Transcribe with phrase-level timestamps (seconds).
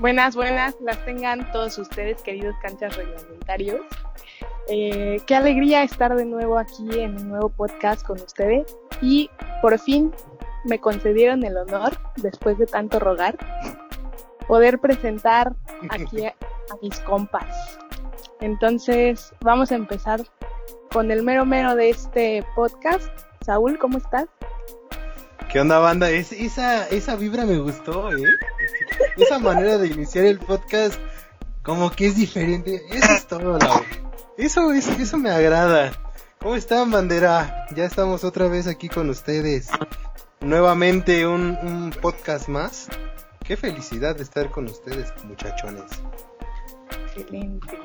[0.00, 3.82] Buenas, buenas, las tengan todos ustedes, queridos canchas reglamentarios.
[4.66, 9.28] Eh, qué alegría estar de nuevo aquí en un nuevo podcast con ustedes y
[9.60, 10.10] por fin
[10.64, 13.36] me concedieron el honor, después de tanto rogar,
[14.48, 15.54] poder presentar
[15.90, 17.78] aquí a, a mis compas.
[18.40, 20.22] Entonces, vamos a empezar
[20.94, 23.06] con el mero mero de este podcast.
[23.44, 24.28] Saúl, ¿cómo estás?
[25.50, 26.10] ¿Qué onda, banda?
[26.10, 28.22] Es, esa, esa vibra me gustó, ¿eh?
[29.16, 30.94] Esa manera de iniciar el podcast,
[31.64, 32.80] como que es diferente.
[32.90, 33.82] Eso es todo, Lau.
[34.38, 35.90] Eso, eso, eso me agrada.
[36.38, 37.66] ¿Cómo están, bandera?
[37.74, 39.70] Ya estamos otra vez aquí con ustedes.
[40.38, 42.88] Nuevamente un, un podcast más.
[43.44, 45.90] Qué felicidad de estar con ustedes, muchachones.
[47.06, 47.76] Excelente.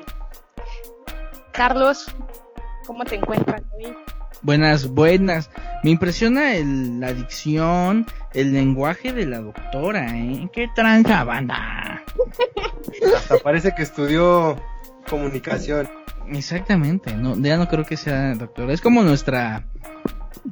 [1.52, 2.06] Carlos,
[2.86, 3.96] ¿cómo te encuentras hoy?
[4.46, 5.50] Buenas, buenas.
[5.82, 10.48] Me impresiona el, la dicción, el lenguaje de la doctora, ¿eh?
[10.52, 12.04] ¡Qué tranza, banda!
[13.16, 14.56] Hasta parece que estudió
[15.10, 15.88] comunicación.
[16.28, 18.72] Exactamente, no, ya no creo que sea doctora.
[18.72, 19.64] Es como nuestra,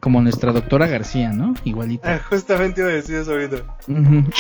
[0.00, 1.54] como nuestra doctora García, ¿no?
[1.62, 2.14] Igualita.
[2.14, 3.58] Ah, justamente iba a decir eso ahorita.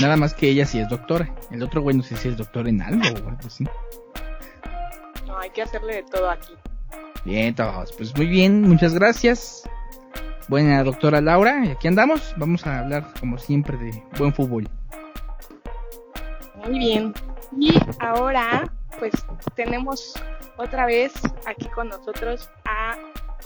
[0.00, 1.32] Nada más que ella sí es doctora.
[1.52, 3.62] El otro güey no sé si es doctor en algo o algo así.
[5.28, 6.54] No, hay que hacerle de todo aquí.
[7.24, 7.92] Bien, todos.
[7.92, 9.62] Pues muy bien, muchas gracias.
[10.48, 12.34] Buena doctora Laura, y aquí andamos.
[12.36, 14.68] Vamos a hablar como siempre de buen fútbol.
[16.66, 17.14] Muy bien.
[17.58, 19.12] Y ahora, pues
[19.54, 20.14] tenemos
[20.58, 21.14] otra vez
[21.46, 22.96] aquí con nosotros a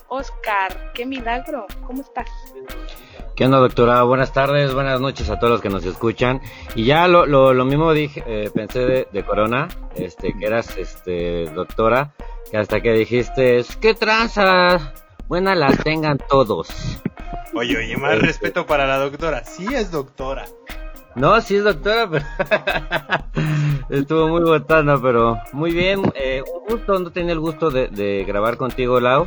[0.08, 0.92] Oscar.
[0.94, 1.66] ¡Qué milagro!
[1.86, 2.28] ¿Cómo estás?
[3.36, 4.02] ¿Qué onda, doctora?
[4.02, 6.40] Buenas tardes, buenas noches a todos los que nos escuchan.
[6.74, 10.76] Y ya lo, lo, lo mismo dije, eh, pensé de, de Corona, este, que eras,
[10.76, 12.12] este, doctora,
[12.50, 14.92] que hasta que dijiste, ¿qué tranza?
[15.28, 16.68] Buenas las tengan todos.
[17.54, 19.44] Oye, oye, más respeto para la doctora.
[19.44, 20.46] Sí es doctora.
[21.14, 22.24] No, sí es doctora, pero
[23.90, 26.02] estuvo muy botana, pero muy bien.
[26.14, 29.26] Eh, un gusto, no tenía el gusto de, de grabar contigo, Lau.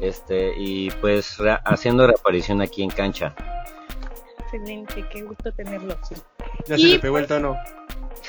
[0.00, 3.34] Este, y pues re- haciendo reaparición aquí en cancha.
[4.40, 5.96] Excelente, qué gusto tenerlo.
[6.66, 7.56] Ya Y se le pegó el tono.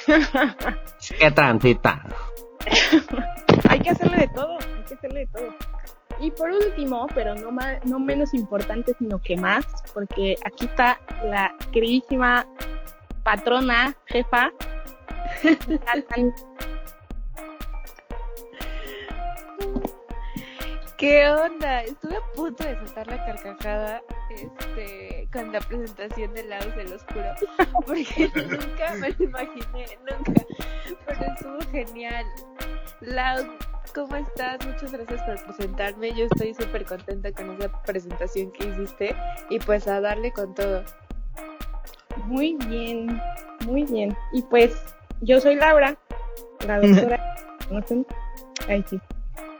[1.19, 2.03] ¿Qué trancita?
[3.67, 5.55] hay que hacerle de todo, hay que hacerle de todo.
[6.19, 10.99] Y por último, pero no, ma- no menos importante, sino que más, porque aquí está
[11.23, 12.45] la queridísima
[13.23, 14.51] patrona, jefa.
[20.99, 21.83] ¿Qué onda?
[21.83, 24.01] Estuve a punto de soltar la carcajada
[24.31, 27.33] este, con la presentación de Lau, se los juro.
[27.87, 30.45] Porque nunca me lo imaginé, nunca.
[31.05, 32.25] Pero estuvo genial.
[32.99, 33.45] Lau,
[33.95, 34.57] ¿cómo estás?
[34.67, 36.13] Muchas gracias por presentarme.
[36.13, 39.15] Yo estoy súper contenta con esa presentación que hiciste.
[39.49, 40.83] Y pues a darle con todo.
[42.25, 43.21] Muy bien,
[43.65, 44.17] muy bien.
[44.33, 44.75] Y pues,
[45.21, 45.97] yo soy Laura,
[46.67, 47.35] la doctora.
[48.67, 48.99] Ahí sí.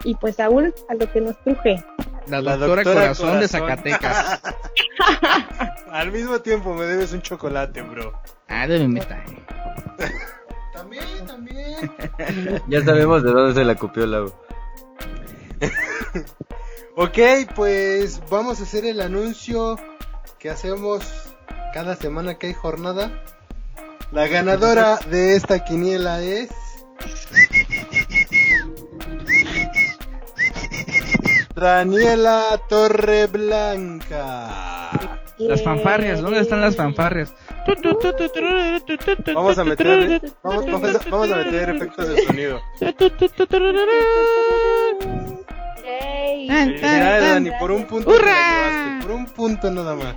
[0.04, 1.84] Y pues, Saúl, a lo que nos truje.
[2.28, 3.48] La La doctora, doctora Corazón, de.
[3.48, 4.42] Zacatecas.
[5.92, 8.14] Al mismo tiempo me debes un chocolate, bro.
[8.48, 9.24] Ah, de meta.
[10.74, 11.92] También, también.
[12.68, 14.34] Ya sabemos de dónde se la copió Lau.
[16.96, 17.18] Ok,
[17.56, 19.78] pues vamos a hacer el anuncio
[20.38, 21.04] que hacemos
[21.74, 23.24] cada semana que hay jornada.
[24.12, 26.50] La ganadora de esta quiniela es...
[31.59, 34.50] Daniela Torreblanca.
[35.38, 37.34] Las fanfarrias, ¿dónde están las fanfarrias?
[39.34, 42.59] Vamos a meter, vamos, vamos a, vamos a meter efectos de sonido.
[45.86, 46.48] ¡Yay!
[46.50, 48.12] Felicidades, Dani, por un punto
[49.02, 50.16] por un punto nada más.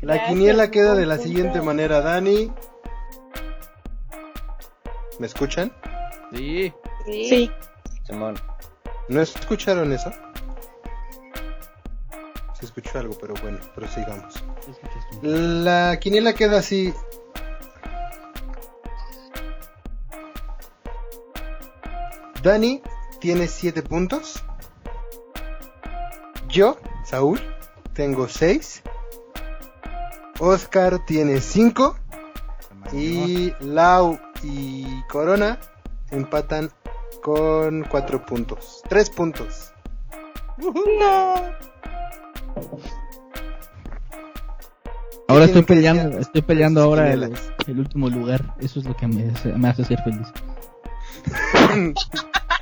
[0.00, 2.52] La Gracias, quiniela queda de la siguiente manera, Dani.
[5.18, 5.72] ¿Me escuchan?
[6.32, 6.72] Sí.
[7.06, 7.50] Sí,
[8.04, 8.34] Simón.
[9.08, 10.10] ¿No escucharon eso?
[12.58, 14.42] Se escuchó algo, pero bueno, prosigamos.
[15.22, 16.94] La quiniela queda así.
[22.42, 22.82] Dani
[23.20, 24.42] tiene 7 puntos.
[26.48, 27.40] Yo, Saúl,
[27.94, 28.82] tengo 6.
[30.40, 31.96] Oscar tiene 5.
[32.92, 35.58] Y Lau y Corona
[36.10, 36.70] empatan
[37.24, 38.82] con 4 puntos.
[38.86, 39.72] 3 puntos.
[45.26, 47.34] Ahora tienen estoy peleando, estoy peleando sus ahora el,
[47.66, 48.54] el último lugar.
[48.60, 50.28] Eso es lo que me, hace- me hace ser feliz.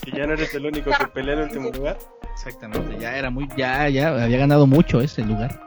[0.04, 1.98] Que ya no eres el único que pelea en el último lugar.
[2.32, 5.60] Exactamente, ya era muy, ya, ya había ganado mucho ese lugar.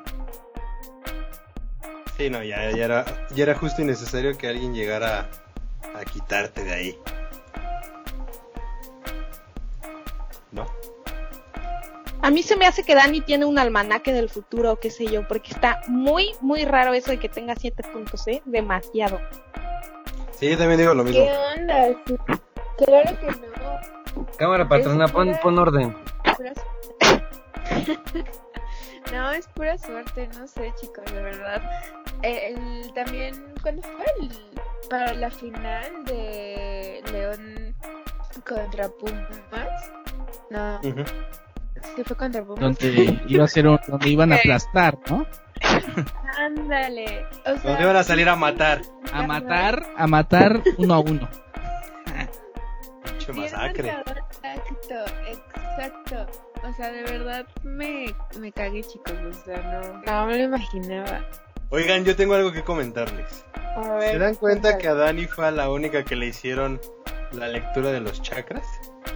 [2.18, 3.06] Sí, no, ya, ya, era,
[3.36, 5.30] ya era justo y necesario que alguien llegara
[5.94, 6.98] a quitarte de ahí.
[10.56, 10.66] ¿No?
[12.22, 15.06] A mí se me hace que Dani tiene un almanaque del futuro o qué sé
[15.06, 18.42] yo, porque está muy, muy raro eso de que tenga siete puntos, ¿eh?
[18.46, 19.20] Demasiado.
[20.32, 21.24] Sí, yo también digo lo mismo.
[21.24, 21.88] ¿Qué onda?
[22.08, 22.16] Sí,
[22.78, 24.26] Claro que no.
[24.38, 25.96] Cámara patrona, Es pon, pura- pon orden.
[29.14, 31.62] No, es pura suerte, no sé, chicos, de verdad.
[32.24, 34.30] Eh, El, también, cuando fue el,
[34.90, 37.76] para la final de León
[38.46, 39.92] contra Pumas?
[40.50, 42.42] No, sí fue contra.
[42.42, 45.26] Donde iba a ser un, donde iban a aplastar, ¿no?
[46.38, 47.26] Ándale.
[47.46, 48.82] O sea, Donde van a salir a matar.
[49.14, 51.30] A matar, a matar uno a uno.
[53.28, 53.90] Era masacre.
[54.44, 54.96] Exacto,
[55.28, 56.28] exacto.
[56.64, 59.14] O sea, de verdad me, me cagué, chicos.
[59.30, 61.26] O sea, no, no me lo imaginaba.
[61.70, 63.46] Oigan, yo tengo algo que comentarles.
[63.76, 64.78] A ver, ¿Se dan cuenta cuéntale.
[64.78, 66.80] que a Dani fue a la única que le hicieron
[67.32, 68.66] la lectura de los chakras?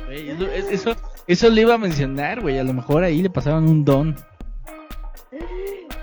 [0.09, 0.95] Güey, eso- Eso,
[1.27, 2.57] eso le iba a mencionar, güey.
[2.57, 4.15] A lo mejor ahí le pasaban un don.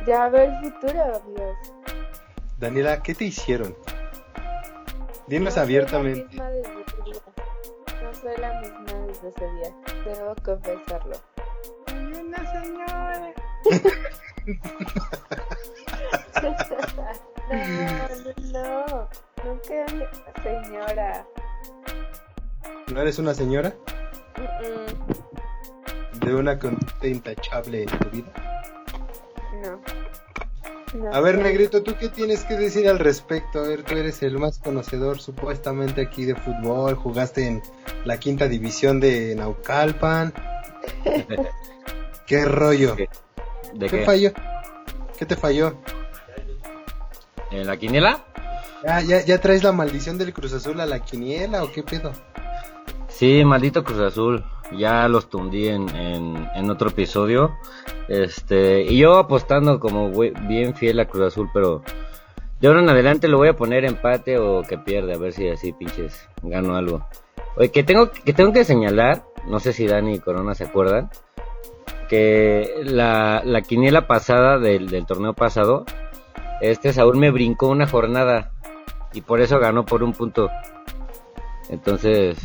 [0.06, 1.56] Ya veo el futuro, amigos.
[2.58, 3.75] Daniela, ¿qué te hicieron?
[5.26, 6.29] Dinos No soy la abiertamente.
[6.29, 7.20] misma desde ese día.
[8.03, 9.70] No soy la misma desde ese día.
[10.05, 11.17] Debo confesarlo.
[11.88, 13.32] Soy una señora.
[16.43, 16.50] no,
[18.52, 19.09] no, no.
[19.44, 19.87] Nunca,
[20.43, 21.26] señora.
[22.93, 23.75] ¿No eres una señora?
[24.37, 28.33] Mm, ¿De una conducta intachable en tu vida?
[29.63, 29.81] No.
[30.99, 31.39] No A ver.
[31.39, 33.59] Negrito, ¿tú qué tienes que decir al respecto?
[33.61, 37.63] A ver, tú eres el más conocedor supuestamente aquí de fútbol, jugaste en
[38.05, 40.33] la quinta división de Naucalpan.
[42.27, 42.97] ¿Qué rollo?
[42.97, 43.09] ¿Qué?
[43.75, 44.05] ¿De ¿Qué qué?
[44.05, 44.33] falló?
[45.19, 45.77] ¿Qué te falló?
[47.51, 48.25] ¿En la quiniela?
[48.85, 52.12] ¿Ya, ya, ya traes la maldición del Cruz Azul a la quiniela o qué pedo?
[53.17, 54.45] Sí, maldito Cruz Azul.
[54.77, 57.57] Ya los tundí en, en, otro episodio.
[58.09, 60.11] Este, y yo apostando como
[60.47, 61.83] bien fiel a Cruz Azul, pero
[62.61, 65.49] de ahora en adelante lo voy a poner empate o que pierde, a ver si
[65.49, 67.07] así pinches gano algo.
[67.57, 71.09] Oye, que tengo que tengo que señalar, no sé si Dani y Corona se acuerdan,
[72.11, 75.87] que la, la quiniela pasada del, del torneo pasado,
[76.61, 78.53] este Saúl me brincó una jornada
[79.15, 80.51] y por eso ganó por un punto.
[81.69, 82.37] Entonces,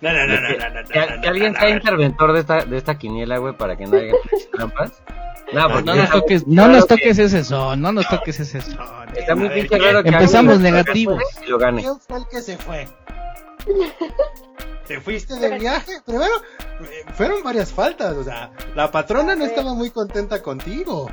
[0.00, 0.56] No, no, que,
[0.92, 4.12] que- que alguien sea interventor de esta, de esta quiniela, güey, para que no haya
[4.52, 4.92] trampas.
[5.52, 8.78] No, porque No nos toques, no nos toques ese son, no nos toques ese son.
[9.16, 11.22] Está muy A ver, pinche ¿quién- raro que Empezamos negativos.
[11.44, 11.82] y lo gane.
[11.82, 12.86] ¿Quién fue el que se fue?
[14.86, 15.92] ¿Te fuiste de viaje?
[16.06, 16.32] Primero,
[16.82, 21.10] eh, fueron varias faltas, o sea, la patrona no estaba muy contenta contigo.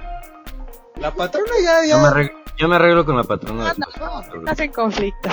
[0.98, 3.72] La patrona ya, Yo me, ya, arreglo, yo me arreglo con la patrona.
[3.72, 5.30] Estás en conflicto.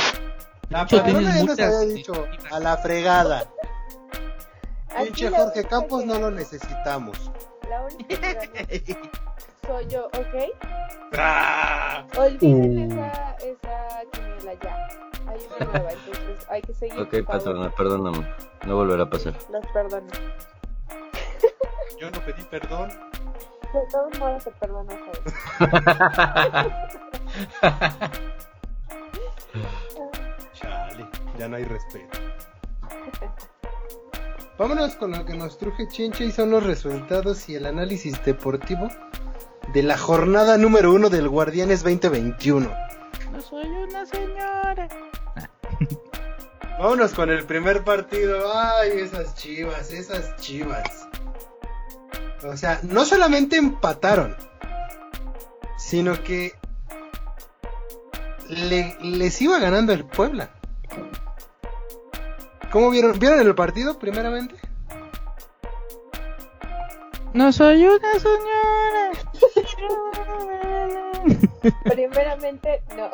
[0.73, 3.45] La patrona ya nos había dicho, a la fregada.
[5.05, 7.31] Pinche Jorge Campos que no lo necesitamos.
[7.69, 9.09] La única que gana
[9.67, 10.35] soy yo, ¿ok?
[11.17, 12.05] ¡Ah!
[12.19, 13.05] Olviden Uh.
[13.05, 14.89] esa, esa quiniela ya.
[15.29, 17.01] Hay una nueva, entonces hay que seguir.
[17.01, 18.27] Ok, patrona, perdóname.
[18.67, 19.35] No volverá a pasar.
[19.51, 20.09] Los perdono.
[22.01, 22.89] Yo no pedí perdón.
[22.89, 25.81] De todos modos te perdono, ¿sabes?
[31.39, 32.19] Ya no hay respeto.
[34.59, 38.89] Vámonos con lo que nos truje Chencha y son los resultados y el análisis deportivo
[39.73, 42.71] de la jornada número uno del Guardianes 2021.
[43.33, 44.89] No soy una señora.
[46.79, 48.53] Vámonos con el primer partido.
[48.55, 51.09] Ay, esas chivas, esas chivas.
[52.45, 54.37] O sea, no solamente empataron,
[55.79, 56.53] sino que
[58.49, 60.51] le- les iba ganando el Puebla.
[62.73, 63.19] ¿Cómo vieron?
[63.19, 64.57] ¿Vieron el partido primeramente?
[67.35, 69.11] No soy una señora.
[71.85, 73.09] Primeramente, no.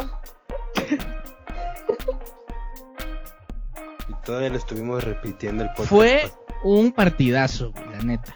[4.09, 5.88] Y todavía lo estuvimos repitiendo el podcast.
[5.91, 6.33] Fue
[6.65, 8.35] un partidazo, la neta.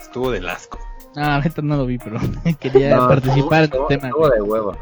[0.00, 0.78] Estuvo del asco.
[1.14, 2.18] No, la neta no lo vi, pero
[2.60, 4.08] quería No, participar en estuvo- el tema.
[4.08, 4.76] estuvo de huevo.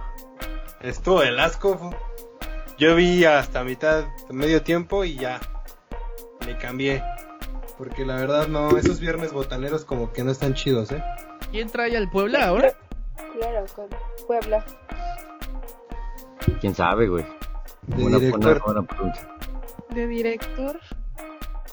[0.81, 1.95] Estuvo del asco.
[2.81, 5.39] Yo vi hasta mitad, medio tiempo y ya.
[6.47, 7.03] Le cambié.
[7.77, 11.05] Porque la verdad no, esos viernes botaneros como que no están chidos, ¿eh?
[11.51, 12.73] ¿Quién trae al Puebla ahora?
[13.39, 13.87] Claro, con
[14.27, 14.65] Puebla.
[16.63, 17.25] ¿Quién sabe, güey?
[17.87, 18.63] De Buena, director.
[18.65, 19.37] buena pregunta.
[19.91, 20.81] De director.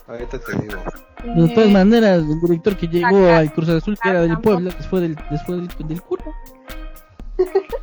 [0.08, 0.82] Ahorita te digo.
[1.24, 3.38] De todas maneras, el director que llegó Acá.
[3.38, 4.38] al Cruz Azul, que era del.
[4.40, 6.24] Puebla, después del, después del, del culo.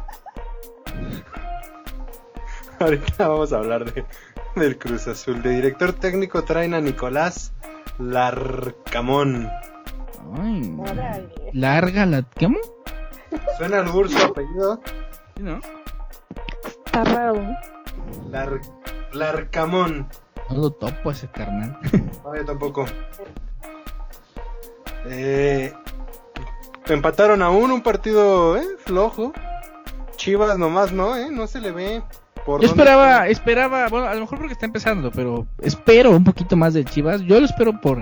[2.85, 4.05] Ahorita vamos a hablar de,
[4.55, 5.41] del Cruz Azul.
[5.41, 7.51] De director técnico traen a Nicolás
[7.97, 9.49] Larcamón.
[10.39, 10.77] Ay,
[11.51, 12.21] larga la...
[12.39, 12.59] ¿Cómo?
[13.57, 14.79] Suena al su apellido.
[15.35, 15.59] Sí, ¿No?
[16.63, 17.41] Está raro.
[18.29, 18.61] Lar,
[19.13, 20.07] Larcamón.
[20.51, 21.79] No lo topo ese carnal.
[22.23, 22.85] No, yo tampoco.
[25.07, 25.73] Eh,
[26.85, 29.33] empataron a uno, un partido eh, flojo.
[30.17, 31.17] Chivas nomás, ¿no?
[31.17, 31.31] Eh?
[31.31, 32.03] No se le ve.
[32.45, 36.55] Por Yo esperaba, esperaba, bueno, a lo mejor porque está empezando, pero espero un poquito
[36.55, 37.21] más de Chivas.
[37.21, 37.99] Yo lo espero por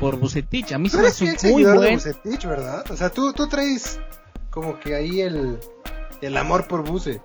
[0.00, 0.72] por Bucetich.
[0.72, 1.94] A mí se me hace muy buen.
[1.94, 2.84] Bucetich, ¿verdad?
[2.90, 4.00] O sea, tú, tú traes
[4.50, 5.58] como que ahí el,
[6.20, 7.20] el amor por Buce.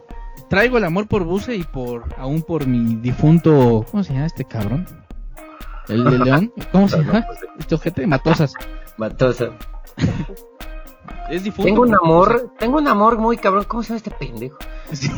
[0.50, 4.46] Traigo el amor por Buce y por aún por mi difunto, ¿cómo se llama este
[4.46, 4.88] cabrón?
[5.88, 7.26] El de León, ¿cómo se llama?
[7.60, 8.54] Este ojete de Matosas.
[8.98, 9.52] Matosa.
[11.30, 11.68] Es difunto.
[11.68, 13.66] Tengo un amor, tengo un amor muy cabrón.
[13.68, 14.58] ¿Cómo se llama este pendejo?
[14.92, 15.12] Sí.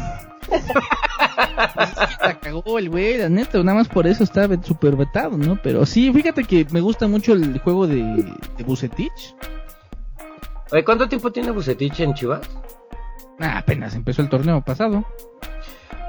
[2.22, 5.60] La cagó el güey, la neta, nada más por eso está súper vetado, ¿no?
[5.62, 8.04] Pero sí, fíjate que me gusta mucho el juego de,
[8.58, 9.36] de Bucetich.
[10.72, 12.42] Oye, ¿cuánto tiempo tiene Bucetich en Chivas?
[13.40, 15.04] Ah, apenas empezó el torneo pasado.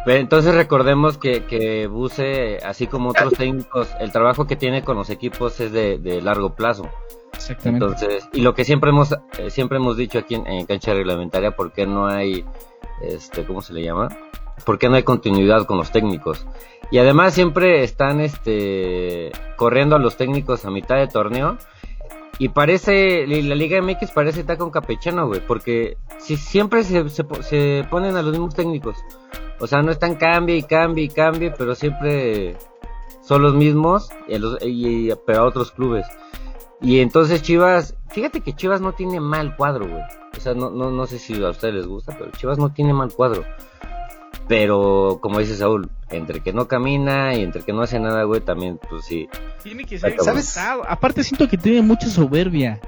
[0.05, 5.11] Entonces recordemos que, que Buse, así como otros técnicos, el trabajo que tiene con los
[5.11, 6.89] equipos es de, de largo plazo.
[7.51, 7.85] Exactamente.
[7.85, 11.73] Entonces, y lo que siempre hemos eh, siempre hemos dicho aquí en, cancha reglamentaria, ¿por
[11.73, 12.45] qué no hay,
[13.03, 14.09] este, cómo se le llama?
[14.65, 16.47] ¿Por qué no hay continuidad con los técnicos?
[16.91, 21.57] Y además siempre están, este, corriendo a los técnicos a mitad de torneo.
[22.39, 27.25] Y parece, la Liga MX parece estar con campechano, güey, porque si siempre se, se,
[27.25, 28.97] po- se ponen a los mismos técnicos.
[29.61, 32.57] O sea, no están cambie y cambie y cambie, pero siempre
[33.23, 34.09] son los mismos,
[34.63, 36.07] y- pero a otros clubes.
[36.83, 40.03] Y entonces Chivas, fíjate que Chivas no tiene mal cuadro, güey.
[40.37, 42.93] O sea, no, no, no sé si a ustedes les gusta, pero Chivas no tiene
[42.93, 43.45] mal cuadro.
[44.49, 48.41] Pero, como dice Saúl, entre que no camina y entre que no hace nada, güey,
[48.41, 49.29] también, pues sí.
[49.63, 50.57] Tiene que ser ¿Sabes?
[50.59, 52.81] Aparte siento que tiene mucha soberbia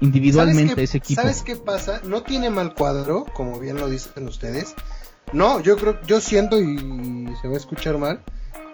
[0.00, 1.20] individualmente ¿Sabes qué- ese equipo.
[1.22, 2.00] ¿Sabes qué pasa?
[2.04, 4.74] No tiene mal cuadro, como bien lo dicen ustedes.
[5.32, 8.20] No, yo creo, yo siento y se va a escuchar mal,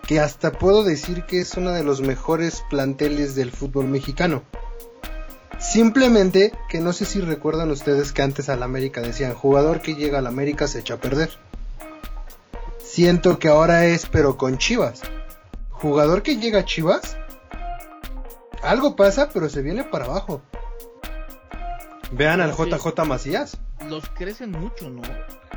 [0.07, 4.43] que hasta puedo decir que es uno de los mejores planteles del fútbol mexicano.
[5.59, 10.19] Simplemente que no sé si recuerdan ustedes que antes al América decían jugador que llega
[10.19, 11.31] al América se echa a perder.
[12.83, 15.03] Siento que ahora es pero con Chivas.
[15.71, 17.17] Jugador que llega a Chivas,
[18.63, 20.43] algo pasa pero se viene para abajo.
[22.13, 22.53] Vean al.
[22.53, 23.57] JJ Macías.
[23.89, 25.03] Los crecen mucho, ¿no?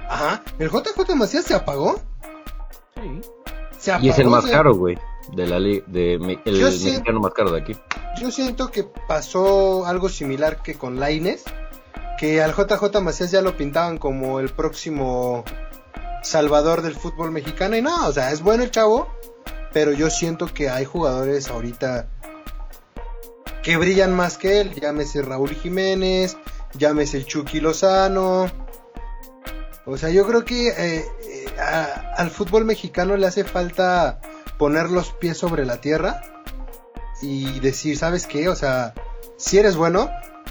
[0.10, 2.02] Ajá, el JJ Macías se apagó.
[2.96, 3.22] Sí.
[4.02, 4.98] Y es el más caro, güey,
[5.34, 7.76] de la li- de me- el Yo mexicano más caro de aquí.
[8.20, 11.44] Yo siento que pasó algo similar que con Laines,
[12.18, 15.44] que al JJ Macías ya lo pintaban como el próximo
[16.24, 19.08] salvador del fútbol mexicano y no, o sea, es bueno el chavo,
[19.74, 22.08] pero yo siento que hay jugadores ahorita
[23.62, 26.38] que brillan más que él, llámese Raúl Jiménez,
[26.78, 28.46] llámese el Chucky Lozano.
[29.86, 34.20] O sea, yo creo que eh, eh, a- al fútbol mexicano le hace falta
[34.58, 36.22] poner los pies sobre la tierra
[37.22, 38.50] y decir, ¿sabes qué?
[38.50, 38.94] O sea,
[39.38, 40.10] si eres bueno,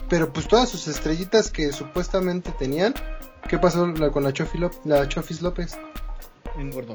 [0.09, 2.95] pero pues todas sus estrellitas que supuestamente tenían,
[3.49, 5.77] ¿qué pasó con la, Chofi Lop- la Chofis López?
[6.57, 6.95] Engordó.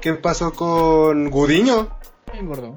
[0.00, 1.88] ¿Qué pasó con Gudiño?
[2.34, 2.74] Engordó.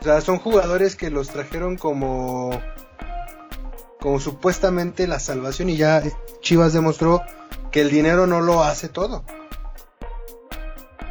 [0.00, 2.50] O sea, son jugadores que los trajeron como
[4.00, 6.02] como supuestamente la salvación y ya
[6.40, 7.22] Chivas demostró
[7.70, 9.24] que el dinero no lo hace todo.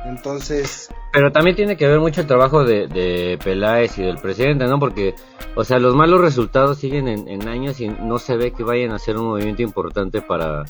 [0.06, 4.66] Entonces, Pero también tiene que ver mucho el trabajo de, de Peláez y del presidente,
[4.66, 4.80] ¿no?
[4.80, 5.14] Porque,
[5.56, 8.92] o sea, los malos resultados siguen en, en años y no se ve que vayan
[8.92, 10.64] a hacer un movimiento importante para,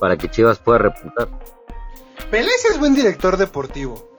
[0.00, 1.28] para que Chivas pueda repuntar.
[2.30, 4.16] Pelés es buen director deportivo.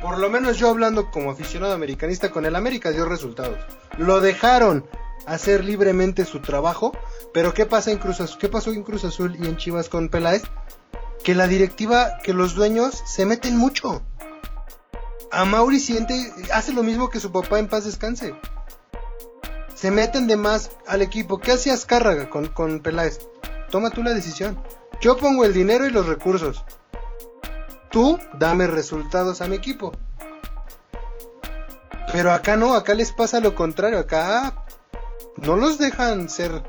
[0.00, 3.58] Por lo menos yo hablando como aficionado americanista con el América dio resultados.
[3.98, 4.86] Lo dejaron
[5.26, 6.96] hacer libremente su trabajo,
[7.32, 8.38] pero ¿qué pasa en Cruz Azul?
[8.38, 10.42] ¿Qué pasó en Cruz Azul y en Chivas con Peláez?
[11.22, 14.02] Que la directiva, que los dueños se meten mucho.
[15.30, 18.34] A Mauri siente, hace lo mismo que su papá en paz descanse.
[19.74, 21.38] Se meten de más al equipo.
[21.38, 23.20] ¿Qué hacía Azcárraga con, con Peláez?
[23.70, 24.62] Toma tú la decisión.
[25.00, 26.64] Yo pongo el dinero y los recursos
[27.92, 29.92] tú dame resultados a mi equipo.
[32.12, 34.64] Pero acá no, acá les pasa lo contrario, acá
[35.36, 36.62] no los dejan ser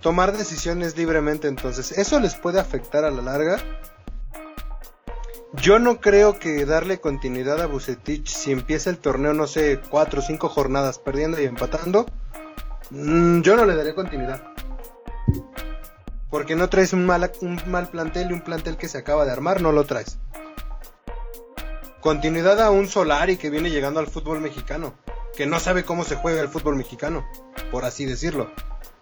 [0.00, 3.58] tomar decisiones libremente, entonces eso les puede afectar a la larga.
[5.52, 10.20] Yo no creo que darle continuidad a Bucetich si empieza el torneo, no sé, cuatro
[10.20, 12.06] o cinco jornadas perdiendo y empatando.
[12.90, 14.42] mm, yo no le daré continuidad.
[16.30, 19.32] Porque no traes un mal, un mal plantel y un plantel que se acaba de
[19.32, 20.18] armar, no lo traes.
[22.00, 24.94] Continuidad a un Solari que viene llegando al fútbol mexicano,
[25.36, 27.26] que no sabe cómo se juega el fútbol mexicano,
[27.70, 28.50] por así decirlo.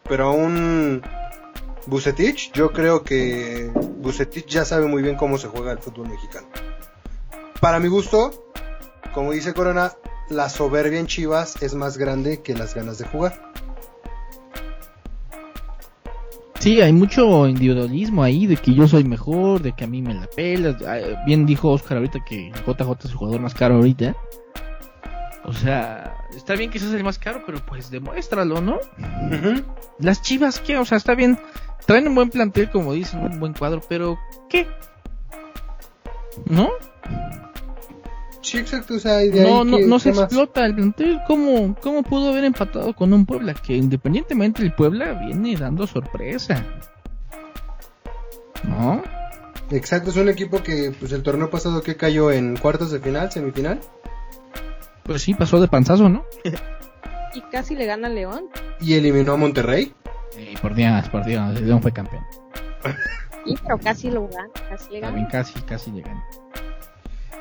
[0.04, 1.02] Pero a un
[1.86, 6.46] Bucetich, yo creo que Bucetich ya sabe muy bien cómo se juega el fútbol mexicano.
[7.60, 8.50] Para mi gusto,
[9.12, 9.92] como dice Corona,
[10.28, 13.52] la soberbia en Chivas es más grande que las ganas de jugar.
[16.64, 20.14] Sí, hay mucho individualismo ahí de que yo soy mejor, de que a mí me
[20.14, 20.76] la pelas.
[21.26, 24.16] Bien dijo Oscar ahorita que JJ es el jugador más caro ahorita.
[25.44, 28.78] O sea, está bien que seas el más caro, pero pues demuéstralo, ¿no?
[29.98, 30.78] Las Chivas, ¿qué?
[30.78, 31.38] O sea, está bien.
[31.84, 34.18] Traen un buen plantel, como dicen, un buen cuadro, pero
[34.48, 34.66] ¿qué?
[36.46, 36.70] ¿No?
[38.44, 41.18] Sí, exacto, o sea, ahí No, no, que- no se explota el plantel.
[41.26, 43.54] ¿Cómo, ¿Cómo pudo haber empatado con un Puebla?
[43.54, 46.62] Que independientemente el Puebla viene dando sorpresa.
[48.64, 49.02] ¿No?
[49.70, 53.32] Exacto, es un equipo que pues el torneo pasado que cayó en cuartos de final,
[53.32, 53.80] semifinal,
[55.04, 56.24] Pues sí, pasó de panzazo, ¿no?
[57.34, 58.44] Y casi le gana a León.
[58.80, 59.92] y eliminó a Monterrey.
[60.62, 62.22] Por Dios, por Dios, el León fue campeón.
[63.44, 64.48] Sí, pero casi lo gana.
[64.68, 66.22] Casi le También casi, casi llegan.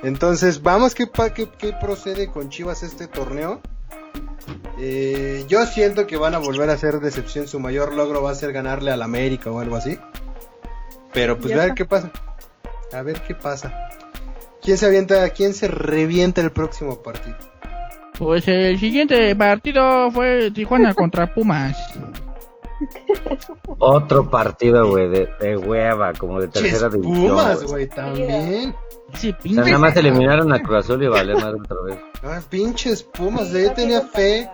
[0.03, 3.61] Entonces, vamos, ¿qué, pa- qué, qué procede con Chivas este torneo?
[4.79, 7.47] Eh, yo siento que van a volver a ser decepción.
[7.47, 9.97] Su mayor logro va a ser ganarle al América o algo así.
[11.13, 12.11] Pero pues a ver qué pasa.
[12.91, 13.89] A ver qué pasa.
[14.61, 17.35] ¿Quién se avienta, quién se revienta el próximo partido?
[18.17, 21.77] Pues el siguiente partido fue Tijuana contra Pumas.
[23.79, 27.29] Otro partido, güey, de, de hueva, como de Ches, tercera división.
[27.29, 28.75] Pumas, güey, también.
[29.13, 29.61] Ese O sea, pinche.
[29.61, 31.97] nada más eliminaron a Cruz Azul y vale más otra vez.
[32.23, 34.49] Ah, pinches Pumas, yo tenía fe.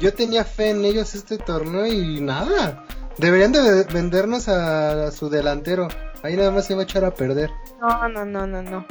[0.00, 2.84] Yo tenía fe en ellos este torneo y nada.
[3.18, 5.88] Deberían de vendernos a, a su delantero.
[6.24, 7.50] Ahí nada más se va a echar a perder.
[7.80, 8.84] No, no, no, no, no.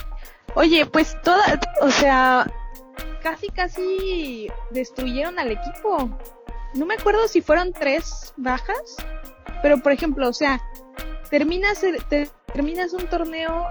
[0.55, 2.49] Oye, pues toda, o sea,
[3.21, 6.09] casi, casi destruyeron al equipo.
[6.73, 8.95] No me acuerdo si fueron tres bajas,
[9.61, 10.61] pero por ejemplo, o sea,
[11.29, 13.67] terminas, el- te- terminas un torneo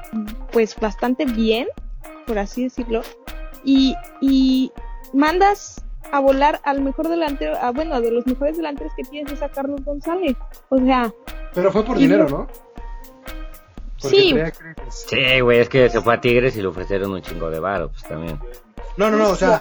[0.53, 1.67] pues bastante bien,
[2.27, 3.03] por así decirlo,
[3.65, 4.73] y, y
[5.12, 9.43] mandas a volar al mejor delantero, a, bueno, de los mejores delanteros que tienes es
[9.43, 10.37] a Carlos González.
[10.69, 11.12] O sea,
[11.53, 12.47] Pero fue por dinero, no- ¿no?
[14.01, 14.35] Porque Sí.
[14.91, 17.89] Sí, güey, es que se fue a Tigres y le ofrecieron un chingo de varo,
[17.91, 18.39] pues también.
[18.99, 19.61] No, no, no, o Yo sea,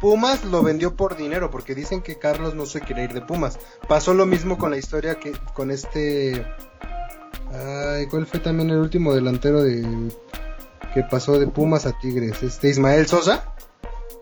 [0.00, 3.58] Pumas lo vendió por dinero porque dicen que Carlos no se quiere ir de Pumas.
[3.88, 6.46] Pasó lo mismo con la historia que con este
[7.54, 9.84] ay, ¿cuál fue también el último delantero de
[10.94, 12.42] que pasó de Pumas a Tigres?
[12.42, 13.44] Este Ismael Sosa.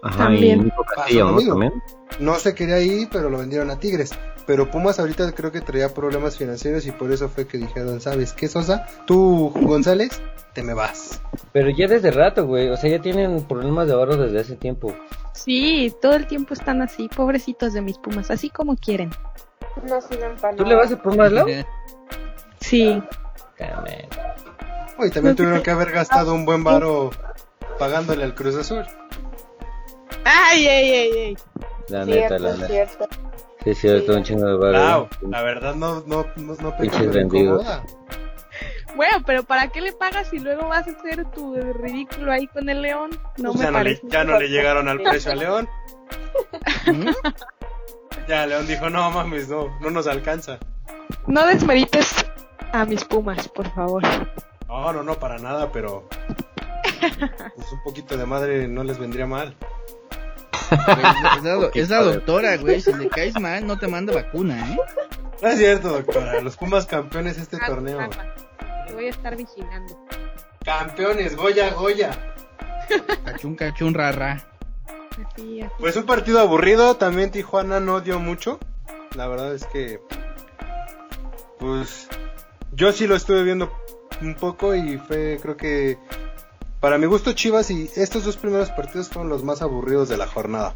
[0.02, 0.60] Ajá, También.
[0.60, 1.50] y Nico Castillo, Pasa lo ¿no?
[1.50, 1.72] También.
[2.20, 4.10] No se quería ir, pero lo vendieron a Tigres.
[4.46, 8.32] Pero Pumas ahorita creo que traía problemas financieros y por eso fue que dijeron, ¿sabes
[8.32, 8.86] qué, Sosa?
[9.06, 10.20] Tú, González,
[10.54, 11.20] te me vas.
[11.52, 14.94] Pero ya desde rato, güey, o sea, ya tienen problemas de ahorro desde hace tiempo.
[15.34, 19.10] sí, todo el tiempo están así, pobrecitos de mis pumas, así como quieren.
[19.88, 21.46] No sirven para ¿Tú le vas a Pumas, Lau?
[22.60, 23.02] Sí.
[24.98, 27.10] Oye, también tuvieron que haber gastado un buen varo
[27.78, 28.84] pagándole al Cruz Azul.
[30.24, 31.36] Ay, ay, ay, ay.
[31.88, 32.66] La neta, la Cierto, neta.
[32.68, 33.08] cierto.
[33.64, 35.08] Sí, sí, es un chingo de varo.
[35.20, 37.28] Wow, la verdad no, no, no, no pensé Pinches.
[38.96, 42.68] Bueno, pero ¿para qué le pagas si luego vas a hacer tu ridículo ahí con
[42.68, 43.10] el león?
[43.38, 45.68] No Pues me ya, no le, ya no le llegaron al precio a León.
[46.86, 47.08] ¿Mm?
[48.28, 50.58] Ya León dijo, no mames, no, no nos alcanza.
[51.26, 52.14] No desmerites
[52.72, 54.02] a mis pumas, por favor.
[54.68, 56.08] No, no, no, para nada, pero
[57.56, 59.56] pues un poquito de madre no les vendría mal.
[60.70, 62.80] Es la, do- es la doctora, güey.
[62.80, 64.78] Si le caes mal, no te manda vacuna, ¿eh?
[65.42, 67.98] No es cierto, doctora, los Pumas campeones este torneo.
[67.98, 68.34] calma.
[68.86, 70.06] Te voy a estar vigilando.
[70.64, 72.34] Campeones, Goya, Goya.
[73.24, 74.44] Cachun, cachun, rara.
[75.32, 75.72] Así, así.
[75.78, 78.60] Pues un partido aburrido, también Tijuana no dio mucho.
[79.16, 80.00] La verdad es que
[81.58, 82.08] pues
[82.72, 83.72] yo sí lo estuve viendo
[84.20, 85.98] un poco y fue creo que
[86.80, 90.26] para mi gusto Chivas y estos dos primeros partidos fueron los más aburridos de la
[90.26, 90.74] jornada.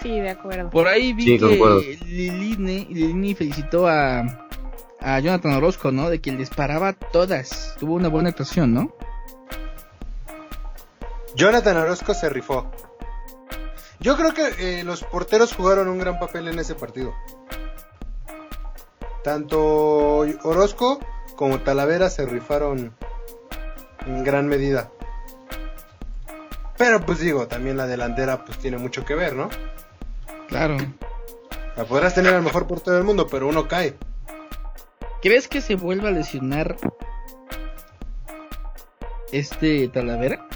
[0.00, 0.70] Sí, de acuerdo.
[0.70, 4.48] Por ahí vi Sí, que Lilini, Lilini felicitó a,
[5.00, 6.08] a Jonathan Orozco, ¿no?
[6.08, 7.76] De que les paraba todas.
[7.78, 8.94] Tuvo una buena actuación, ¿no?
[11.34, 12.70] Jonathan Orozco se rifó.
[14.00, 17.14] Yo creo que eh, los porteros jugaron un gran papel en ese partido.
[19.22, 21.00] Tanto Orozco
[21.36, 22.94] como Talavera se rifaron
[24.06, 24.90] en gran medida.
[26.78, 29.50] Pero pues digo, también la delantera pues tiene mucho que ver, ¿no?
[30.48, 30.78] Claro.
[31.74, 33.96] Sea, podrás tener al mejor portero del mundo, pero uno cae.
[35.22, 36.76] ¿Crees que se vuelva a lesionar
[39.32, 40.46] este Talavera?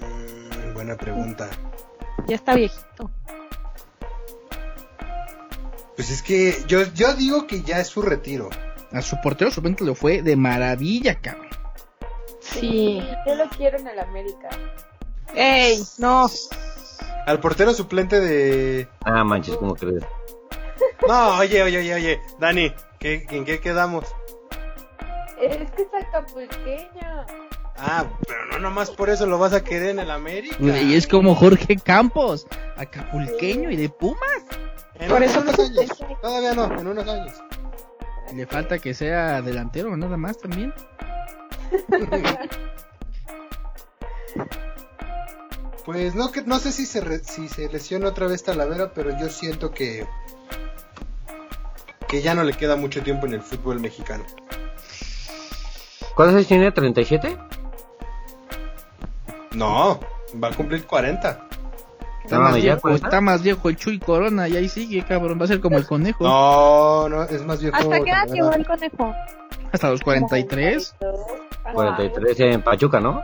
[0.00, 1.48] Mm, buena pregunta.
[2.26, 3.10] Ya está viejito.
[6.00, 8.48] Pues es que yo, yo digo que ya es su retiro.
[8.90, 11.50] A su portero suplente lo fue de maravilla, cabrón.
[12.40, 13.02] Sí.
[13.26, 14.48] Yo lo quiero en el América.
[15.34, 15.78] ¡Ey!
[15.98, 16.26] No.
[17.26, 18.88] Al portero suplente de...
[19.04, 20.02] Ah, manches, ¿cómo crees?
[21.06, 22.20] No, oye, oye, oye, oye.
[22.38, 24.06] Dani, ¿qué, ¿en qué quedamos?
[25.38, 27.26] Es que es acapulqueño.
[27.76, 30.56] Ah, pero no nomás por eso lo vas a querer en el América.
[30.60, 32.46] Y es como Jorge Campos,
[32.78, 34.46] acapulqueño y de Pumas.
[35.00, 35.90] En por unos años.
[36.20, 37.32] Todavía no, en unos años.
[38.34, 40.72] Le falta que sea delantero, nada más también.
[45.84, 49.18] Pues no que no sé si se re- si se lesiona otra vez Talavera, pero
[49.18, 50.06] yo siento que
[52.06, 54.24] que ya no le queda mucho tiempo en el fútbol mexicano.
[56.14, 56.72] ¿Cuántos años tiene?
[56.74, 57.38] ¿37?
[59.52, 60.00] No,
[60.42, 61.48] va a cumplir 40.
[62.30, 63.06] Está, No, más, viejo, cuenta.
[63.08, 65.36] está más viejo el Chuy Corona y ahí sigue, cabrón.
[65.40, 66.22] Va a ser como el conejo.
[66.22, 67.76] No, no, es más viejo.
[67.76, 69.12] ¿Hasta qué edad llegó el conejo?
[69.72, 70.94] Hasta los 43.
[71.64, 71.72] Ajá.
[71.74, 73.20] 43 en Pachuca, ¿no?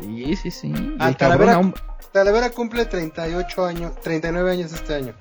[0.00, 0.72] Sí, sí, sí.
[1.00, 1.74] Ah, Talavera- aún-
[2.12, 5.14] Talavera cumple 38 años, 39 años este año.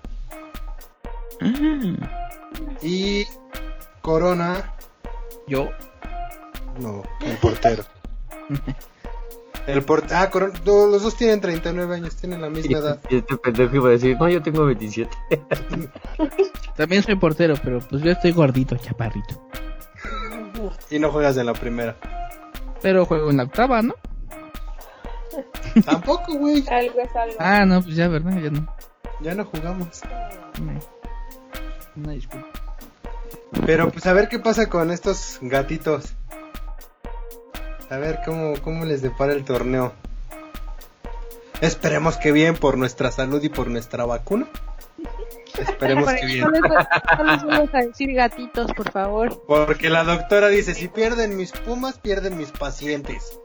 [1.41, 2.29] Ah,
[2.83, 3.25] Y
[4.01, 4.73] Corona,
[5.47, 5.69] Yo.
[6.79, 7.83] no, el portero.
[9.67, 12.99] El port ah, Corona, no, los dos tienen 39 años, tienen la misma edad.
[13.09, 15.09] Y este pendejo iba a decir, no, yo tengo 27.
[16.75, 19.41] También soy portero, pero pues yo estoy gordito, chaparrito.
[20.89, 21.95] Y no juegas en la primera.
[22.81, 23.95] Pero juego en la octava, ¿no?
[25.85, 26.63] Tampoco, güey.
[26.69, 27.35] Algo es algo.
[27.39, 28.37] Ah, no, pues ya, ¿verdad?
[28.41, 28.75] Ya no.
[29.21, 30.01] Ya no jugamos.
[30.61, 30.79] Una,
[31.95, 32.47] una disculpa.
[33.65, 36.15] Pero pues a ver qué pasa con estos gatitos.
[37.89, 39.93] A ver cómo, cómo les depara el torneo.
[41.61, 44.47] Esperemos que bien por nuestra salud y por nuestra vacuna.
[45.57, 46.41] Esperemos que bien.
[46.41, 49.43] No les, no les vamos a decir gatitos, por favor.
[49.47, 53.39] Porque la doctora dice, si pierden mis pumas, pierden mis pacientes.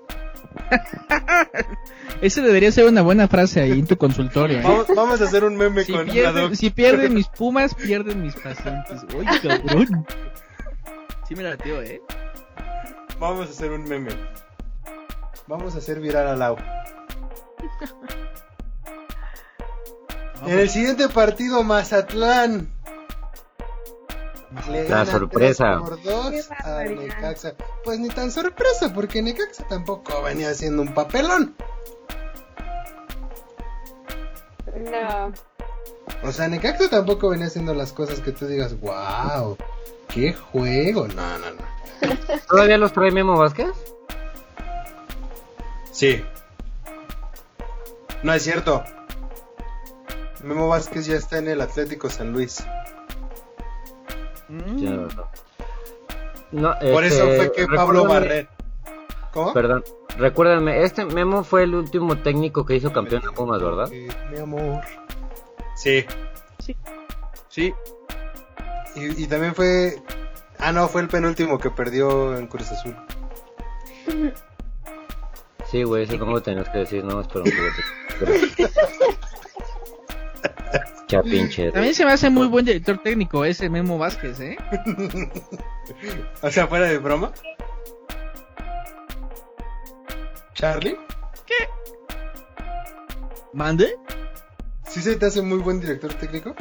[2.23, 4.59] Esa debería ser una buena frase ahí en tu consultorio.
[4.59, 4.63] ¿eh?
[4.65, 6.55] Vamos, vamos a hacer un meme Si con la doctora.
[6.57, 9.03] si pierden mis pumas, pierden mis pacientes.
[9.15, 10.07] Uy, cabrón.
[11.29, 12.01] Sí me la tío, ¿eh?
[13.19, 14.11] Vamos a hacer un meme.
[15.47, 16.57] Vamos a hacer viral al Lau.
[20.47, 22.71] En el siguiente partido, Mazatlán.
[24.71, 25.81] Le La sorpresa.
[25.85, 26.85] 3 por 2 Qué a.
[26.85, 27.55] Necaxa.
[27.85, 31.55] Pues ni tan sorpresa, porque Necaxa tampoco venía haciendo un papelón.
[34.77, 35.33] No.
[36.23, 39.57] O sea, Necaxa tampoco venía haciendo las cosas que tú digas, wow,
[40.09, 41.07] qué juego.
[41.09, 42.39] No, no, no.
[42.49, 43.71] ¿Todavía los trae Memo Vázquez?
[45.93, 46.23] Sí.
[48.23, 48.83] No es cierto.
[50.43, 52.65] Memo Vázquez ya está en el Atlético San Luis.
[54.77, 55.09] Ya no.
[56.51, 58.49] No, Por eso este, fue que Pablo recuérdame- Barret.
[59.33, 59.53] ¿Cómo?
[59.53, 59.85] Perdón,
[60.17, 63.93] recuérdenme, este Memo fue el último técnico que hizo campeón de Pumas, ¿verdad?
[63.93, 64.81] Eh, Mi amor.
[65.77, 66.05] Sí.
[67.51, 67.75] Sí.
[68.99, 70.03] Y, y también fue.
[70.59, 72.97] Ah, no, fue el penúltimo que perdió en Cruz Azul.
[75.71, 78.71] Sí, güey, eso no lo tenías que decir, no, espera un poquito.
[81.09, 81.73] Ya pinche.
[81.73, 84.59] También se me hace muy buen director técnico ese Memo Vázquez, ¿eh?
[86.43, 87.33] O sea, fuera de broma.
[90.53, 90.99] ¿Charlie?
[93.55, 93.97] ¿Mande?
[94.87, 96.55] ¿Sí se te hace muy buen director técnico?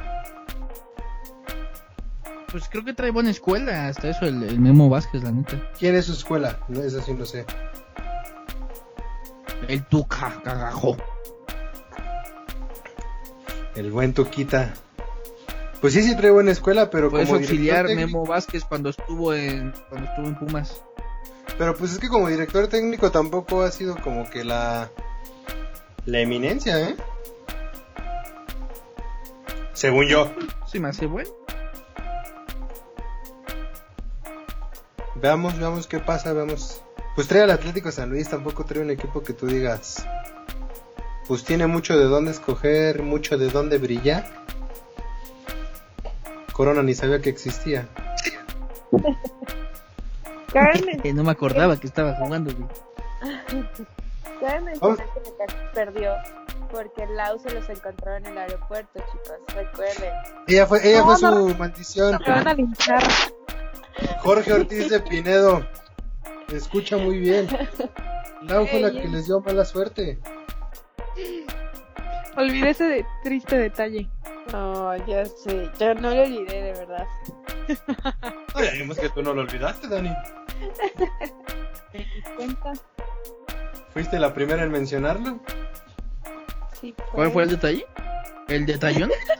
[2.51, 5.61] Pues creo que trae buena escuela, hasta eso el, el Memo Vázquez, la neta.
[5.77, 6.59] ¿Quién es su escuela?
[6.69, 7.45] No, eso sí no sé.
[9.67, 10.95] El Tuca, cagajo.
[13.75, 14.73] El buen Tuquita.
[15.81, 19.33] Pues sí, sí trae buena escuela, pero su como auxiliar técnico- Memo Vázquez cuando estuvo
[19.33, 20.81] en cuando estuvo en Pumas.
[21.57, 24.89] Pero pues es que como director técnico tampoco ha sido como que la
[26.05, 26.95] la eminencia, ¿eh?
[29.73, 30.31] Según yo.
[30.65, 31.29] Se me hace bueno.
[35.21, 36.81] Veamos, veamos qué pasa, veamos.
[37.15, 40.05] Pues trae al Atlético San Luis, tampoco trae un equipo que tú digas.
[41.27, 44.25] Pues tiene mucho de dónde escoger, mucho de dónde brillar.
[46.53, 47.87] Corona ni sabía que existía.
[51.13, 52.51] No me acordaba que estaba jugando.
[54.41, 55.03] Necaxa
[55.73, 56.13] perdió
[56.71, 60.13] porque Lau se los encontró en el aeropuerto, chicos, recuerden.
[60.47, 61.49] Ella fue, ella No, fue no.
[61.49, 62.19] su maldición.
[62.25, 63.03] Me van a linchar.
[64.19, 65.67] Jorge Ortiz de Pinedo.
[66.53, 67.47] Escucha muy bien.
[68.43, 70.19] Lau fue la que les dio mala suerte.
[72.37, 74.07] Olvidé ese de- triste detalle.
[74.53, 77.05] No, ya sé, yo no lo olvidé de verdad.
[78.55, 80.13] Ya vimos que tú no lo olvidaste, Dani.
[81.91, 82.73] ¿Te das cuenta?
[83.93, 85.39] ¿Fuiste la primera en mencionarlo?
[86.79, 87.85] Sí, ¿Cuál fue el detalle?
[88.47, 89.09] ¿El detallón?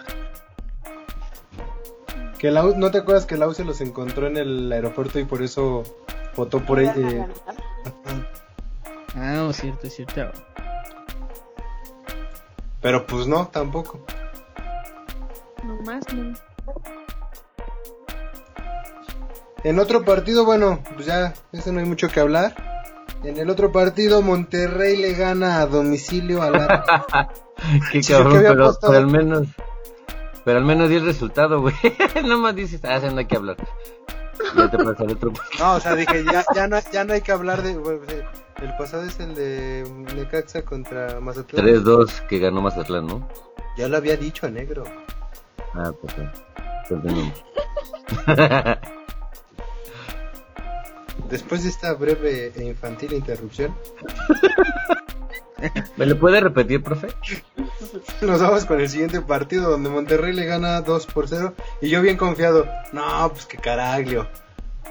[2.39, 5.41] Que Lau, ¿No te acuerdas que Lau se los encontró en el aeropuerto y por
[5.41, 5.84] eso
[6.36, 6.93] votó por ella?
[6.97, 7.28] eh.
[9.15, 10.32] Ah, no, es cierto, es cierto.
[12.82, 14.06] Pero pues no, tampoco.
[15.63, 16.34] No más, no.
[19.63, 22.56] En otro partido, bueno, pues ya, ese no hay mucho que hablar.
[23.23, 27.30] En el otro partido, Monterrey le gana a domicilio a la...
[27.91, 29.47] Qué cabrón, pero al menos.
[30.48, 31.76] Pero al menos di el resultado, güey.
[32.24, 33.58] Nada más dices, ah, no hay que hablar.
[34.56, 35.34] Ya te pasa el otro.
[35.60, 37.78] No, o sea, dije, ya, ya, no, ya no hay que hablar de...
[37.78, 38.26] bueno, pues, eh,
[38.62, 39.84] el pasado es el de
[40.16, 41.66] Necaxa contra Mazatlán.
[41.66, 43.28] 3-2 que ganó Mazatlán, ¿no?
[43.78, 44.86] Ya lo había dicho, negro.
[45.74, 46.14] Ah, pues.
[46.88, 47.34] Perdón.
[51.30, 53.76] Después de esta breve e infantil interrupción,
[55.97, 57.08] ¿Me lo puede repetir, profe?
[58.21, 62.02] nos vamos con el siguiente partido donde Monterrey le gana 2 por 0 y yo
[62.02, 64.28] bien confiado, no, pues que caraglio.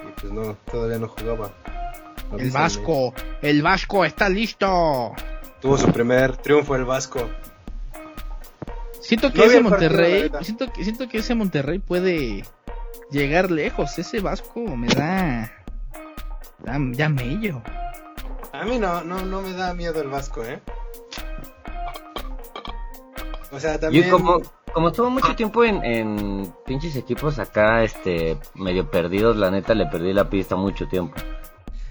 [0.03, 1.53] Y pues no, todavía no jugaba.
[2.37, 2.51] El.
[2.51, 5.15] Vasco, el Vasco está listo.
[5.61, 7.29] Tuvo su primer triunfo el Vasco.
[9.01, 12.45] Siento que No ese Monterrey, siento que, siento que ese Monterrey puede
[13.11, 13.97] llegar lejos.
[13.99, 15.53] Ese Vasco me da,
[16.59, 17.63] da ya mello.
[18.59, 20.61] A mí no, no, no me da miedo el Vasco, ¿eh?
[23.53, 24.05] O sea, también...
[24.05, 24.41] Yo como,
[24.73, 29.87] como estuvo mucho tiempo en, en pinches equipos acá, este, medio perdidos, la neta le
[29.87, 31.15] perdí la pista mucho tiempo.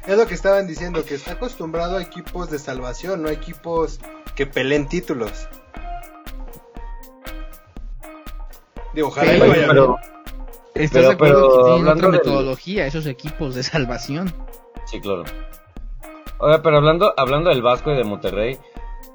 [0.07, 3.99] Es lo que estaban diciendo, que está acostumbrado a equipos de salvación, no a equipos
[4.35, 5.47] que peleen títulos.
[8.93, 9.97] Digo, ojalá y Pero- le vaya pero,
[10.75, 14.33] ¿Estás Pero- de acuerdo pero que tienen otra metodología esos equipos de salvación?
[14.85, 15.23] sí, claro.
[16.39, 18.57] Oiga, pero hablando, hablando del Vasco y de Monterrey,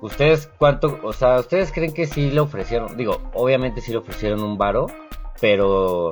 [0.00, 4.42] ¿ustedes cuánto, o sea, ustedes creen que sí le ofrecieron, digo, obviamente sí le ofrecieron
[4.42, 4.86] un varo,
[5.40, 6.10] pero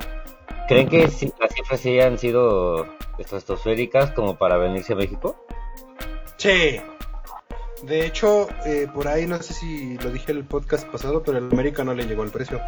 [0.67, 2.85] ¿creen que sí, las cifras sí han sido
[3.17, 5.35] estratosféricas como para venirse a México?
[6.37, 6.79] Sí.
[7.83, 11.49] De hecho, eh, por ahí no sé si lo dije el podcast pasado, pero el
[11.51, 12.59] América no le llegó el precio.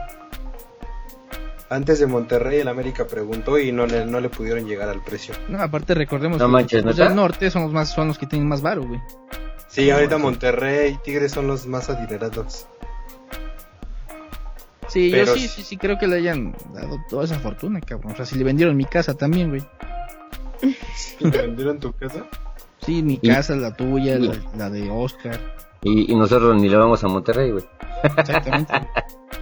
[1.72, 5.34] Antes de Monterrey, el América preguntó y no le, no le pudieron llegar al precio.
[5.48, 8.28] No, aparte recordemos No que manches, los del norte son los más, son los que
[8.28, 9.00] tienen más varo, güey.
[9.70, 12.68] Sí, ahorita Monterrey y Tigres son los más adinerados.
[14.90, 15.64] Sí, Pero yo sí, sí.
[15.64, 18.12] sí, creo que le hayan dado toda esa fortuna, cabrón.
[18.12, 19.64] O sea, si le vendieron mi casa también, güey.
[21.22, 22.26] ¿Y ¿Te vendieron tu casa?
[22.82, 25.40] Sí, mi casa, la tuya, la, la de Oscar.
[25.84, 27.64] Y, y nosotros ni le vamos a Monterrey, güey.
[28.18, 28.74] Exactamente.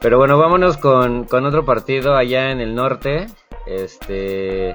[0.00, 3.26] Pero bueno, vámonos con, con otro partido allá en el norte.
[3.66, 4.74] Este.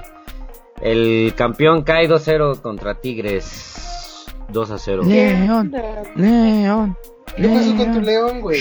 [0.80, 4.26] El campeón cae 2-0 contra Tigres.
[4.52, 5.04] 2-0.
[5.04, 5.72] León,
[6.14, 6.96] León.
[7.36, 8.04] ¿Qué pasó con tu León.
[8.04, 8.60] león, güey?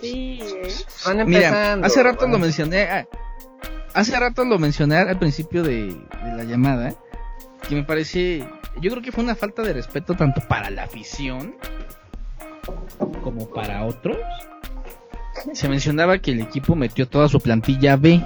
[0.00, 0.68] Sí, ¿eh?
[1.06, 2.82] Van Mira, hace rato lo mencioné.
[2.90, 3.06] ah,
[3.94, 6.94] Hace rato lo mencioné al principio de, de la llamada.
[7.68, 8.44] Que me parece.
[8.80, 11.54] Yo creo que fue una falta de respeto tanto para la afición
[13.22, 14.16] como para otros.
[15.52, 18.22] Se mencionaba que el equipo metió toda su plantilla B.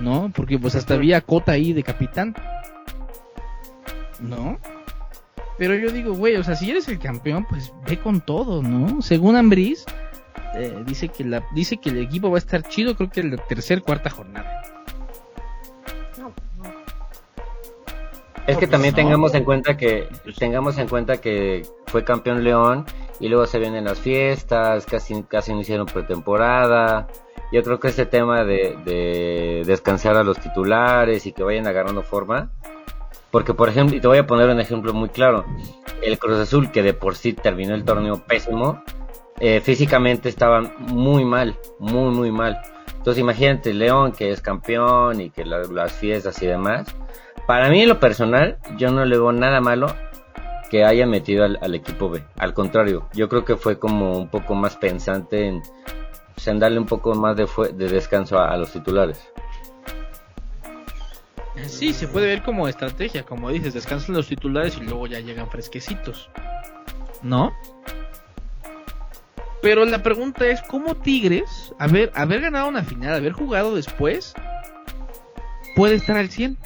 [0.00, 0.30] ¿No?
[0.34, 2.34] Porque pues hasta había cota ahí de capitán.
[4.20, 4.58] ¿No?
[5.58, 9.00] Pero yo digo, güey, o sea, si eres el campeón, pues ve con todo, ¿no?
[9.00, 9.86] Según Ambris,
[10.54, 13.30] eh, dice que la dice que el equipo va a estar chido, creo que en
[13.30, 14.62] la tercer cuarta jornada.
[18.46, 22.84] Es que también tengamos en cuenta que tengamos en cuenta que fue campeón León
[23.18, 27.08] y luego se vienen las fiestas, casi casi no hicieron pretemporada.
[27.52, 32.02] Yo creo que este tema de, de descansar a los titulares y que vayan agarrando
[32.02, 32.50] forma,
[33.30, 35.44] porque por ejemplo, y te voy a poner un ejemplo muy claro,
[36.02, 38.82] el Cruz Azul que de por sí terminó el torneo pésimo,
[39.38, 42.58] eh, físicamente estaban muy mal, muy muy mal.
[42.96, 46.86] Entonces imagínate León que es campeón y que la- las fiestas y demás.
[47.46, 49.94] Para mí en lo personal, yo no le veo nada malo
[50.70, 52.22] que haya metido al, equipo B.
[52.36, 55.62] Al contrario, yo creo que fue como un poco más pensante en,
[56.34, 59.30] pues, en darle un poco más de, de descanso a, a los titulares.
[61.66, 65.48] Sí, se puede ver como estrategia, como dices, descansan los titulares y luego ya llegan
[65.48, 66.28] fresquecitos.
[67.22, 67.52] ¿no?
[69.62, 74.34] Pero la pregunta es, ¿cómo Tigres, haber, haber ganado una final, haber jugado después,
[75.74, 76.56] puede estar al 100?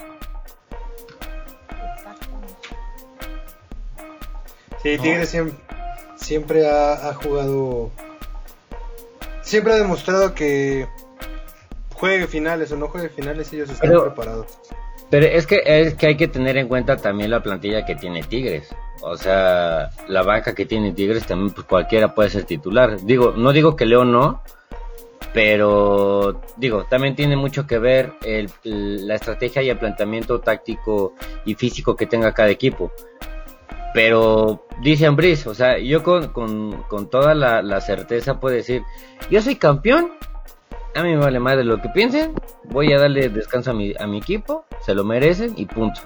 [4.83, 5.57] Sí, Tigres siempre,
[6.17, 7.91] siempre ha, ha jugado.
[9.43, 10.87] Siempre ha demostrado que
[11.95, 14.47] juegue finales o no juegue finales, ellos están Pero- preparados.
[15.11, 18.23] Pero es que, es que hay que tener en cuenta también la plantilla que tiene
[18.23, 18.69] Tigres.
[19.03, 23.01] O sea, la banca que tiene Tigres también pues cualquiera puede ser titular.
[23.03, 24.41] Digo, no digo que León no,
[25.33, 28.51] pero digo, también tiene mucho que ver el-
[29.09, 31.15] la estrategia y el planteamiento táctico
[31.45, 32.93] y físico que tenga cada equipo.
[33.93, 38.83] Pero dice Ambris, o sea, yo con, con, con toda la, la certeza puedo decir,
[39.31, 40.13] yo soy campeón,
[40.95, 43.93] a mí me vale más de lo que piensen, voy a darle descanso a mi,
[43.99, 46.01] a mi equipo, se lo merecen y punto.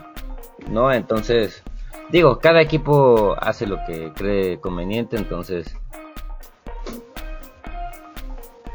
[0.69, 0.91] ¿No?
[0.91, 1.63] Entonces,
[2.09, 5.75] digo, cada equipo hace lo que cree conveniente, entonces,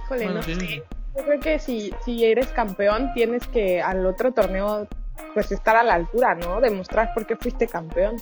[0.04, 0.82] Híjole, no sé.
[1.16, 4.88] Yo creo que si, si eres campeón, tienes que al otro torneo,
[5.34, 6.60] pues estar a la altura, ¿no?
[6.60, 8.16] Demostrar por qué fuiste campeón.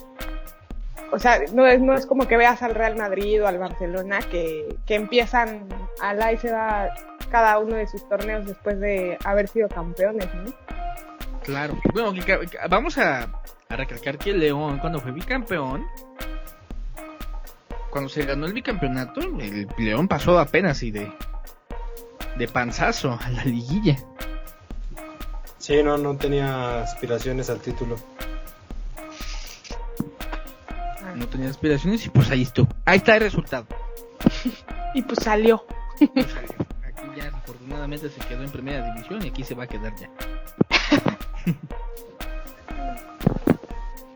[1.11, 4.19] O sea, no es, no es como que veas al Real Madrid o al Barcelona
[4.19, 5.67] que, que empiezan
[6.01, 6.89] a la y se va
[7.31, 10.53] cada uno de sus torneos después de haber sido campeones, ¿no?
[11.43, 11.75] Claro.
[11.93, 12.13] Bueno,
[12.69, 13.27] vamos a,
[13.69, 15.85] a recalcar que el León, cuando fue bicampeón,
[17.89, 21.11] cuando se ganó el bicampeonato, el León pasó apenas y de,
[22.37, 23.97] de panzazo a la liguilla.
[25.57, 27.95] Sí, no, no tenía aspiraciones al título.
[31.19, 32.69] No tenía aspiraciones y pues ahí estuvo.
[32.85, 33.67] Ahí está el resultado.
[34.95, 35.63] Y pues salió.
[36.15, 36.55] Pues salió.
[36.83, 40.09] Aquí ya afortunadamente se quedó en primera división y aquí se va a quedar ya.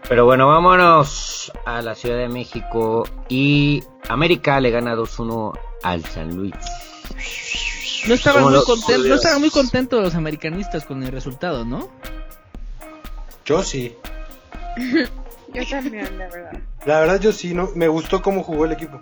[0.10, 6.36] Pero bueno, vámonos a la Ciudad de México y América le gana 2-1 al San
[6.36, 6.56] Luis.
[8.08, 11.88] No estaban ¿Cómo muy contentos, no estaban muy contentos los americanistas con el resultado, ¿no?
[13.46, 13.96] Yo sí.
[15.54, 16.60] Yo también, la verdad.
[16.86, 19.00] La verdad, yo sí, no, me gustó cómo jugó el equipo.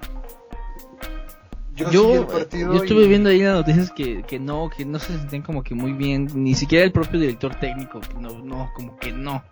[1.75, 5.17] Yo, Yo, yo estuve y- viendo ahí las noticias que, que no, que no se
[5.17, 9.11] sentían como que muy bien, ni siquiera el propio director técnico, no, no, como que
[9.11, 9.43] no.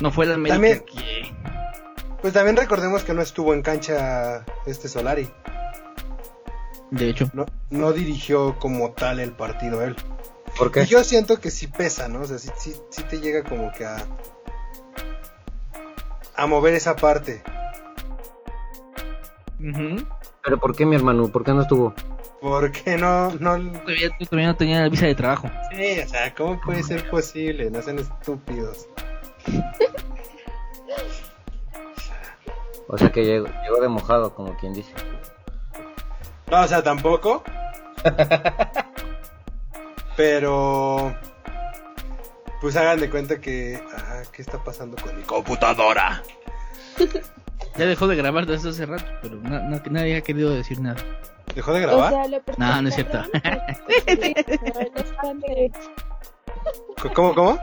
[0.00, 1.34] No fue el América También- que...
[2.22, 5.28] Pues también recordemos que no estuvo en cancha este Solari.
[6.90, 9.96] De hecho, No, no dirigió como tal el partido él.
[10.56, 10.84] ¿Por qué?
[10.84, 12.20] Y yo siento que sí pesa, ¿no?
[12.20, 13.96] O sea, sí, sí, sí te llega como que a.
[16.36, 17.42] a mover esa parte.
[19.58, 20.06] ujú,
[20.44, 21.28] ¿Pero por qué, mi hermano?
[21.28, 21.94] ¿Por qué no estuvo?
[22.40, 23.56] Porque no, no.
[23.80, 25.48] todavía, todavía no tenía la visa de trabajo.
[25.70, 27.70] Sí, o sea, ¿cómo puede ser posible?
[27.70, 28.86] No sean estúpidos.
[32.88, 34.92] O sea que llegó, llegó de mojado, como quien dice.
[36.50, 37.42] No, o sea, tampoco.
[40.16, 41.14] Pero.
[42.60, 43.80] Pues hagan de cuenta que.
[43.96, 46.22] Ah, ¿qué está pasando con mi computadora?
[47.78, 50.96] Ya dejó de grabar desde hace rato, pero na- na- nadie ha querido decir nada.
[51.54, 52.10] ¿Dejó de O grabar?
[52.10, 53.22] sea, lo No, no es cierto.
[57.14, 57.58] ¿Cómo, cómo?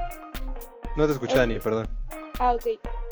[0.96, 1.88] No te escuché, Dani, perdón.
[2.40, 2.64] Ah, ok.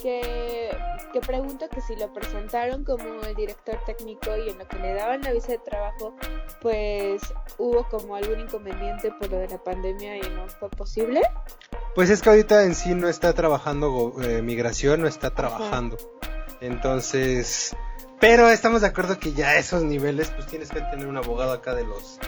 [0.01, 0.75] Que,
[1.13, 4.93] que pregunto que si lo presentaron como el director técnico y en lo que le
[4.93, 6.15] daban la visa de trabajo,
[6.59, 7.21] pues
[7.57, 11.21] hubo como algún inconveniente por lo de la pandemia y no fue posible.
[11.93, 15.97] Pues es que ahorita en sí no está trabajando eh, migración, no está trabajando.
[16.61, 17.75] Entonces,
[18.21, 21.53] pero estamos de acuerdo que ya a esos niveles, pues tienes que tener un abogado
[21.53, 22.19] acá de los...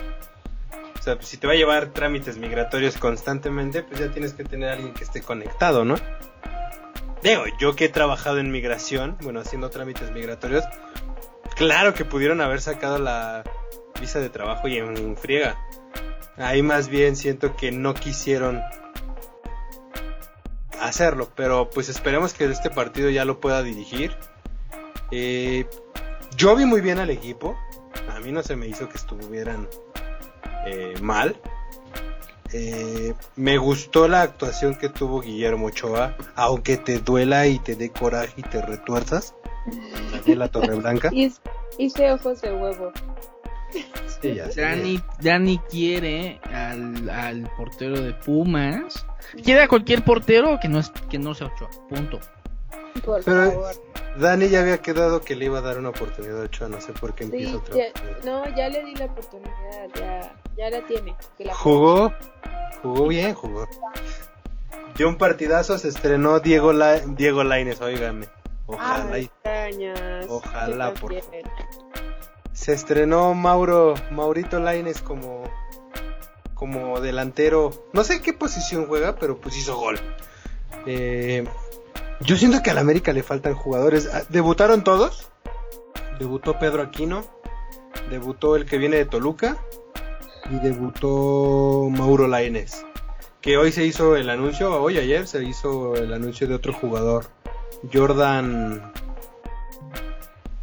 [0.98, 4.42] O sea, pues, si te va a llevar trámites migratorios constantemente, pues ya tienes que
[4.42, 5.94] tener a alguien que esté conectado, ¿no?
[7.24, 10.62] Digo, yo que he trabajado en migración, bueno, haciendo trámites migratorios,
[11.56, 13.42] claro que pudieron haber sacado la
[13.98, 15.58] visa de trabajo y en friega.
[16.36, 18.60] Ahí más bien siento que no quisieron
[20.78, 24.14] hacerlo, pero pues esperemos que este partido ya lo pueda dirigir.
[25.10, 25.64] Eh,
[26.36, 27.56] yo vi muy bien al equipo,
[28.14, 29.66] a mí no se me hizo que estuvieran
[30.66, 31.40] eh, mal.
[32.56, 37.90] Eh, me gustó la actuación que tuvo Guillermo Ochoa, aunque te duela y te dé
[37.90, 39.34] coraje y te retuerzas.
[40.12, 41.10] Daniela Torreblanca.
[41.12, 41.40] Hice,
[41.78, 42.92] hice ojos de huevo.
[44.22, 44.60] Sí, ya sé.
[44.60, 49.04] Dani, Dani quiere al, al portero de Pumas.
[49.42, 51.70] Quiere a cualquier portero que no, es, que no sea Ochoa.
[51.88, 52.20] Punto.
[53.04, 53.74] Por Pero- favor.
[54.16, 56.92] Dani ya había quedado que le iba a dar una oportunidad a Ochoa, no sé
[56.92, 57.92] por qué empieza otra ya-
[58.24, 61.16] no, ya le di la oportunidad, ya, ya la tiene.
[61.36, 62.12] que la Jugó,
[62.80, 63.66] jugó bien, jugó.
[64.96, 68.28] Dio un partidazo, se estrenó Diego, La Diego Lainez, óigame.
[68.66, 69.18] Ojalá.
[70.28, 71.12] Ojalá, por
[72.52, 75.42] se estrenó Mauro Maurito Laines como
[76.54, 77.72] como delantero.
[77.92, 79.98] No sé qué posición juega, pero pues hizo gol.
[80.86, 81.44] Eh,
[82.24, 84.08] yo siento que al América le faltan jugadores.
[84.12, 85.28] Ah, Debutaron todos.
[86.18, 87.24] Debutó Pedro Aquino.
[88.10, 89.58] Debutó el que viene de Toluca.
[90.50, 92.84] Y debutó Mauro Laines.
[93.40, 97.26] Que hoy se hizo el anuncio, hoy ayer se hizo el anuncio de otro jugador.
[97.92, 98.92] Jordan.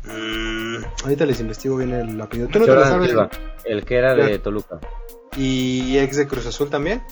[0.04, 2.48] Mm, ahorita les investigo bien el apellido.
[2.48, 3.10] ¿Tú no te lo Jordan sabes?
[3.10, 3.30] Silva,
[3.66, 4.40] el que era de.
[4.40, 4.80] Toluca.
[5.38, 7.04] Y ex de Cruz Azul también.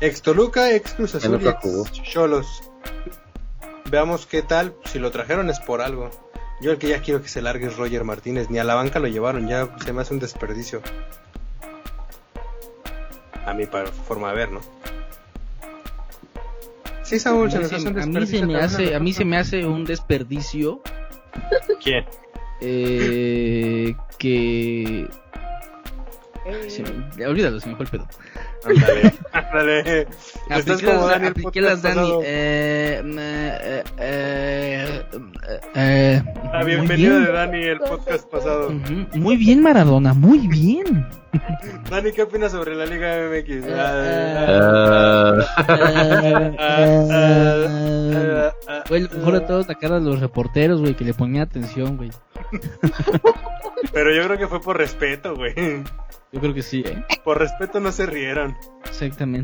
[0.00, 1.92] Ex Toluca, ex Cruz Azul y ex.
[2.02, 2.62] Cholos.
[3.90, 4.74] Veamos qué tal.
[4.84, 6.10] Si lo trajeron es por algo.
[6.60, 8.48] Yo el que ya quiero que se largue es Roger Martínez.
[8.50, 9.46] Ni a la banca lo llevaron.
[9.48, 10.80] Ya se me hace un desperdicio.
[13.46, 14.60] A mi forma de ver, ¿no?
[17.02, 19.24] Sí, Saúl, se nos hace un a mí desperdicio se me hace, a mí se
[19.26, 20.80] me hace un desperdicio
[21.82, 22.06] ¿Quién?
[22.62, 25.06] eh, que
[26.46, 28.08] Eh, se me- olvídalo, se me fue el pedo.
[28.64, 29.12] Ándale,
[29.58, 30.06] ándale.
[30.50, 31.94] Estás como las, Dani el apliqué podcast las Dani.
[31.96, 32.20] pasado.
[32.24, 35.02] Eh, me- eh, eh,
[35.74, 37.24] eh, La muy bienvenida bien.
[37.24, 38.70] de Dani el podcast pasado.
[39.14, 41.06] Muy bien, Maradona, muy bien.
[41.90, 43.50] Dani, ¿qué opinas sobre la Liga MX?
[43.50, 50.94] Eh, Ah, Ah, ah, ah, Fue el mejor de todos sacar a los reporteros, güey,
[50.94, 52.10] que le ponían atención, güey.
[53.92, 55.54] Pero yo creo que fue por respeto, güey.
[56.32, 57.04] Yo creo que sí, ¿eh?
[57.22, 58.56] Por respeto no se rieron.
[58.84, 59.43] Exactamente.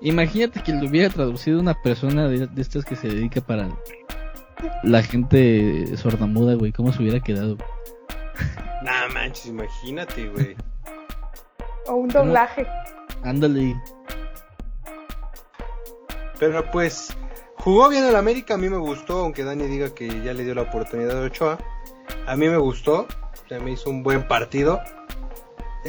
[0.00, 3.68] Imagínate que lo hubiera traducido una persona de, de estas que se dedica para
[4.82, 6.72] la gente sordamuda, güey.
[6.72, 7.56] ¿Cómo se hubiera quedado?
[8.82, 10.56] Nah, manches, imagínate, güey.
[11.86, 12.66] O un doblaje.
[13.24, 13.80] Ándale.
[16.38, 17.16] Pero pues,
[17.56, 20.54] jugó bien el América, a mí me gustó, aunque Dani diga que ya le dio
[20.54, 21.58] la oportunidad de Ochoa.
[22.26, 23.06] A mí me gustó,
[23.48, 24.80] se me hizo un buen partido.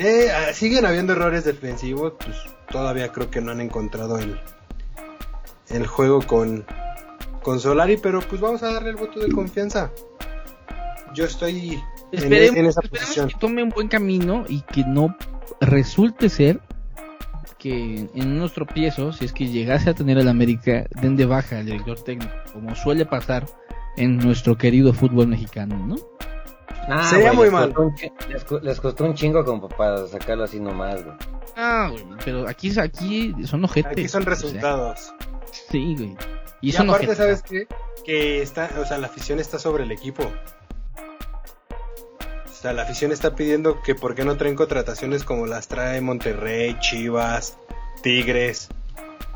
[0.02, 2.38] Eh, ah, siguen habiendo errores defensivos, pues
[2.72, 4.40] todavía creo que no han encontrado el,
[5.70, 6.66] el juego con,
[7.44, 9.92] con Solari, pero pues vamos a darle el voto de confianza.
[11.14, 13.28] Yo estoy en, Esperemos, en esa esperemos posición.
[13.28, 15.18] que tome un buen camino y que no
[15.60, 16.62] resulte ser
[17.58, 21.58] que en unos tropiezos, si es que llegase a tener el América, den de baja
[21.60, 23.48] al director técnico, como suele pasar
[23.98, 25.98] en nuestro querido fútbol mexicano, ¿no?
[26.88, 27.74] Ah, Sería güey, muy les mal.
[27.74, 31.16] costó les, co- les costó un chingo como para sacarlo así nomás, güey.
[31.56, 33.92] Ah, güey, pero aquí, aquí son ojetes.
[33.92, 35.14] Aquí son o sea, resultados.
[35.52, 36.18] sí, güey.
[36.62, 37.18] Y, Y, son aparte, ojetes.
[37.18, 37.68] ¿sabes qué?
[38.06, 40.24] Que está, o sea, la afición está sobre el equipo.
[42.48, 46.02] O sea, la afición está pidiendo que por qué no traen contrataciones como las trae
[46.02, 47.58] Monterrey, Chivas,
[48.04, 48.70] Tigres.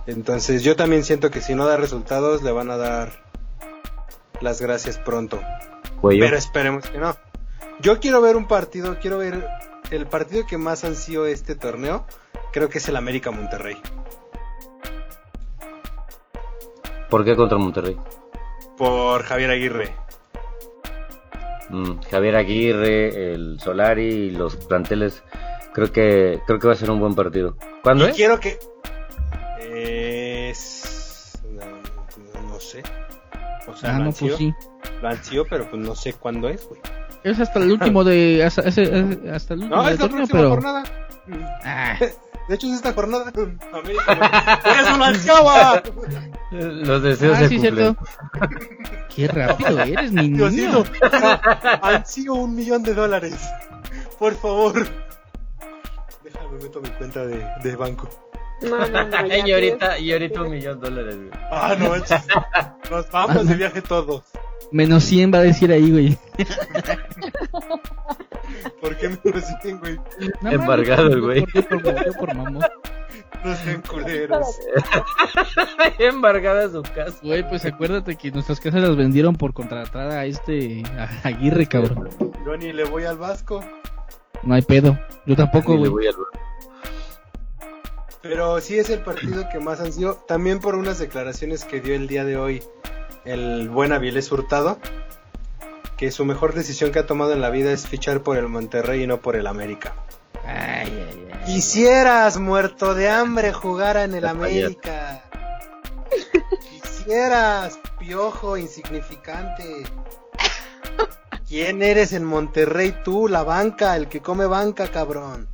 [0.07, 3.23] Entonces yo también siento que si no da resultados le van a dar
[4.41, 5.39] las gracias pronto.
[6.03, 6.25] Cuello.
[6.25, 7.15] Pero esperemos que no.
[7.79, 9.47] Yo quiero ver un partido, quiero ver
[9.89, 12.05] el partido que más ansío este torneo.
[12.51, 13.77] Creo que es el América Monterrey.
[17.09, 17.95] ¿Por qué contra Monterrey?
[18.77, 19.95] Por Javier Aguirre.
[21.69, 25.23] Mm, Javier Aguirre, el Solari y los planteles.
[25.73, 27.55] Creo que creo que va a ser un buen partido.
[27.81, 28.15] ¿Cuándo Y es?
[28.17, 28.59] quiero que.
[29.71, 31.39] Es.
[31.49, 32.83] No, no sé.
[33.67, 34.53] O sea, Ah, lo no, ansío, pues sí.
[35.01, 36.81] lo pero pues no sé cuándo es, güey.
[37.23, 38.43] Es hasta el último de.
[38.43, 39.09] Hasta, el
[39.51, 40.49] último No, es la próxima pero.
[40.49, 40.83] jornada.
[41.63, 41.97] Ah,
[42.49, 43.31] De hecho, es esta jornada.
[43.71, 44.15] América,
[44.61, 44.61] no.
[44.63, 45.83] ¡Por eso lo ansiaba!
[46.51, 47.75] Los deseos ah, se sí, cumplen.
[47.75, 48.05] cierto.
[49.15, 50.49] Qué rápido eres, mi niño.
[50.49, 50.83] Diosito,
[51.81, 53.39] ansío un millón de dólares.
[54.19, 54.85] Por favor.
[56.23, 58.09] Déjame meto mi cuenta de, de banco.
[58.69, 59.27] No, no, no.
[59.27, 61.15] ya y ahorita y ahorita un millón de dólares.
[61.17, 61.29] güey.
[61.51, 62.21] Ah, no, manches.
[62.89, 64.23] Nos vamos de viaje todos.
[64.71, 66.17] Menos 100 va a decir ahí, güey.
[68.81, 69.97] ¿Por qué me lo siguen, güey?
[70.41, 71.45] No, Embargado güey.
[71.53, 72.63] Yo por, yo por, yo por mamón.
[73.43, 74.59] No sean culeros.
[75.99, 77.17] Embargada su casa.
[77.21, 82.09] Güey, pues acuérdate que nuestras casas las vendieron por contratar a este a Aguirre, cabrón.
[82.45, 83.63] Yo ni le voy al Vasco.
[84.43, 84.97] No hay pedo.
[85.25, 86.07] Yo tampoco, Ni le güey.
[86.07, 86.42] voy a-
[88.23, 90.15] Pero sí es el partido que más han sido.
[90.15, 92.63] También por unas declaraciones que dio el día de hoy
[93.25, 94.79] el buen Avilés Hurtado.
[95.97, 99.03] Que su mejor decisión que ha tomado en la vida es fichar por el Monterrey
[99.03, 99.93] y no por el América.
[100.45, 101.45] Ay, ay, ay.
[101.45, 105.25] Quisieras, muerto de hambre, jugar en el América.
[106.81, 109.83] Quisieras, piojo insignificante.
[111.45, 113.27] ¿Quién eres en Monterrey tú?
[113.27, 115.52] La banca, el que come banca, cabrón.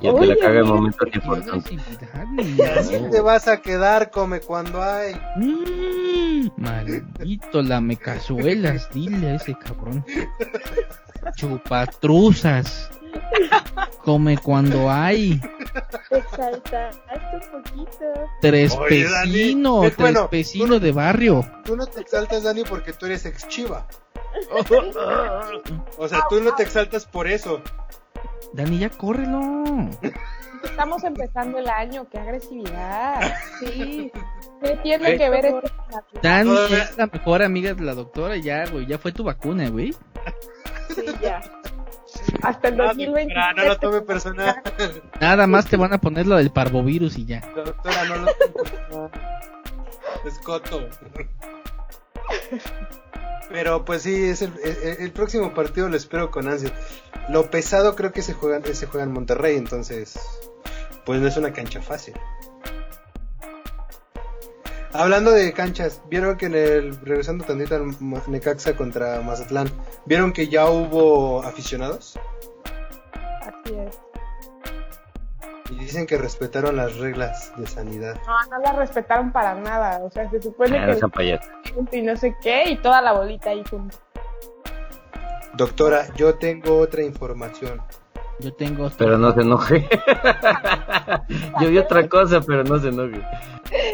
[0.00, 1.72] Y que la caga en momentos importantes.
[2.38, 5.14] Y así te vas a quedar, come cuando hay.
[5.36, 6.50] Mm.
[6.56, 10.04] Maldito lame cazuelas, dile a ese cabrón.
[11.36, 12.90] Chupatruzas.
[14.04, 15.40] Come cuando hay.
[16.08, 18.04] Te exaltaste un poquito.
[18.40, 21.44] Tres Oye, Dani, pecino, es tres bueno, pecino de barrio.
[21.64, 23.86] Tú no te exaltas, Dani, porque tú eres ex chiva.
[25.96, 27.62] O sea, tú no te exaltas por eso.
[28.54, 29.64] Dani, ya córrelo.
[30.62, 33.20] Estamos empezando el año, qué agresividad.
[33.60, 34.10] Sí.
[34.62, 35.70] ¿Qué tiene Ay, que ver este
[36.22, 38.86] Dani Todavía- es la mejor amiga de la doctora, ya, güey.
[38.86, 39.94] Ya fue tu vacuna, güey.
[40.94, 41.40] Sí, ya.
[42.42, 43.34] hasta el Ah, 2020?
[43.34, 44.62] doctora, no lo tome personal.
[45.20, 47.40] Nada más te van a poner lo del parvovirus y ya.
[47.54, 49.10] Doctora, no lo tome personal.
[50.24, 50.88] Es coto.
[53.50, 54.52] Pero pues sí, es el,
[54.98, 56.72] el- próximo partido lo espero con ansia.
[57.28, 60.18] Lo pesado creo que se juega, se juega en Monterrey, entonces
[61.04, 62.14] pues no es una cancha fácil.
[64.92, 67.96] Hablando de canchas, vieron que en el regresando tantito al
[68.28, 69.68] Necaxa contra Mazatlán,
[70.06, 72.16] vieron que ya hubo aficionados
[73.42, 73.98] Así es.
[75.70, 78.16] Y dicen que respetaron las reglas de sanidad.
[78.26, 80.00] No, no la respetaron para nada.
[80.02, 81.38] O sea, se supone Ah, que
[81.92, 83.96] y no sé qué, y toda la bolita ahí junto.
[85.54, 87.80] Doctora, yo tengo otra información.
[88.40, 88.90] Yo tengo.
[88.98, 89.88] Pero no se enoje.
[91.60, 93.22] Yo vi otra cosa, pero no se enoje.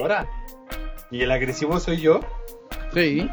[0.01, 0.27] Ahora.
[1.11, 2.21] ¿Y el agresivo soy yo?
[2.95, 3.29] Sí.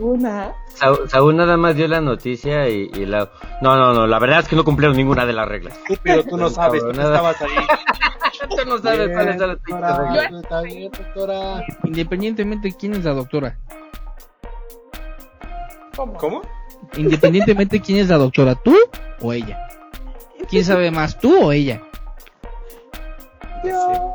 [0.00, 0.54] Una.
[0.68, 3.30] Sa- Saúl nada más dio la noticia y, y la...
[3.60, 5.78] No, no, no, la verdad es que no cumplieron ninguna de las reglas.
[5.88, 7.48] Estúpido, tú no sabes, tú estabas ahí.
[8.48, 10.32] Tú no sabes cuáles son las reglas.
[11.84, 13.56] Independientemente de quién es la doctora.
[15.94, 16.14] ¿Cómo?
[16.14, 16.42] ¿Cómo?
[16.96, 18.74] Independientemente de quién es la doctora, tú
[19.20, 19.68] o ella.
[20.50, 21.82] ¿Quién sabe más, tú o ella?
[23.64, 24.14] Yo.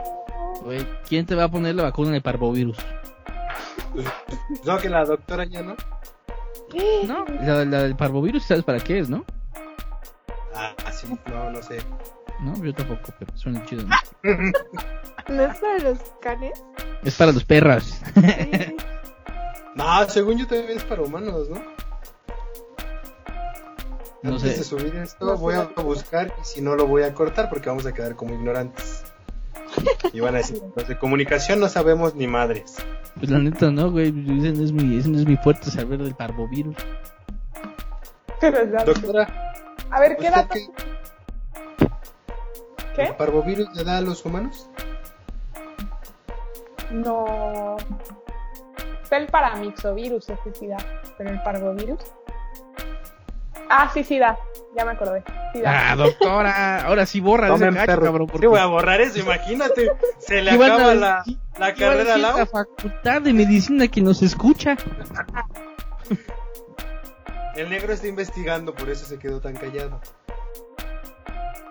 [1.07, 2.77] ¿Quién te va a poner la vacuna del parvovirus?
[4.65, 5.75] No, que la doctora ya no.
[7.07, 9.25] No, la, la del parvovirus, ¿sabes para qué es, no?
[10.53, 11.79] Ah, sí, no, no sé.
[12.41, 13.83] No, yo tampoco, pero suena chido.
[13.83, 13.95] ¿no?
[15.29, 16.63] ¿No es para los canes?
[17.03, 18.01] Es para los perras.
[18.13, 18.75] Sí.
[19.75, 21.61] No, según yo también es para humanos, ¿no?
[24.23, 24.57] No Antes sé.
[24.57, 25.59] de subir esto No voy sé.
[25.75, 29.03] a buscar y si no lo voy a cortar porque vamos a quedar como ignorantes.
[30.13, 32.75] Y van a decir, de comunicación no sabemos ni madres.
[33.15, 34.07] Pues la neta no, güey.
[34.09, 36.75] Ese no es mi, ese no es mi fuerte saber del parvovirus.
[38.39, 39.53] Pero es la- Doctora,
[39.89, 40.53] A ver, ¿qué ¿usted dato?
[40.53, 40.67] qué?
[42.95, 43.03] ¿Qué?
[43.03, 44.69] ¿El parvovirus le da a los humanos?
[46.91, 47.77] No.
[49.03, 50.77] Está el paramixovirus, ese sí da.
[51.17, 51.99] Pero el parvovirus.
[53.69, 54.37] Ah, sí, sí da.
[54.77, 55.23] Ya me acordé.
[55.53, 55.61] Sí.
[55.65, 56.81] Ah, doctora.
[56.81, 58.03] Ahora sí borra ese cacho, perro.
[58.03, 58.27] cabrón.
[58.39, 59.91] Sí, voy a borrar eso, imagínate.
[60.19, 61.23] Se le Iban a acaba la,
[61.57, 62.37] la a carrera lado.
[62.37, 64.77] la facultad de medicina que nos escucha.
[67.55, 69.99] El negro está investigando, por eso se quedó tan callado.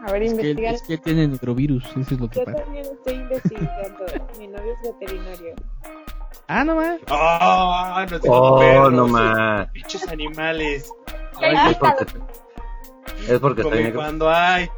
[0.05, 0.75] A ver, Es que, él- investigar.
[0.75, 2.59] es que él tiene neurovirus, eso es lo que Yo pasa.
[2.65, 4.05] también estoy investigando.
[4.39, 5.55] Mi novio es veterinario.
[6.49, 6.99] Ah, no más.
[7.09, 8.07] ¡Ah!
[8.11, 9.73] no tengo Oh, perros, no más.
[9.73, 10.93] Bichos animales.
[11.39, 11.53] ¿Qué
[13.29, 14.69] Es porque, porque está cuando hay.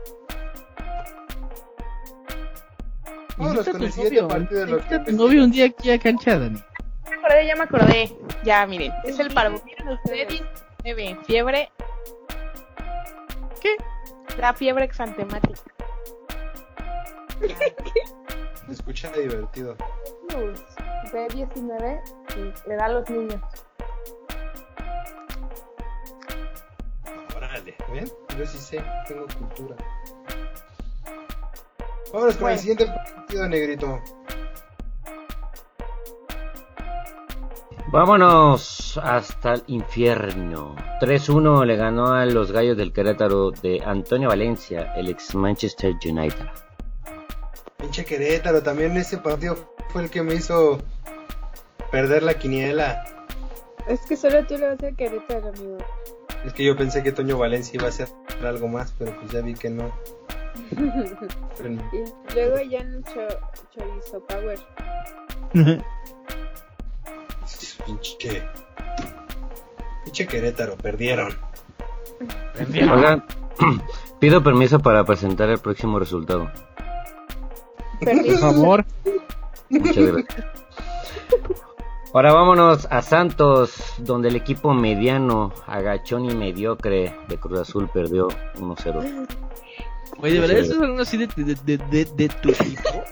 [3.36, 4.28] Vámonos Invita a con tu el siguiente novio.
[4.28, 6.58] partido de lo Invita a que tu novio un día aquí a cancha, Dani.
[6.58, 8.16] Ya me acordé, ya me acordé.
[8.44, 8.92] Ya, miren.
[9.04, 10.42] Es el parvovirus sí.
[10.84, 11.24] D19.
[11.24, 11.70] Fiebre.
[13.60, 13.76] ¿Qué?
[14.38, 15.60] La fiebre exantemática.
[18.66, 19.76] Se escucha divertido.
[20.28, 20.60] Virus
[21.12, 22.00] D19
[22.36, 23.40] y le da a los niños.
[27.58, 28.08] Órale, ¿ven?
[28.38, 29.76] Yo sí sé, tengo cultura.
[32.12, 34.00] Vámonos con el siguiente partido, negrito.
[37.90, 40.76] Vámonos hasta el infierno.
[41.00, 46.46] 3-1 le ganó a los gallos del Querétaro de Antonio Valencia, el ex Manchester United.
[47.78, 49.56] Pinche Querétaro, también ese partido
[49.90, 50.78] fue el que me hizo
[51.90, 53.04] perder la quiniela.
[53.86, 55.78] Es que solo tú le vas a Querétaro, amigo.
[56.44, 58.08] Es que yo pensé que Toño Valencia iba a hacer
[58.42, 59.92] algo más, pero pues ya vi que no.
[61.60, 63.26] Y luego ya en cho
[63.70, 64.58] Chorizo Power.
[67.84, 68.42] Pinche.
[70.04, 71.34] Pinche Querétaro, perdieron.
[72.60, 73.24] Oigan,
[74.20, 76.50] pido permiso para presentar el próximo resultado.
[78.00, 78.84] Por favor.
[79.68, 80.46] Muchas gracias.
[82.14, 88.28] Ahora vámonos a Santos, donde el equipo mediano, agachón y mediocre de Cruz Azul perdió
[88.58, 89.26] 1-0.
[90.20, 93.02] Oye, ¿de verdad estás hablando así de, de, de, de, de tu equipo?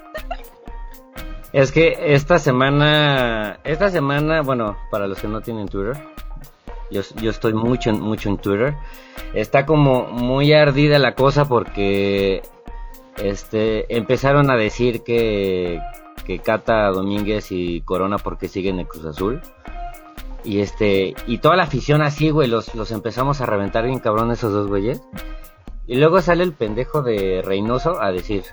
[1.52, 5.96] Es que esta semana, esta semana, bueno, para los que no tienen Twitter,
[6.90, 8.76] yo, yo estoy mucho, en- mucho en Twitter,
[9.34, 12.42] está como muy ardida la cosa porque
[13.18, 15.80] este empezaron a decir que,
[16.26, 19.40] que Cata Domínguez y Corona porque siguen en Cruz Azul.
[20.44, 24.30] Y este, y toda la afición así, güey, los, los empezamos a reventar bien cabrón
[24.30, 25.00] esos dos güeyes.
[25.86, 28.44] Y luego sale el pendejo de Reynoso a decir,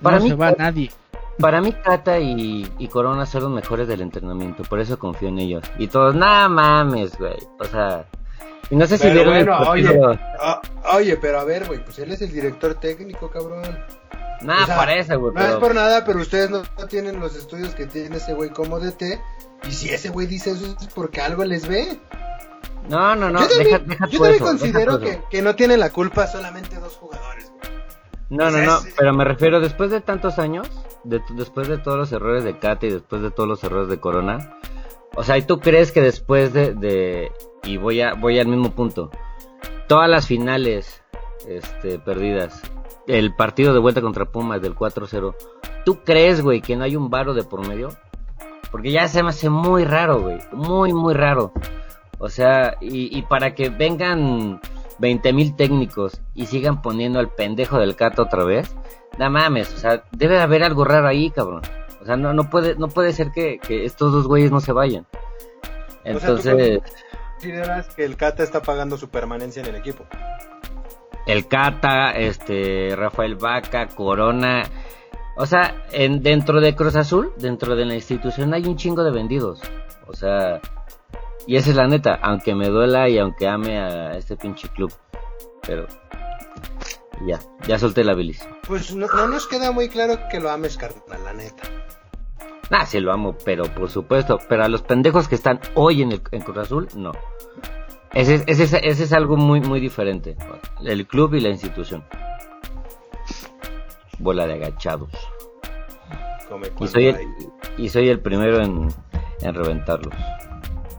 [0.00, 0.90] para no mí se va nadie.
[1.38, 5.38] para mí Cata y, y Corona son los mejores del entrenamiento, por eso confío en
[5.38, 5.64] ellos.
[5.78, 7.36] Y todos, nada mames, güey.
[7.58, 8.06] O sea,
[8.72, 10.18] y no sé si vieron el oye, partido.
[10.40, 10.60] ah,
[10.94, 13.62] oye, pero a ver, güey, pues él es el director técnico, cabrón.
[14.42, 17.36] Nada, o sea, parece, güey, No es por nada, pero ustedes no, no tienen los
[17.36, 19.20] estudios que tiene ese güey como DT.
[19.68, 21.96] Y si ese güey dice eso es porque algo les ve.
[22.88, 25.54] No, no, no, yo también, deja, deja yo también eso, considero deja que, que no
[25.54, 27.72] tienen la culpa solamente dos jugadores, güey.
[28.30, 30.68] No, no, o sea, no, es- pero me refiero, después de tantos años,
[31.04, 34.00] de, después de todos los errores de Cata y después de todos los errores de
[34.00, 34.56] Corona,
[35.14, 37.30] o sea, ¿y tú crees que después de, de
[37.64, 39.10] y voy a, voy al mismo punto,
[39.88, 41.02] todas las finales,
[41.46, 42.62] este, perdidas,
[43.06, 45.34] el partido de vuelta contra Pumas del 4-0,
[45.84, 47.90] ¿tú crees, güey, que no hay un varo de por medio?
[48.70, 51.52] Porque ya se me hace muy raro, güey, muy, muy raro.
[52.18, 54.60] O sea, y, y para que vengan
[54.98, 58.74] 20 mil técnicos y sigan poniendo al pendejo del Cata otra vez,
[59.18, 61.62] no mames, o sea, debe de haber algo raro ahí, cabrón.
[62.00, 64.72] O sea, no, no puede, no puede ser que, que estos dos güeyes no se
[64.72, 65.06] vayan.
[65.12, 65.14] O
[66.04, 66.80] sea, tú Entonces,
[67.42, 70.06] ¿Consideras que el Cata está pagando su permanencia en el equipo?
[71.26, 74.62] el Cata, este, Rafael Vaca, Corona,
[75.36, 79.10] o sea, en, dentro de Cruz Azul, dentro de la institución hay un chingo de
[79.10, 79.60] vendidos.
[80.06, 80.60] O sea,
[81.46, 84.92] y esa es la neta, aunque me duela y aunque ame a este pinche club.
[85.66, 85.88] Pero,
[87.26, 88.46] ya, ya solté la bilis.
[88.68, 91.62] Pues no, no nos queda muy claro que lo ames, carnal, la neta.
[92.72, 94.38] Nah, sí lo amo, pero por supuesto.
[94.48, 97.12] Pero a los pendejos que están hoy en el en Cruz Azul, no.
[98.14, 100.36] Ese, es- ese, es- ese es algo muy, muy diferente.
[100.82, 102.02] El club y la institución.
[104.18, 105.10] Bola de agachados.
[106.80, 107.16] Y soy el,
[107.78, 108.88] y soy el primero en,
[109.40, 110.14] en reventarlos.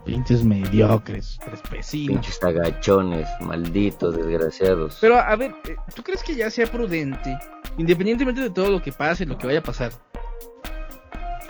[0.05, 2.07] Pinches mediocres, tres pesinos.
[2.15, 4.97] Pinches agachones, malditos, desgraciados.
[4.99, 7.37] Pero a ver, eh, ¿tú crees que ya sea prudente,
[7.77, 9.91] independientemente de todo lo que pase, lo que vaya a pasar?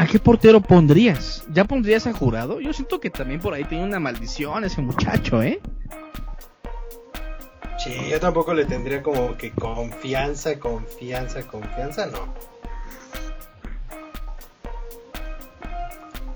[0.03, 1.45] ¿A qué portero pondrías?
[1.53, 2.59] ¿Ya pondrías a jurado?
[2.59, 5.61] Yo siento que también por ahí tiene una maldición ese muchacho, ¿eh?
[7.77, 12.33] Sí, yo tampoco le tendría como que confianza, confianza, confianza, no.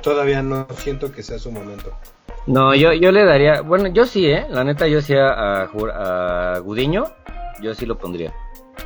[0.01, 1.91] Todavía no siento que sea su momento.
[2.45, 5.67] No, yo, yo le daría, bueno, yo sí, eh, la neta yo sí a, a,
[5.67, 7.03] Jur- a Gudiño,
[7.61, 8.33] yo sí lo pondría,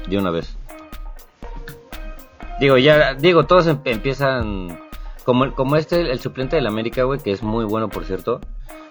[0.09, 0.57] de una vez.
[2.61, 4.79] Digo, ya, digo, todos em- empiezan,
[5.25, 8.39] como, como este, el suplente del América, güey, que es muy bueno, por cierto,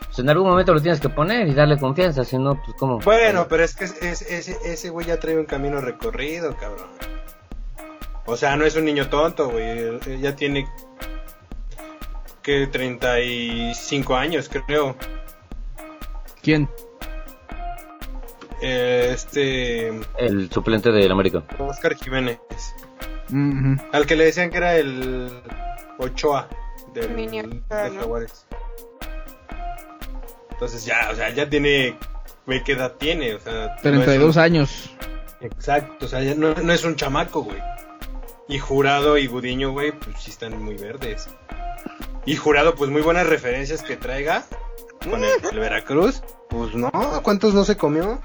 [0.04, 2.98] pues en algún momento lo tienes que poner y darle confianza, si no, pues como...
[2.98, 6.88] Bueno, pero es que es- es- ese, ese güey ya trae un camino recorrido, cabrón.
[8.26, 9.98] O sea, no es un niño tonto, güey.
[10.20, 10.68] Ya tiene
[12.42, 14.94] que 35 años, creo.
[16.42, 16.68] ¿Quién?
[18.62, 21.42] Eh, Este El suplente del América.
[21.58, 22.38] Oscar Jiménez,
[23.92, 25.30] Al que le decían que era el
[25.98, 26.48] Ochoa
[26.94, 28.00] del de ¿no?
[28.00, 28.46] Jaguares.
[30.52, 31.96] Entonces ya, o sea, ya tiene,
[32.46, 33.34] güey, ¿qué edad tiene?
[33.34, 34.90] O sea, no es 32 un- años.
[35.40, 37.58] Exacto, o sea, ya no, no es un chamaco, güey.
[38.48, 41.28] Y Jurado y Gudiño, güey, pues sí están muy verdes.
[42.26, 44.44] Y Jurado, pues muy buenas referencias que traiga
[45.08, 46.22] con el, el Veracruz.
[46.50, 46.90] Pues no,
[47.22, 48.20] ¿cuántos no se comió?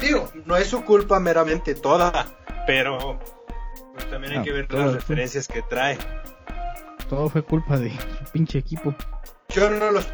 [0.00, 2.26] Digo, no es su culpa meramente toda,
[2.66, 3.18] pero
[3.94, 5.98] pues, también hay No, que ver las fue- referencias que trae.
[7.08, 8.94] Todo fue culpa de su pinche equipo.
[9.48, 10.06] Yo no los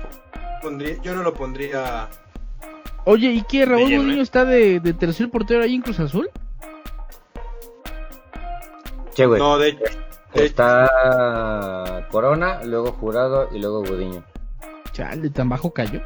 [0.63, 2.09] pondría, yo no lo pondría.
[3.05, 3.67] Oye, ¿y qué?
[3.67, 4.23] ¿Raúl lleno, Mourinho ¿eh?
[4.23, 6.31] está de, de tercer portero ahí en Cruz Azul?
[9.15, 9.41] Che, güey.
[9.41, 10.05] No, de, de-
[10.47, 14.25] Está Corona, luego Jurado y luego Gudiño.
[14.93, 16.01] Chale, tan bajo cayó.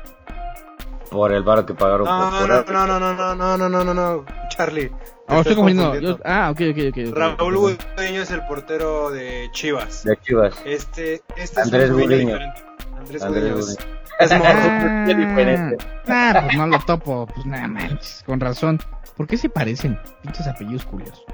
[1.11, 3.85] Por el varo que pagaron no, por no, no, no, no, no, no, no, no,
[3.85, 4.93] no, no, Charlie.
[5.27, 5.99] Ah, estoy confundiendo.
[6.01, 7.17] Yo- ah, ok, ok, ok.
[7.17, 10.05] Raúl Gudiño es el portero de Chivas.
[10.05, 10.55] De Chivas.
[10.65, 12.03] Este, este Andrés es un.
[12.03, 13.59] Andrés, Andrés Gudiño.
[13.59, 13.89] es- Gudiño.
[14.21, 14.49] Es morro.
[14.51, 15.77] Ah, diferente.
[16.05, 17.27] pues no lo topo.
[17.27, 18.81] Pues nada manches, con razón.
[19.17, 19.99] ¿Por qué se parecen?
[20.23, 21.25] Pinches apellidos curiosos.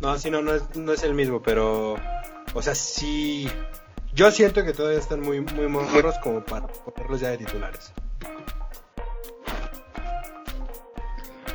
[0.00, 1.96] No, sí, no, no es, no es el mismo, pero,
[2.54, 3.48] o sea, sí.
[4.14, 7.92] Yo siento que todavía están muy, muy morros como para ponerlos ya de titulares.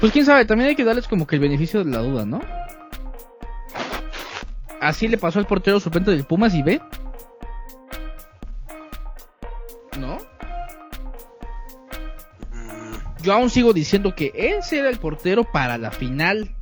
[0.01, 2.41] Pues quién sabe, también hay que darles como que el beneficio de la duda, ¿no?
[4.81, 6.81] así le pasó al portero suplente del Pumas y ve.
[9.99, 10.17] ¿No?
[12.51, 16.55] Mm, Yo aún sigo diciendo que ese era el portero para la final.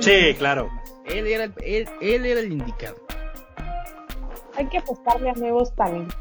[0.00, 0.70] Sí, claro.
[1.04, 2.96] Él era el, él, él era el indicado.
[4.56, 6.17] Hay que apostarle a nuevos talentos.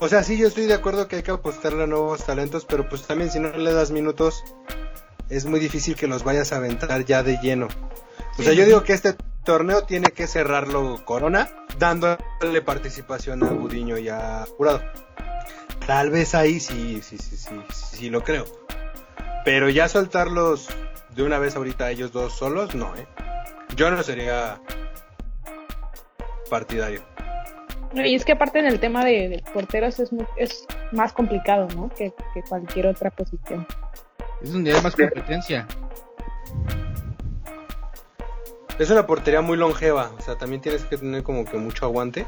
[0.00, 2.88] O sea, sí, yo estoy de acuerdo que hay que apostarle a nuevos talentos, pero
[2.88, 4.44] pues también si no le das minutos,
[5.28, 7.68] es muy difícil que los vayas a aventar ya de lleno.
[8.38, 13.98] O sea, yo digo que este torneo tiene que cerrarlo Corona, dándole participación a Gudiño
[13.98, 14.82] y a Jurado.
[15.86, 18.44] Tal vez ahí sí, sí, sí, sí, sí lo creo.
[19.44, 20.68] Pero ya soltarlos
[21.16, 23.06] de una vez ahorita ellos dos solos, no, ¿eh?
[23.74, 24.60] Yo no sería
[26.48, 27.02] partidario.
[27.94, 31.68] Y es que aparte en el tema de, de porteros es, muy- es más complicado,
[31.74, 31.88] ¿no?
[31.88, 33.66] Que, que cualquier otra posición.
[34.42, 35.66] Es donde hay más competencia.
[38.78, 42.26] Es una portería muy longeva, o sea, también tienes que tener como que mucho aguante.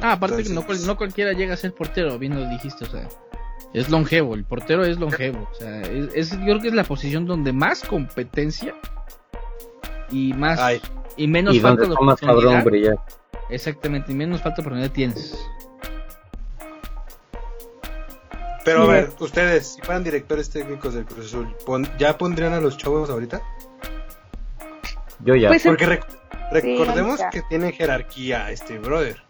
[0.00, 3.08] Ah, aparte que no, no cualquiera llega a ser portero, bien lo dijiste, o sea.
[3.74, 5.48] Es longevo, el portero es longevo.
[5.50, 8.74] O sea, es, es- yo creo que es la posición donde más competencia
[10.12, 10.80] y más Ay,
[11.16, 12.94] y menos y falta de está más cabrón oportunidad.
[13.50, 15.36] Exactamente, y menos falta de oportunidad tienes.
[18.64, 22.60] pero a ver, ustedes, si fueran directores técnicos del Cruz Azul, pon- ¿ya pondrían a
[22.60, 23.42] los chavos ahorita?
[25.24, 25.48] Yo ya.
[25.48, 26.06] Pues, Porque rec-
[26.52, 29.20] recordemos que tiene jerarquía este brother.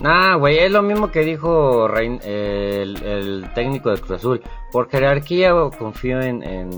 [0.00, 4.42] Nah, güey, es lo mismo que dijo Rein- el, el técnico de Cruz Azul.
[4.72, 6.70] Por jerarquía confío en, en,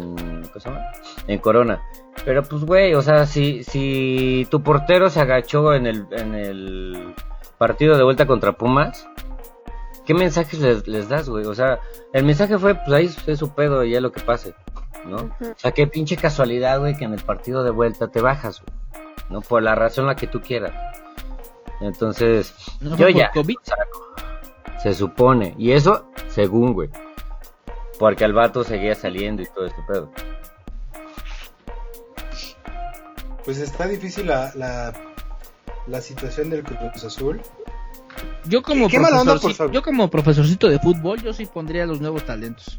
[0.49, 0.81] ¿cómo se llama?
[1.27, 1.83] en Corona.
[2.25, 7.15] Pero pues, güey, o sea, si, si tu portero se agachó en el, en el
[7.59, 9.09] partido de vuelta contra Pumas,
[10.05, 11.45] ¿qué mensajes les, les das, güey?
[11.45, 11.79] O sea,
[12.13, 14.55] el mensaje fue, pues ahí es su pedo y ya lo que pase,
[15.05, 15.17] ¿no?
[15.17, 18.77] O sea, qué pinche casualidad, güey, que en el partido de vuelta te bajas, güey.
[19.29, 19.41] ¿No?
[19.41, 20.73] Por la razón la que tú quieras.
[21.81, 23.31] Entonces, ¿No yo ya.
[23.33, 23.57] COVID?
[24.83, 25.55] se supone.
[25.59, 26.91] Y eso, según, güey.
[27.99, 30.11] Porque el vato seguía saliendo y todo este pedo.
[33.47, 34.93] Pues está difícil la, la,
[35.87, 37.41] la situación del Cruz Azul.
[38.47, 39.73] Yo como, Qué onda Saúl.
[39.73, 42.79] yo como profesorcito de fútbol, yo sí pondría los nuevos talentos.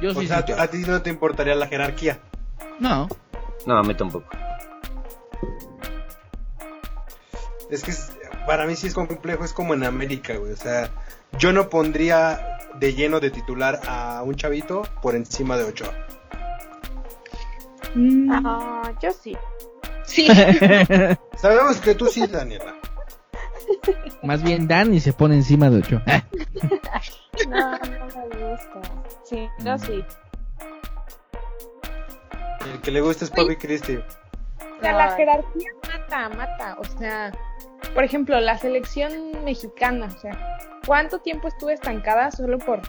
[0.00, 0.52] Yo O sí, sea, sí.
[0.56, 2.20] a ti no te importaría la jerarquía.
[2.80, 3.08] No,
[3.66, 4.26] No, a mí tampoco.
[7.70, 8.10] Es que es-
[8.46, 10.52] para mí sí es complejo, es como en América, güey.
[10.52, 10.90] O sea,
[11.38, 15.92] yo no pondría de lleno de titular a un chavito por encima de Ochoa.
[17.94, 19.36] Mm, Ah, yo sí.
[20.04, 20.26] sí.
[21.36, 22.74] Sabemos que tú sí, Daniela.
[24.22, 26.00] más bien Dan y se pone encima de ocho.
[26.06, 26.22] Ah,
[27.48, 28.80] No, no me gusta.
[29.24, 30.04] Sí, yo sí.
[32.72, 33.98] El que le gusta es Papi Christie.
[33.98, 36.76] O sea, la jerarquía mata, mata.
[36.78, 37.32] O sea,
[37.94, 42.80] por ejemplo, la selección mexicana, o sea, ¿cuánto tiempo estuvo estancada solo por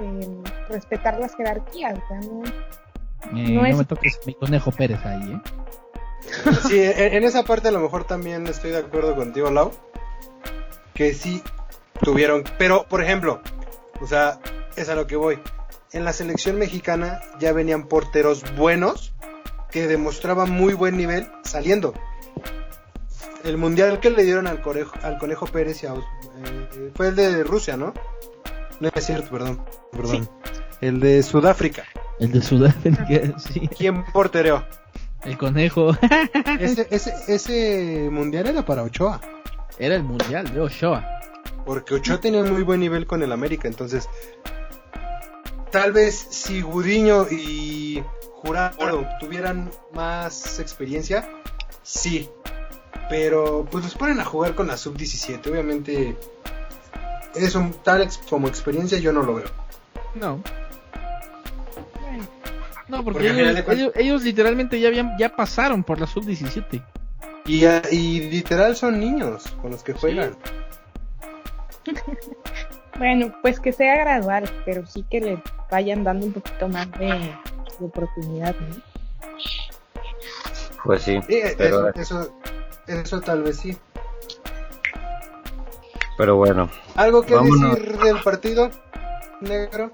[0.00, 1.98] eh, respetar las jerarquías?
[1.98, 2.42] O sea, no.
[2.44, 5.40] Eh, No no, es- me toques mi conejo Pérez ahí, ¿eh?
[6.68, 9.70] Sí, en, en esa parte a lo mejor también estoy de acuerdo contigo, Lau.
[10.94, 11.42] Que sí
[12.02, 12.44] tuvieron.
[12.58, 13.40] Pero, por ejemplo,
[14.00, 14.38] o sea,
[14.76, 15.38] es a lo que voy.
[15.92, 19.12] En la selección mexicana ya venían porteros buenos
[19.70, 21.94] que demostraban muy buen nivel saliendo.
[23.44, 27.16] El mundial que le dieron al conejo, al conejo Pérez y a, eh, fue el
[27.16, 27.92] de Rusia, ¿no?
[28.80, 29.64] No es cierto, perdón.
[29.92, 30.28] perdón.
[30.80, 31.84] El de Sudáfrica.
[32.18, 33.68] El de Sudáfrica, sí.
[33.68, 34.64] ¿Quién portereó?
[35.24, 35.96] El conejo.
[36.58, 39.20] Ese, ese, ese mundial era para Ochoa.
[39.78, 41.04] Era el mundial de Ochoa.
[41.64, 44.08] Porque Ochoa tenía muy buen nivel con el América, entonces
[45.74, 48.00] tal vez si Gudiño y
[48.36, 51.28] Jurado tuvieran más experiencia,
[51.82, 52.28] sí.
[53.08, 56.16] Pero pues los ponen a jugar con la sub-17, obviamente
[57.34, 59.46] eso tal ex- como experiencia yo no lo veo.
[60.14, 60.40] No.
[62.86, 63.28] No, porque,
[63.96, 66.82] ellos, literalmente ya habían, ya pasaron por la sub-17.
[67.46, 70.36] Y, ah, y literal son niños con los que juegan.
[72.96, 77.06] Bueno, pues que sea gradual, pero sí que le vayan dando un poquito más de,
[77.08, 78.76] de oportunidad, ¿no?
[80.84, 81.18] Pues sí.
[81.26, 82.38] Sí, Pero, eso, eso,
[82.86, 83.76] eso tal vez sí.
[86.16, 86.70] pero bueno.
[86.94, 87.76] ¿Algo que Vámonos.
[87.76, 88.70] decir del partido,
[89.40, 89.90] negro?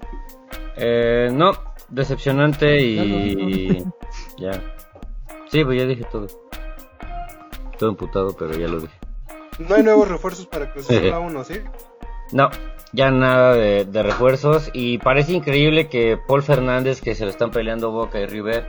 [0.77, 1.51] Eh, no,
[1.89, 3.83] decepcionante y
[4.37, 4.51] ya.
[5.49, 6.27] Sí, pues ya dije todo.
[7.77, 8.93] Todo emputado, pero ya lo dije.
[9.59, 11.43] No hay nuevos refuerzos para Cruz Azul aún, ¿no?
[11.43, 11.55] ¿Sí?
[12.31, 12.49] No,
[12.93, 17.51] ya nada de, de refuerzos y parece increíble que Paul Fernández, que se lo están
[17.51, 18.65] peleando Boca y River,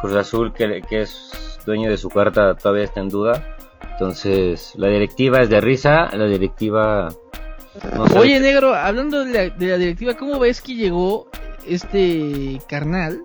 [0.00, 3.56] Cruz Azul, que, que es dueño de su carta, todavía está en duda.
[3.92, 7.08] Entonces, la directiva es de risa, la directiva...
[7.96, 8.04] No.
[8.20, 11.28] Oye, negro, hablando de la, de la directiva, ¿cómo ves que llegó
[11.66, 13.22] este carnal,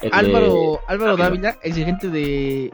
[0.00, 1.24] el de- Álvaro, Álvaro Ávila.
[1.28, 2.70] Dávila, exigente de,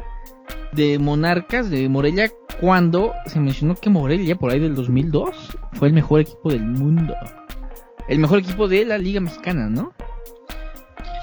[0.72, 2.30] de Monarcas, de Morelia,
[2.60, 7.14] cuando se mencionó que Morelia, por ahí del 2002, fue el mejor equipo del mundo?
[8.08, 9.92] El mejor equipo de la Liga Mexicana, ¿no?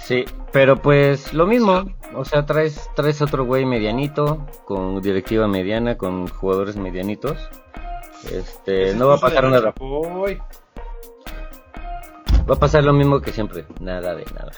[0.02, 1.86] Sí, pero pues lo mismo.
[2.14, 7.38] O sea, traes, traes otro güey medianito, con directiva mediana, con jugadores medianitos.
[8.32, 9.74] Este, no va a pasar nada.
[12.48, 13.66] Va a pasar lo mismo que siempre.
[13.80, 14.52] Nada de nada.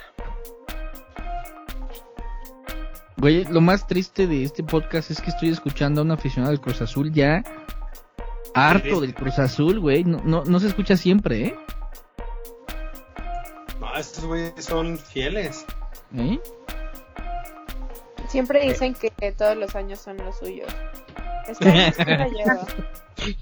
[3.18, 6.62] Güey, lo más triste de este podcast es que estoy escuchando a un aficionado del
[6.62, 7.44] Cruz Azul ya
[8.58, 10.04] harto del Cruz Azul, güey.
[10.04, 11.56] No, no, no se escucha siempre, ¿eh?
[13.80, 15.66] No, estos güeyes son fieles.
[16.16, 16.40] ¿Eh?
[18.28, 20.74] Siempre dicen que todos los años son los suyos.
[21.48, 21.94] Este.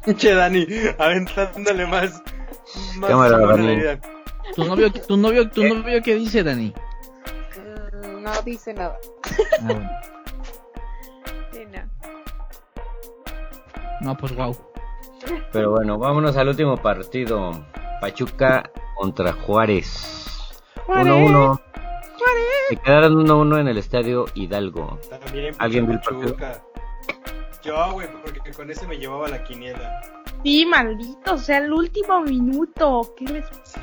[0.16, 0.66] Che, Dani,
[0.98, 2.24] aventándole más.
[2.98, 3.82] más Cámara, Dani.
[4.56, 6.74] ¿Tu novio, tu novio, tu novio qué dice, Dani?
[8.26, 8.98] No dice nada.
[9.62, 9.90] Ah, bueno.
[11.52, 11.84] Sí, no.
[14.02, 14.58] No, pues wow.
[15.52, 17.52] Pero bueno, vámonos al último partido.
[18.02, 20.64] Pachuca contra Juárez.
[20.88, 21.62] 1-1.
[22.70, 25.00] Se quedaron 1-1 en el estadio Hidalgo.
[25.08, 26.64] También ¿Alguien vio el Pachuca.
[27.62, 30.02] Yo, güey, porque con ese me llevaba la quiniela.
[30.44, 33.14] Sí, maldito, o sea, el último minuto.
[33.16, 33.80] ¿Qué les Sí.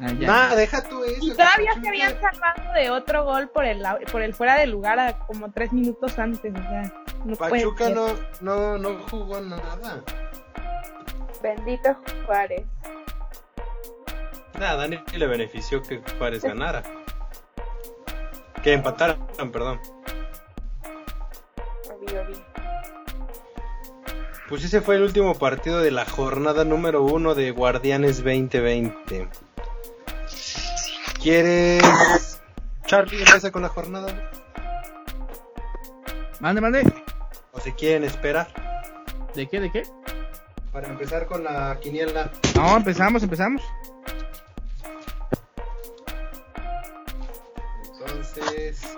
[0.00, 0.12] Ah.
[0.12, 1.24] Nah, deja tú eso.
[1.24, 3.82] Y todavía se habían salvado de otro gol por el,
[4.12, 6.52] por el fuera de lugar a como tres minutos antes.
[6.52, 6.92] O sea,
[7.24, 8.08] no Pachuca no,
[8.40, 10.02] no, no jugó nada.
[11.42, 12.64] Bendito Juárez.
[14.58, 16.82] Nada, Dani le benefició que Juárez ganara.
[18.62, 19.18] Que empataran,
[19.52, 19.80] perdón.
[21.90, 22.56] Obvio, obvio.
[24.48, 29.28] Pues ese fue el último partido de la jornada número uno de Guardianes 2020.
[31.26, 31.82] ¿Quieres?
[32.86, 34.30] Charlie empieza con la jornada.
[36.38, 36.84] Mande, mande.
[37.50, 38.46] ¿O se quieren esperar?
[39.34, 39.82] ¿De qué, de qué?
[40.70, 42.30] Para empezar con la quiniela.
[42.54, 43.60] No, empezamos, empezamos.
[47.90, 48.96] Entonces,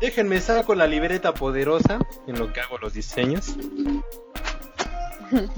[0.00, 3.54] déjenme saco la libreta poderosa en lo que hago los diseños.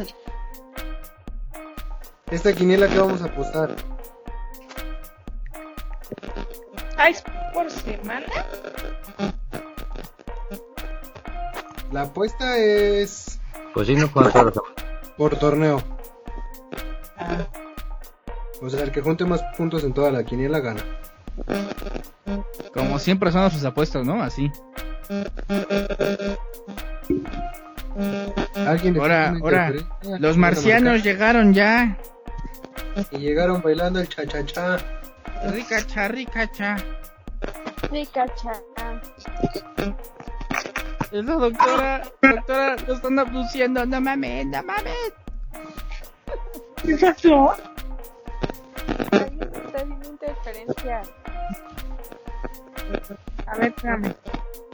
[2.30, 3.95] Esta quiniela que vamos a apostar.
[6.96, 8.26] Ah, ¿es por semana?
[11.92, 13.38] La apuesta es
[13.74, 15.14] Pues sí, no juegan todas las semanas.
[15.16, 15.82] por torneo.
[18.62, 20.80] O sea, el que junte más puntos en toda la quiniela gana.
[22.72, 24.22] Como siempre son sus apuestas, ¿no?
[24.22, 24.50] Así.
[28.66, 29.72] ¿Alguien Ahora, ahora,
[30.18, 31.96] los ¿Van a marcianos llegaron ya.
[33.10, 34.78] Y llegaron bailando el cha-cha-cha.
[35.50, 36.76] Ricacha, ricacha.
[37.90, 38.52] Ricacha.
[41.12, 45.12] Es la doctora, doctora, lo están abduciendo, no mames, no mames.
[46.82, 47.54] ¿Qué pasó?
[49.10, 49.26] Está
[49.76, 51.02] haciendo interferencia.
[53.46, 54.14] A ver, espérame.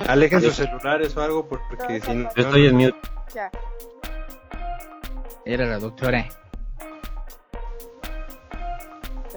[0.08, 2.30] Alejen sus celulares o algo porque si no...
[2.34, 2.98] Yo estoy en mute.
[3.34, 3.50] Ya.
[5.44, 6.26] Era la doctora.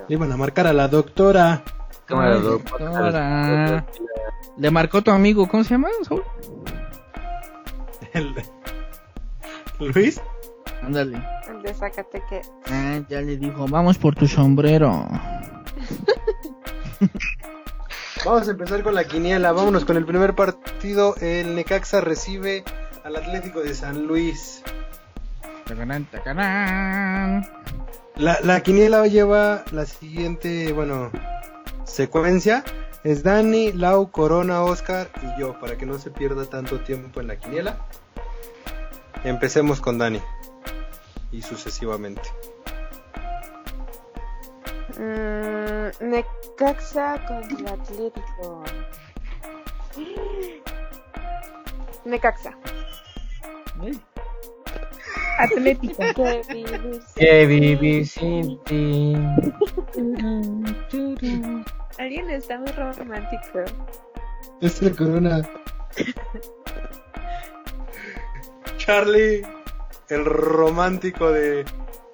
[0.10, 1.64] Iban a marcar a la doctora.
[2.10, 2.64] Ay, doc.
[2.80, 3.86] doctora.
[4.58, 5.90] Le marcó tu amigo, ¿cómo se llama?
[6.04, 6.24] Saúl?
[8.14, 8.34] El-
[9.80, 10.22] Luis.
[10.82, 11.22] Ándale.
[11.50, 12.42] El de Zacateque.
[12.70, 15.08] Ah, ya le dijo, vamos por tu sombrero.
[18.24, 19.52] Vamos a empezar con la quiniela.
[19.52, 21.16] Vámonos con el primer partido.
[21.18, 22.64] El Necaxa recibe
[23.04, 24.64] al Atlético de San Luis.
[25.66, 27.48] Tacarán, tacarán.
[28.18, 31.12] La, la quiniela lleva la siguiente, bueno,
[31.84, 32.64] secuencia.
[33.04, 37.28] Es Dani, Lau, Corona, Oscar y yo, para que no se pierda tanto tiempo en
[37.28, 37.78] la quiniela.
[39.24, 40.22] Empecemos con Dani.
[41.32, 42.22] Y sucesivamente.
[44.98, 48.64] Mm, Necaxa contra Atlético.
[52.06, 52.58] Necaxa.
[55.58, 55.96] Vivir
[57.16, 59.16] Que vivir sin ti.
[61.98, 63.60] Alguien está muy romántico.
[64.62, 65.42] Es el Corona.
[68.78, 69.42] Charlie,
[70.10, 71.66] el romántico de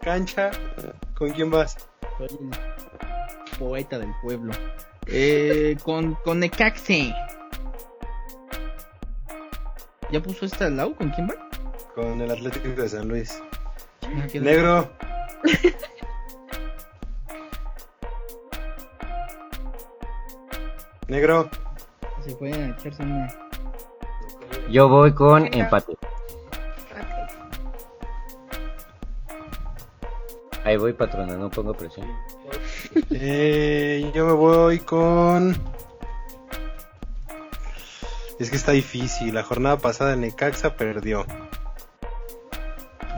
[0.01, 0.51] cancha,
[1.15, 1.77] ¿con quién vas?
[2.17, 2.51] Soy un
[3.59, 4.53] poeta del pueblo.
[5.07, 7.13] Eh, con, con Necaxe.
[10.11, 10.95] ¿Ya puso esta al lado?
[10.95, 11.50] ¿Con quién va?
[11.95, 13.41] Con el Atlético de San Luis.
[14.03, 14.89] Ah, Negro.
[21.07, 21.49] Negro.
[22.23, 23.27] Se a echarse una.
[24.69, 25.97] Yo voy con empate.
[30.63, 32.07] Ahí voy, patrona, no pongo presión.
[33.09, 35.57] Eh, yo me voy con.
[38.39, 39.33] Es que está difícil.
[39.33, 41.25] La jornada pasada el Necaxa perdió.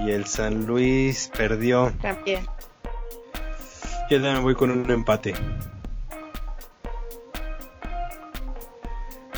[0.06, 1.94] Y el San Luis perdió.
[2.02, 2.46] También.
[4.10, 5.34] Yo también voy con un empate.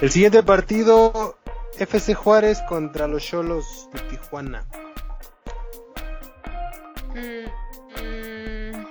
[0.02, 1.38] El siguiente partido,
[1.78, 4.66] FC Juárez contra los Cholos de Tijuana.
[7.14, 7.48] Mm,
[8.02, 8.86] mm,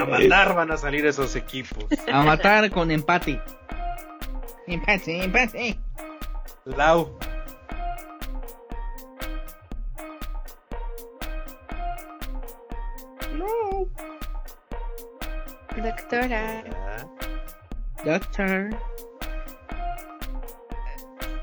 [0.00, 1.84] A matar van a salir esos equipos.
[2.12, 3.40] A matar con empate.
[4.66, 5.78] Empate, empate.
[6.64, 7.18] Lau.
[13.36, 13.86] No.
[15.76, 16.64] Doctora.
[18.04, 18.70] Doctor.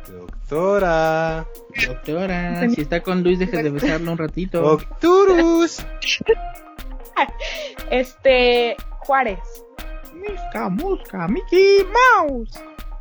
[0.09, 1.45] Doctora.
[1.85, 4.61] Doctora, si está con Luis, deje de besarlo un ratito.
[4.61, 5.85] Doctorus.
[7.91, 9.39] Este, Juárez.
[10.13, 11.85] Musca, musca, Mickey
[12.19, 12.59] Mouse.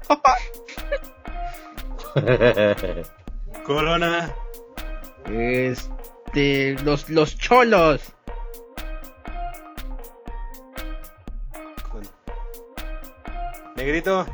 [3.65, 4.33] Corona.
[5.27, 8.17] Este, los, los cholos.
[13.77, 14.27] Negrito.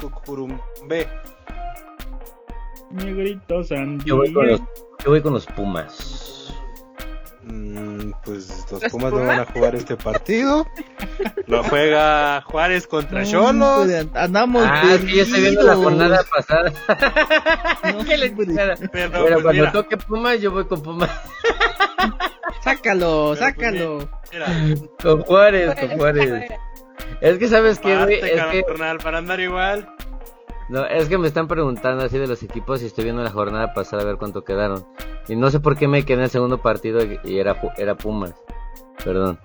[0.00, 1.08] Cucurumbe.
[2.90, 4.04] Negrito Sandy.
[4.04, 4.60] Yo voy con los,
[5.04, 6.17] yo voy con los Pumas.
[7.50, 10.66] Mm, pues los ¿Los Pumas no van a jugar este partido.
[11.46, 13.88] Lo juega Juárez contra Cholos.
[14.14, 16.70] Andamos Ah, es que yo estoy viendo la jornada pasada.
[17.84, 18.04] No.
[18.04, 21.10] Pero, Pero pues, cuando mira, toque Pumas, yo voy con Pumas.
[22.62, 24.08] Sácalo, Pero, pues, sácalo.
[24.32, 24.46] mira,
[25.02, 26.50] Con Juárez, con Juárez.
[27.20, 28.64] Es que sabes güey, parte, es que
[29.02, 29.88] para andar igual.
[30.68, 33.72] No, es que me están preguntando así de los equipos y estoy viendo la jornada
[33.74, 34.86] pasada a ver cuánto quedaron.
[35.28, 37.96] Y no sé por qué me quedé en el segundo partido y era Pu- era
[37.96, 38.34] Pumas.
[39.04, 39.38] Perdón.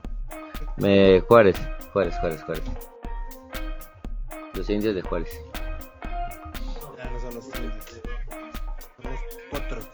[0.77, 1.55] Me Juárez,
[1.93, 2.63] Juárez, Juárez, Juárez.
[4.53, 5.29] Los indios de Juárez.
[6.97, 7.85] Ya no son los indios.
[9.01, 9.21] Son los
[9.51, 9.85] potros.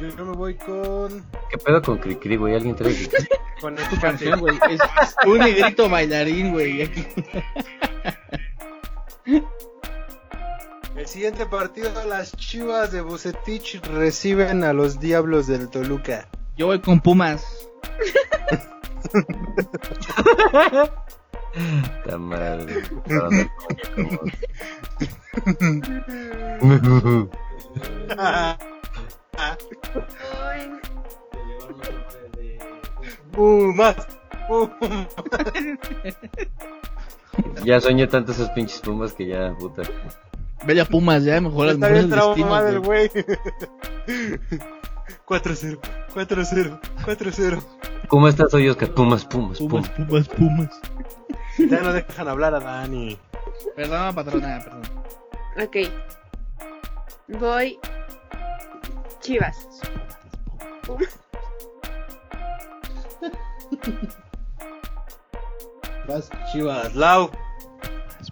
[0.00, 1.24] Yo, yo me voy con.
[1.50, 2.54] ¿Qué pedo con Cricri, güey?
[2.54, 3.26] ¿Alguien trae Cricri?
[3.60, 4.00] Con empate.
[4.00, 4.58] canción, güey.
[4.70, 4.80] Es
[5.24, 6.82] un negrito bailarín, güey.
[9.24, 16.28] El siguiente partido, las chivas de Bucetich reciben a los diablos del Toluca.
[16.56, 17.44] Yo voy con Pumas.
[21.54, 22.18] Está
[30.42, 30.70] Ay,
[33.32, 33.96] Pumas.
[34.48, 34.88] Pumas.
[37.64, 39.82] Ya soñé tanto esos pinches Pumas que ya, puta.
[40.64, 43.08] Vele a Pumas, ya mejor las Está bien traumado el güey.
[43.08, 43.24] güey.
[45.26, 45.78] 4-0,
[46.14, 47.62] 4-0, 4-0.
[48.08, 48.92] ¿Cómo estás hoy, Oscar?
[48.92, 50.08] Pumas, Pumas, Pumas, Pumas.
[50.08, 50.80] Pumas, Pumas.
[51.58, 53.18] Ya no dejan hablar a Dani.
[53.76, 54.82] Perdón, patrona, perdón.
[55.64, 55.76] ok.
[57.38, 57.78] Voy.
[59.20, 59.66] Chivas.
[66.08, 66.94] Vas chivas.
[66.94, 67.30] Lau.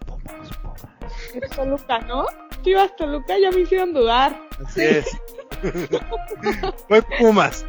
[0.07, 1.35] Pumas, Pumas.
[1.35, 2.27] Es Toluca, ¿no?
[2.63, 4.41] Chivas Toluca ya me hicieron dudar.
[4.65, 5.07] Así es.
[6.89, 7.67] Voy Pumas.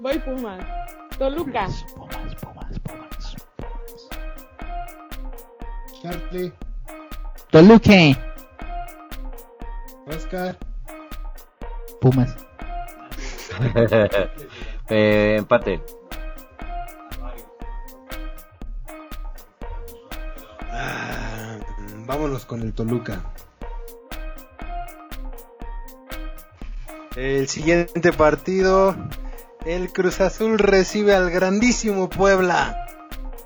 [0.00, 0.64] Voy Pumas.
[1.18, 1.66] Toluca.
[1.94, 3.36] Pumas, Pumas, Pumas.
[6.02, 6.52] Charlie.
[7.50, 8.16] Toluque.
[10.06, 10.56] Oscar.
[12.00, 12.36] Pumas.
[14.88, 15.82] eh, empate.
[22.10, 23.22] Vámonos con el Toluca.
[27.14, 28.96] El siguiente partido.
[29.64, 32.86] El Cruz Azul recibe al grandísimo Puebla.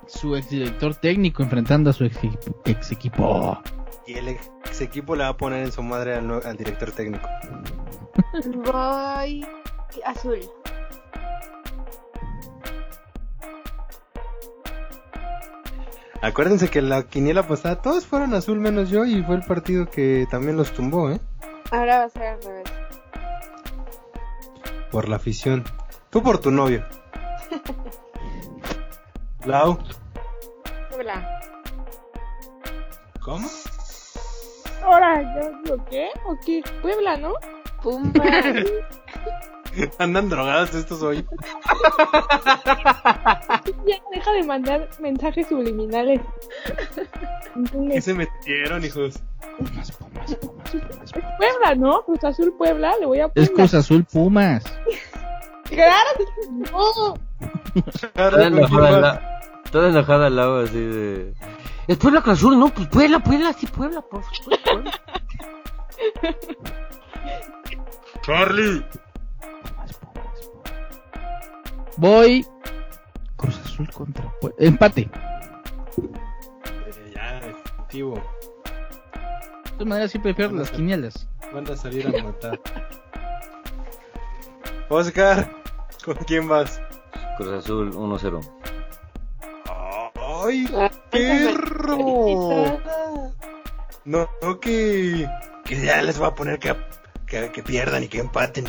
[0.07, 2.19] Su exdirector técnico enfrentando a su ex,
[2.65, 3.59] ex equipo.
[4.07, 7.29] Y el ex equipo le va a poner en su madre al, al director técnico.
[8.65, 9.47] Voy.
[10.07, 10.41] Azul.
[16.25, 20.27] Acuérdense que la quiniela pasada todos fueron azul menos yo y fue el partido que
[20.31, 21.21] también los tumbó, ¿eh?
[21.71, 22.65] Ahora va a ser al revés.
[24.91, 25.65] Por la afición.
[26.09, 26.83] Tú por tu novio.
[29.45, 29.79] Lau.
[30.89, 31.41] Puebla.
[33.21, 33.47] ¿Cómo?
[34.83, 36.09] Ahora, ¿ya lo qué?
[36.27, 36.63] ¿O qué?
[36.81, 37.35] Puebla, ¿no?
[37.83, 38.13] Puma.
[39.99, 41.25] Andan drogados estos hoy.
[43.87, 46.21] Ya deja de mandar mensajes subliminales.
[47.93, 49.21] ¿Qué se metieron, hijos?
[49.59, 51.13] Pumas, Pumas, Pumas, Pumas.
[51.15, 52.03] Es Puebla, ¿no?
[52.03, 53.55] Cruz Azul Puebla, le voy a Es Puebla.
[53.55, 54.65] Cruz Azul Pumas.
[55.65, 56.11] Claro
[56.51, 57.15] no.
[58.13, 61.35] Toda enojada, al la- toda enojada al lado así de...
[61.89, 62.59] ¿Es Puebla Cruz Azul?
[62.59, 64.23] No, pues Puebla, Puebla, sí, Puebla, por.
[64.65, 64.91] Puebla.
[68.23, 68.85] Charlie.
[71.97, 72.47] Voy.
[73.37, 75.03] Cruz Azul contra Empate.
[75.03, 78.15] Eh, ya, efectivo.
[78.15, 81.27] De todas maneras, siempre pierdo las quinielas.
[81.53, 82.61] Van a salir a matar.
[84.89, 85.51] Oscar,
[86.05, 86.81] ¿con quién vas?
[87.37, 88.41] Cruz Azul 1-0.
[90.47, 90.69] ¡Ay,
[91.11, 92.79] perro!
[94.05, 95.27] No, no que,
[95.65, 96.77] que ya les va a poner que,
[97.27, 98.67] que, que pierdan y que empaten.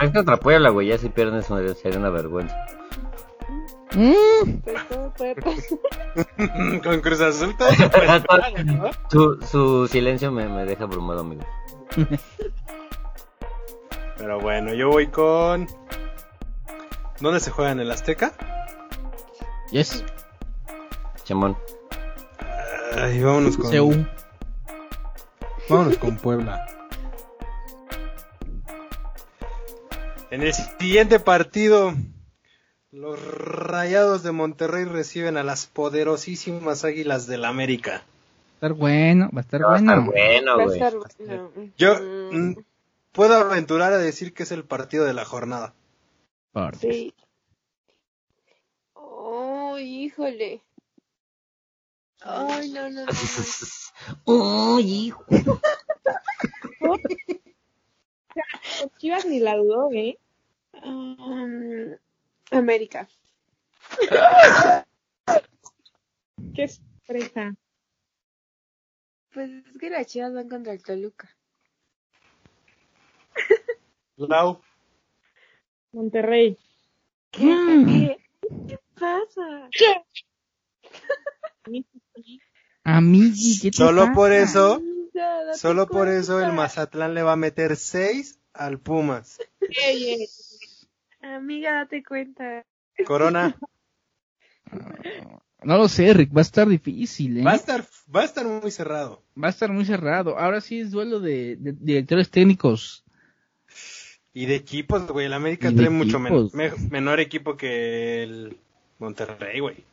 [0.00, 2.56] Es contra Puebla, güey, ya si pierden eso sería una vergüenza.
[3.92, 6.82] Mm, Pues todo puede pasar.
[6.82, 8.90] Con Cruz Azul todo se puede pasar, ¿no?
[9.10, 11.42] su, su silencio me, me deja abrumado, amigo.
[14.16, 15.66] Pero bueno, yo voy con...
[17.20, 17.72] ¿Dónde se juega?
[17.72, 18.32] ¿En el Azteca?
[19.72, 20.04] yes.
[21.24, 21.56] Chamón.
[22.96, 24.06] Ay, vámonos con...
[25.68, 26.66] Vámonos con Puebla.
[30.30, 31.94] En el siguiente partido,
[32.92, 38.02] los Rayados de Monterrey reciben a las poderosísimas Águilas del América.
[38.62, 40.12] Va a estar bueno, va a estar Va a estar bueno.
[40.12, 40.82] bueno, Va a güey.
[40.82, 41.50] estar bueno.
[41.76, 41.94] Yo
[42.32, 42.52] Mm,
[43.12, 45.74] puedo aventurar a decir que es el partido de la jornada.
[46.80, 47.12] Sí.
[48.94, 50.62] Oh, híjole.
[52.22, 53.06] Ay, no, no, no.
[53.06, 53.12] no.
[54.76, 55.24] Uy, hijo.
[58.98, 60.18] Chivas ni la dudó, ¿eh?
[60.84, 61.96] Um,
[62.50, 63.08] América.
[66.54, 67.54] Qué sorpresa.
[69.32, 71.28] Pues es que las chivas van contra el Toluca.
[74.16, 74.60] Lau,
[75.92, 76.58] Monterrey.
[77.30, 77.44] ¿Qué?
[77.44, 77.86] Mm.
[77.86, 78.18] ¿Qué?
[78.68, 79.68] ¿Qué pasa?
[82.84, 84.12] Amigui, ¿qué te solo pasa?
[84.12, 84.82] por eso,
[85.14, 89.38] Date solo por eso el Mazatlán le va a meter 6 al Pumas.
[89.60, 90.28] Ey, ey.
[91.22, 92.64] Amiga, date cuenta.
[93.06, 93.56] Corona,
[95.62, 97.42] No lo sé, Rick, va a estar difícil, ¿eh?
[97.42, 97.84] va a estar,
[98.14, 99.22] va a estar muy cerrado.
[99.42, 100.38] Va a estar muy cerrado.
[100.38, 103.04] Ahora sí es duelo de, de directores técnicos.
[104.32, 108.56] Y de equipos, güey, el América trae mucho men- me- menor equipo que el
[108.98, 109.84] Monterrey, güey.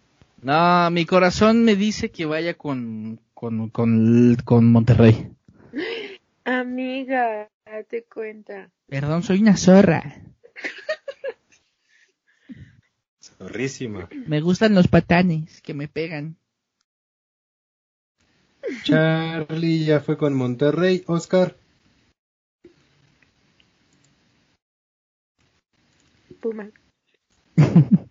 [0.42, 5.32] No, mi corazón me dice que vaya con, con, con, con Monterrey.
[6.44, 8.72] Amiga, date cuenta.
[8.88, 10.24] Perdón, soy una zorra.
[13.22, 14.10] Zorrísima.
[14.26, 16.38] Me gustan los patanes que me pegan.
[18.84, 21.04] Charlie ya fue con Monterrey.
[21.06, 21.56] Oscar,
[26.42, 26.72] Puma.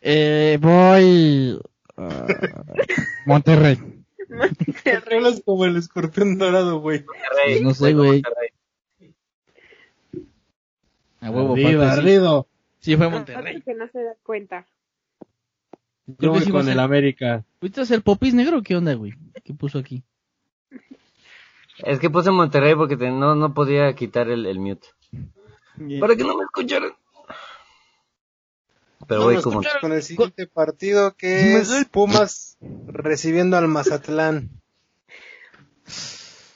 [0.00, 1.58] Eh, voy...
[1.98, 2.26] ah,
[3.26, 3.78] Monterrey.
[5.10, 7.04] hablas como el escorpión dorado, güey.
[7.04, 8.22] Monterrey, no sé, güey.
[8.22, 8.48] Monterrey.
[11.20, 12.44] A huevo, Arriba, arriba.
[12.78, 13.60] Sí, fue Otro Monterrey.
[13.62, 14.66] que no se da cuenta.
[16.16, 17.44] Creo Yo que voy con el América.
[17.60, 19.12] ¿Fuiste a hacer popis negro o qué onda, güey?
[19.44, 20.02] ¿Qué puso aquí?
[21.84, 24.88] Es que puse Monterrey porque te- no, no podía quitar el, el mute.
[26.00, 26.92] Para que no me escucharan.
[29.06, 29.62] Pero voy como...
[29.80, 34.50] con el siguiente partido que es Pumas recibiendo al Mazatlán.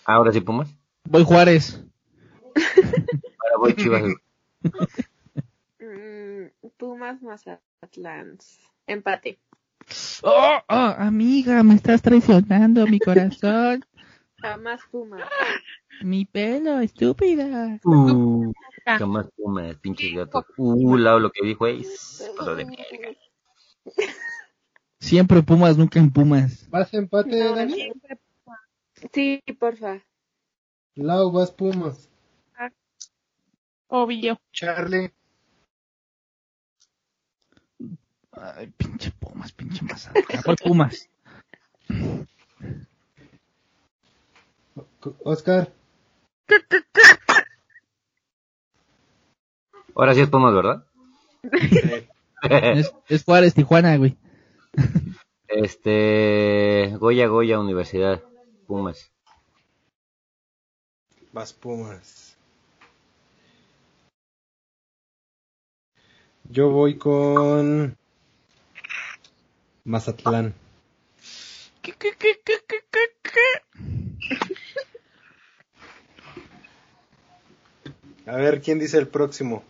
[0.05, 0.69] Ahora sí, Pumas.
[1.05, 1.85] Voy Juárez.
[2.55, 4.03] Ahora voy Chivas.
[5.79, 8.39] Mm, Pumas Mazatlán.
[8.87, 9.39] Empate.
[10.23, 13.85] Oh, oh, amiga, me estás traicionando mi corazón.
[14.39, 15.23] Jamás Pumas.
[16.01, 17.79] Mi pelo, estúpida.
[17.85, 18.53] Uh,
[18.85, 20.45] jamás Pumas, pinches gatos.
[20.57, 22.19] Uh, Lau, lo que dijo es...
[22.19, 22.75] De verga.
[24.99, 26.69] Siempre Pumas, nunca en Pumas.
[26.71, 27.75] ¿Vas empate, No, Dani?
[27.75, 28.19] siempre.
[29.13, 30.03] Sí, porfa.
[30.95, 32.09] Lau, vas Pumas.
[33.89, 34.41] Obvio.
[34.53, 35.13] Charlie.
[38.33, 40.43] Ay, pinche Pumas, pinche Mazatlán.
[40.43, 41.09] ¿Cuál Pumas?
[45.25, 45.71] Oscar.
[49.95, 50.87] Ahora sí es Pumas, ¿verdad?
[52.43, 54.17] Es, es Juárez, Tijuana, güey.
[55.49, 58.23] Este, Goya, Goya, Universidad,
[58.67, 59.13] Pumas.
[61.33, 62.37] Vas Pumas.
[66.51, 67.97] Yo voy con
[69.85, 70.55] Mazatlán.
[71.81, 73.92] ¿Qué, qué, qué, qué, qué, qué,
[78.27, 79.63] A ver, ¿quién dice el próximo?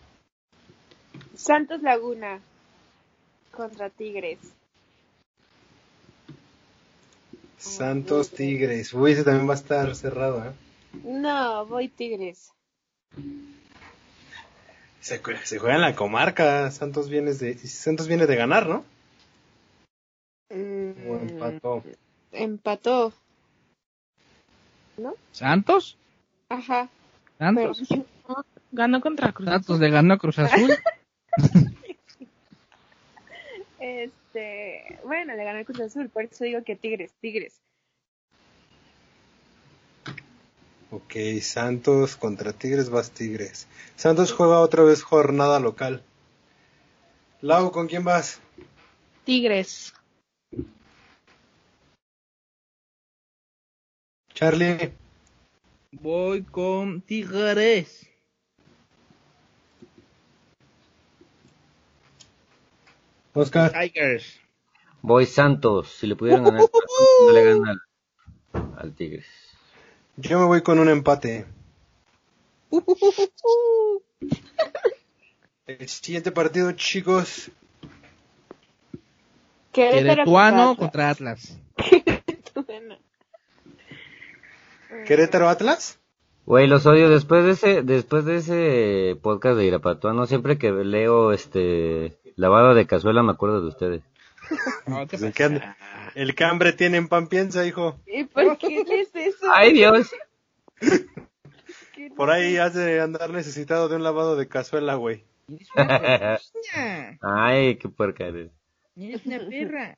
[1.35, 2.39] Santos Laguna
[3.51, 4.39] contra Tigres.
[7.57, 8.93] Santos Tigres.
[8.93, 10.51] Uy, ese también va a estar cerrado, ¿eh?
[11.03, 12.51] No, voy Tigres.
[15.01, 16.69] Se, jue- se juega en la comarca.
[16.71, 18.83] Santos viene de, Santos viene de ganar, ¿no?
[20.49, 21.83] Mm, O empató.
[22.31, 23.13] Empató.
[25.31, 25.97] ¿Santos?
[26.49, 26.89] Ajá.
[27.53, 28.05] Pero, ¿Santos?
[28.71, 29.49] Ganó contra Cruz.
[29.49, 30.73] Santos le ganó a Cruz Azul.
[33.79, 37.59] este, bueno, le ganó el Cruz Azul, por eso digo que Tigres, Tigres.
[40.91, 43.67] Ok, Santos contra Tigres, vas Tigres.
[43.95, 46.03] Santos juega otra vez jornada local.
[47.41, 48.39] Lau, ¿con quién vas?
[49.25, 49.93] Tigres.
[54.33, 54.93] Charlie.
[56.01, 58.09] Voy con Tigres.
[63.33, 63.71] Oscar.
[63.71, 64.39] Tigers.
[65.01, 67.71] Voy Santos, si le pudieran ganar, no le gana
[68.53, 69.25] al, al Tigres.
[70.15, 71.45] Yo me voy con un empate.
[75.65, 77.51] El siguiente partido, chicos.
[79.71, 81.59] Queretuano contra Atlas.
[82.67, 82.97] Bueno.
[85.05, 85.99] Querétaro Atlas.
[86.45, 91.31] Güey, los odio después de ese, después de ese podcast de Irapatuano, siempre que leo
[91.31, 94.03] este lavado de cazuela me acuerdo de ustedes.
[94.85, 95.61] No, ¿qué
[96.15, 97.97] El, hambre tiene en pan piensa, hijo.
[98.05, 99.47] ¿Y por qué lees eso?
[99.53, 100.11] Ay Dios.
[101.95, 105.23] ¿Qué Por ahí has de andar necesitado de un lavado de cazuela, güey.
[107.21, 108.51] Ay, qué puerca eres.
[108.97, 109.97] Eres una perra.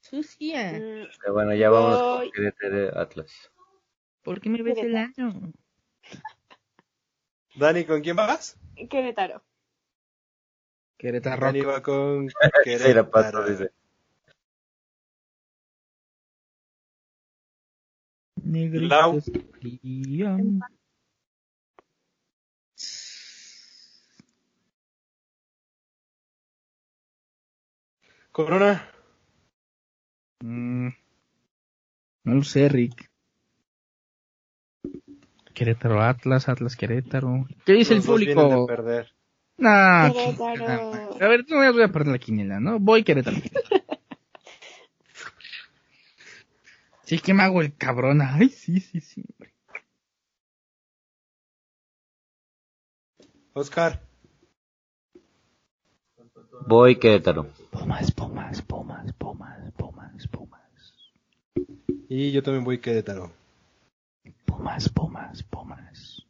[0.00, 0.72] Sucia.
[0.72, 2.30] Pero bueno, ya vamos Voy.
[2.30, 3.50] con Querétaro Atlas.
[4.26, 5.52] ¿Por qué me ves el año?
[7.54, 8.58] Dani, ¿con quién vas?
[8.90, 9.44] Querétaro.
[10.98, 11.46] Querétaro.
[11.46, 12.26] Dani va con
[12.64, 13.48] Querétaro.
[13.48, 13.70] dice.
[18.42, 19.22] Lau.
[28.32, 28.90] Corona.
[30.42, 30.88] Mm,
[32.24, 33.05] no lo sé, Rick.
[35.56, 37.46] Querétaro Atlas, Atlas Querétaro.
[37.64, 38.66] ¿Qué dice el Los público?
[38.66, 39.10] perder.
[39.56, 40.92] Nah, Querétaro.
[41.18, 42.78] A ver, no me voy a perder la quiniela, ¿no?
[42.78, 43.38] Voy Querétaro.
[47.04, 48.20] Sí que me hago el cabrón.
[48.20, 49.24] Ay, sí, sí, sí.
[53.52, 54.00] Oscar.
[56.66, 57.46] Voy Querétaro.
[57.70, 60.94] Pumas, Pumas, Pumas, Pumas, Pumas, Pumas.
[62.08, 63.30] Y yo también voy Querétaro.
[64.46, 66.22] Pumas, Pumas, Pumas.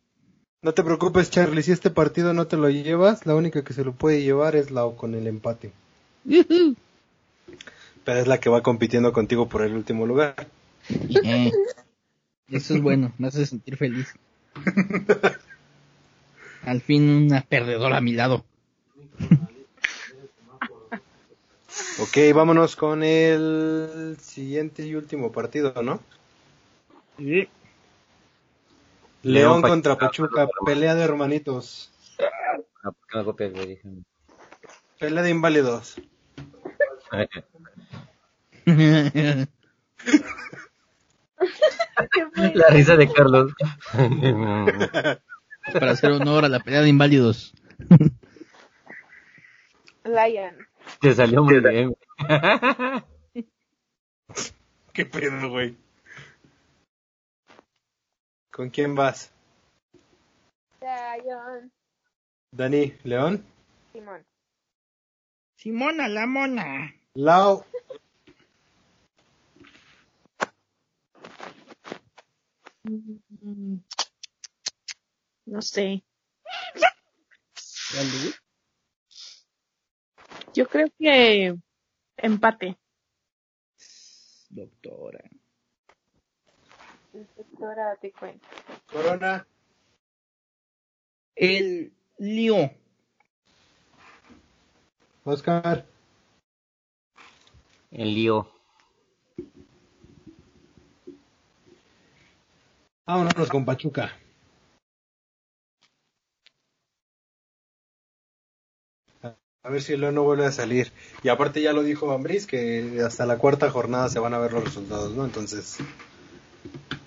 [0.63, 1.63] No te preocupes, Charlie.
[1.63, 4.71] Si este partido no te lo llevas, la única que se lo puede llevar es
[4.73, 5.71] Lau con el empate.
[8.05, 10.49] Pero es la que va compitiendo contigo por el último lugar.
[10.89, 11.53] Eh,
[12.49, 14.15] Eso es bueno, me hace sentir feliz.
[16.65, 18.45] Al fin una perdedora a mi lado.
[22.01, 26.01] Ok, vámonos con el siguiente y último partido, ¿no?
[27.19, 27.49] Sí.
[29.27, 33.67] León León, contra Pachuca, pelea de hermanitos, Ah, ¿por qué me copias, güey?
[33.67, 34.03] Déjame.
[35.01, 35.97] pelea de inválidos.
[42.55, 43.53] La risa de Carlos.
[45.73, 47.53] Para hacer honor a la pelea de inválidos.
[50.05, 50.55] Lion.
[51.01, 51.97] Te salió muy bien.
[54.93, 55.77] ¿Qué pedo, güey?
[58.57, 59.31] ¿Con quién vas?
[60.81, 61.71] Lion.
[62.51, 63.45] Dani, León,
[63.93, 64.25] Simón.
[65.57, 66.95] Simona la mona.
[67.13, 67.67] Lau,
[75.45, 76.03] No sé.
[80.55, 81.59] Yo creo que
[82.17, 82.79] Empate.
[84.49, 85.21] Doctora.
[87.37, 88.47] Doctora, date cuenta.
[88.93, 89.47] Corona.
[91.35, 92.73] El Lyon.
[95.25, 95.87] Oscar.
[97.91, 98.49] El lío.
[103.07, 104.13] Vámonos con Pachuca.
[109.23, 110.93] A ver si el no vuelve a salir.
[111.23, 114.53] Y aparte ya lo dijo Ambris que hasta la cuarta jornada se van a ver
[114.53, 115.25] los resultados, ¿no?
[115.25, 115.79] Entonces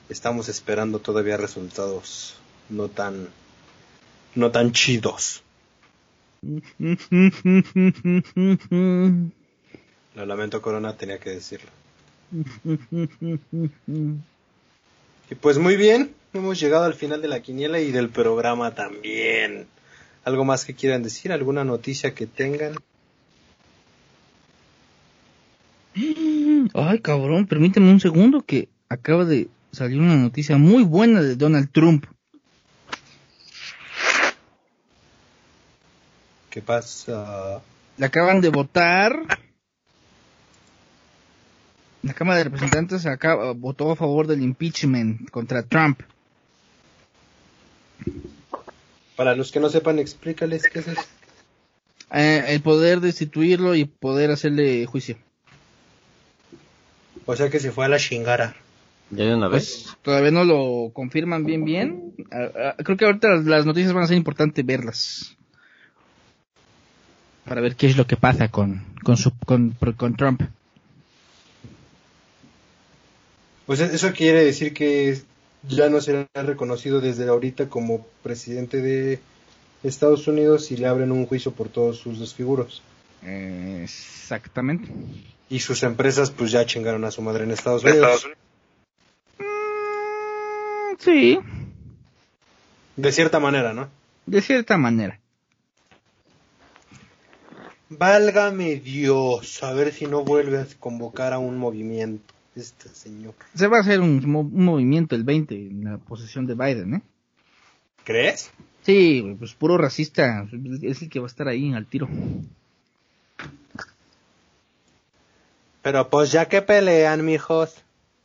[0.10, 2.36] estamos esperando todavía resultados
[2.70, 3.30] no tan
[4.36, 5.44] no tan chidos.
[10.16, 11.70] Lo lamento Corona, tenía que decirlo.
[15.30, 19.68] Y pues muy bien, hemos llegado al final de la quiniela y del programa también.
[20.24, 21.32] ¿Algo más que quieran decir?
[21.32, 22.76] ¿Alguna noticia que tengan?
[26.74, 31.70] Ay, cabrón, permíteme un segundo que acaba de salir una noticia muy buena de Donald
[31.72, 32.06] Trump.
[36.50, 37.62] ¿Qué pasa?
[37.98, 39.20] Le acaban de votar.
[42.02, 46.00] La Cámara de Representantes acaba- votó a favor del impeachment contra Trump.
[49.16, 51.02] Para los que no sepan, explícales qué es eso.
[52.12, 55.18] Eh, el poder destituirlo y poder hacerle juicio.
[57.26, 58.56] O sea que se fue a la chingara.
[59.12, 59.84] ¿Ya de una vez?
[59.84, 62.14] Pues todavía no lo confirman bien bien.
[62.84, 65.36] Creo que ahorita las, las noticias van a ser importantes verlas.
[67.46, 70.44] Para ver qué es lo que pasa con, con, su, con, con Trump.
[73.66, 75.20] Pues eso quiere decir que
[75.68, 79.20] ya no será reconocido desde ahorita como presidente de
[79.84, 82.82] Estados Unidos y le abren un juicio por todos sus desfiguros.
[83.24, 84.90] Exactamente.
[85.50, 88.28] Y sus empresas pues ya chingaron a su madre en Estados Unidos.
[91.00, 91.40] Sí,
[92.96, 93.90] De cierta manera, ¿no?
[94.26, 95.20] de cierta manera.
[97.90, 103.34] Válgame Dios, a ver si no vuelve a convocar a un movimiento este señor.
[103.56, 106.94] Se va a hacer un, mo- un movimiento el 20 en la posesión de Biden,
[106.96, 107.02] ¿eh?
[108.04, 108.52] ¿Crees?
[108.84, 110.48] Sí, pues puro racista.
[110.84, 112.08] Es el que va a estar ahí al tiro.
[115.82, 117.74] Pero pues ya que pelean, mijos.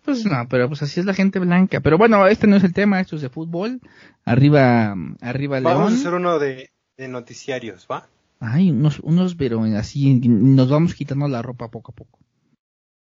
[0.04, 1.80] Pues no, pero pues así es la gente blanca.
[1.80, 3.80] Pero bueno, este no es el tema, esto es de fútbol.
[4.24, 6.00] Arriba, arriba Vamos a León.
[6.00, 8.06] hacer uno de, de noticiarios, ¿va?
[8.40, 12.18] Ay, unos, unos, pero así nos vamos quitando la ropa poco a poco.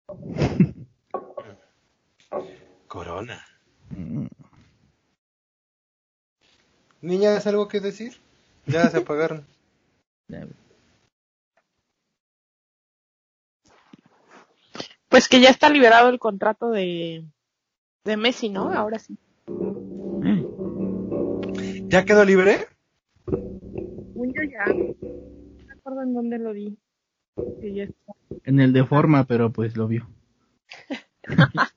[2.87, 3.45] Corona.
[3.91, 4.27] Mm.
[7.03, 8.15] Niñas, ¿algo que decir?
[8.67, 9.45] Ya se apagaron.
[15.09, 17.25] Pues que ya está liberado el contrato de,
[18.05, 18.73] de Messi, ¿no?
[18.73, 19.17] Ahora sí.
[20.25, 20.47] eh.
[21.89, 22.67] ¿Ya quedó libre?
[23.27, 24.67] Yo ya.
[24.73, 24.95] No
[25.67, 26.77] me acuerdo en dónde lo vi.
[27.61, 28.13] Que ya está.
[28.45, 30.09] En el de forma, pero pues lo vio.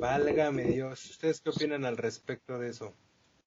[0.00, 1.10] Válgame Dios.
[1.10, 2.94] ¿Ustedes qué opinan al respecto de eso?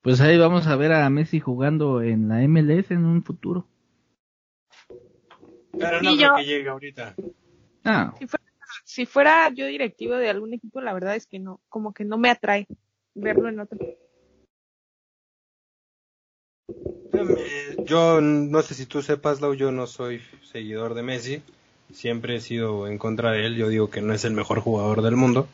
[0.01, 3.68] Pues ahí vamos a ver a Messi jugando en la MLS en un futuro.
[5.77, 7.15] Pero no Y creo yo- que llegue ahorita.
[7.84, 8.45] Ah, Si fuera,
[8.85, 12.18] si fuera yo directivo de algún equipo, la verdad es que no, como que no
[12.18, 12.68] me atrae
[13.15, 13.77] verlo en otro.
[17.85, 20.22] Yo no sé si tú sepas, Lau, yo no soy
[20.52, 21.41] seguidor de Messi.
[21.91, 23.56] Siempre he sido en contra de él.
[23.56, 25.48] Yo digo que no es el mejor jugador del mundo.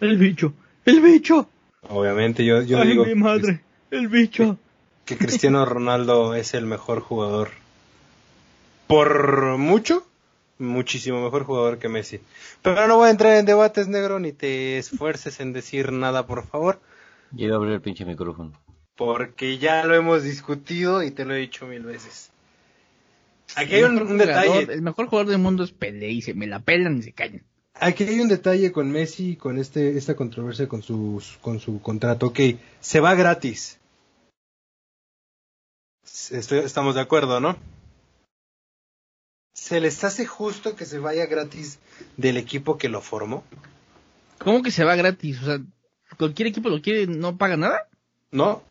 [0.00, 0.52] el bicho,
[0.84, 1.48] el bicho.
[1.88, 3.60] Obviamente, yo, yo Ay, digo mi madre,
[3.90, 4.58] el bicho.
[5.06, 7.50] que Cristiano Ronaldo es el mejor jugador.
[8.90, 10.04] Por mucho,
[10.58, 12.20] muchísimo mejor jugador que Messi.
[12.62, 16.44] Pero no voy a entrar en debates, negro, ni te esfuerces en decir nada, por
[16.44, 16.80] favor.
[17.30, 18.52] Yo iba a abrir el pinche micrófono.
[18.96, 22.30] Porque ya lo hemos discutido y te lo he dicho mil veces.
[23.54, 24.72] Aquí hay El un, mejor un jugador- detalle.
[24.74, 27.42] El mejor jugador del mundo es Pelé y se me la pelan y se callan.
[27.74, 31.80] Aquí hay un detalle con Messi y con este, esta controversia con su, con su
[31.80, 32.26] contrato.
[32.26, 32.40] Ok,
[32.80, 33.78] se va gratis.
[36.30, 37.56] Estoy- estamos de acuerdo, ¿no?
[39.60, 41.78] ¿Se les hace justo que se vaya gratis
[42.16, 43.44] del equipo que lo formó?
[44.38, 45.38] ¿Cómo que se va gratis?
[45.42, 45.58] O sea,
[46.16, 47.86] cualquier equipo lo quiere, no paga nada.
[48.30, 48.62] No,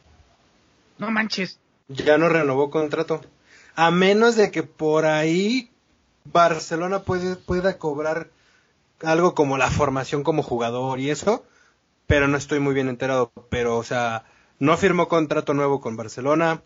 [0.97, 1.59] No manches.
[1.89, 3.21] ya no renovó contrato.
[3.75, 5.69] A menos de que por ahí
[6.25, 8.31] Barcelona puede, pueda cobrar
[9.03, 11.45] algo como la formación como jugador y eso,
[12.07, 13.31] pero no estoy muy bien enterado.
[13.51, 14.25] Pero, o sea,
[14.57, 16.63] no firmó contrato nuevo con Barcelona,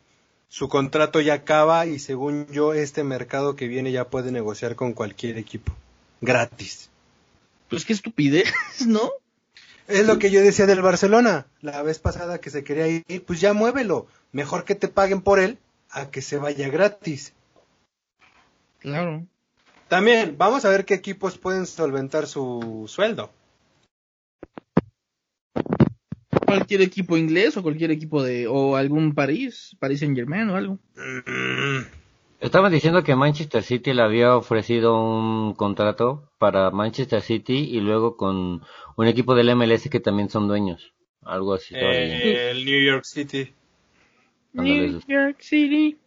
[0.53, 4.93] su contrato ya acaba y según yo este mercado que viene ya puede negociar con
[4.93, 5.73] cualquier equipo.
[6.21, 6.91] Gratis.
[7.69, 8.53] Pues qué estupidez,
[8.85, 9.13] ¿no?
[9.87, 13.41] Es lo que yo decía del Barcelona la vez pasada que se quería ir, pues
[13.41, 14.05] ya muévelo.
[14.31, 15.57] Mejor que te paguen por él
[15.89, 17.33] a que se vaya gratis.
[18.77, 19.25] Claro.
[19.87, 23.31] También, vamos a ver qué equipos pueden solventar su sueldo.
[26.57, 28.47] Cualquier equipo inglés o cualquier equipo de.
[28.47, 30.79] o algún París, París Saint Germain o algo.
[30.95, 31.85] Mm,
[32.39, 38.17] Estaban diciendo que Manchester City le había ofrecido un contrato para Manchester City y luego
[38.17, 38.61] con
[38.97, 40.93] un equipo del MLS que también son dueños.
[41.21, 41.73] Algo así.
[41.73, 43.53] eh, el New York City.
[44.51, 45.97] New York City.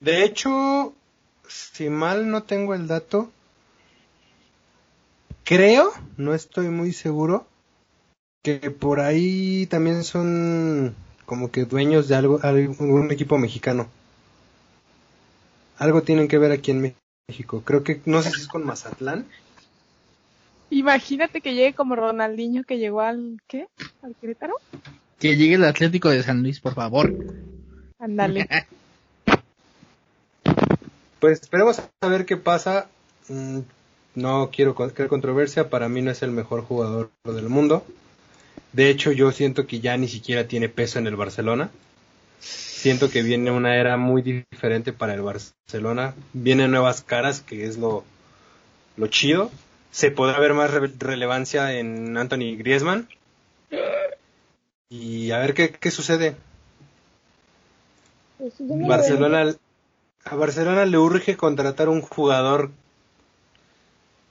[0.00, 0.92] De hecho,
[1.48, 3.30] si mal no tengo el dato,
[5.44, 7.46] creo, no estoy muy seguro,
[8.42, 10.94] que por ahí también son
[11.26, 13.88] como que dueños de algo, algún equipo mexicano.
[15.78, 16.94] Algo tienen que ver aquí en
[17.28, 17.62] México.
[17.64, 19.26] Creo que, no sé si es con Mazatlán.
[20.70, 23.68] Imagínate que llegue como Ronaldinho que llegó al, ¿qué?
[24.02, 24.54] ¿Al Querétaro?
[25.18, 27.12] Que llegue el Atlético de San Luis, por favor.
[27.98, 28.48] Ándale.
[31.20, 32.88] Pues esperemos a ver qué pasa.
[33.28, 33.60] Mm,
[34.14, 37.84] No quiero crear controversia, para mí no es el mejor jugador del mundo.
[38.78, 41.68] De hecho, yo siento que ya ni siquiera tiene peso en el Barcelona.
[42.38, 46.14] Siento que viene una era muy diferente para el Barcelona.
[46.32, 48.04] Vienen nuevas caras, que es lo,
[48.96, 49.50] lo chido.
[49.90, 53.08] Se podrá ver más re- relevancia en Anthony Griezmann.
[54.90, 56.36] Y a ver qué, qué sucede.
[58.38, 58.52] Pues.
[58.60, 59.56] Barcelona
[60.24, 62.70] a Barcelona le urge contratar un jugador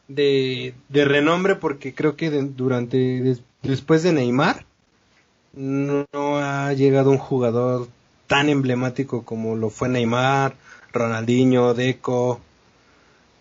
[0.08, 4.66] de, de renombre porque creo que de- durante des- después de Neymar
[5.54, 7.88] no, no ha llegado un jugador
[8.28, 10.56] tan emblemático como lo fue Neymar,
[10.94, 12.40] Ronaldinho, Deco,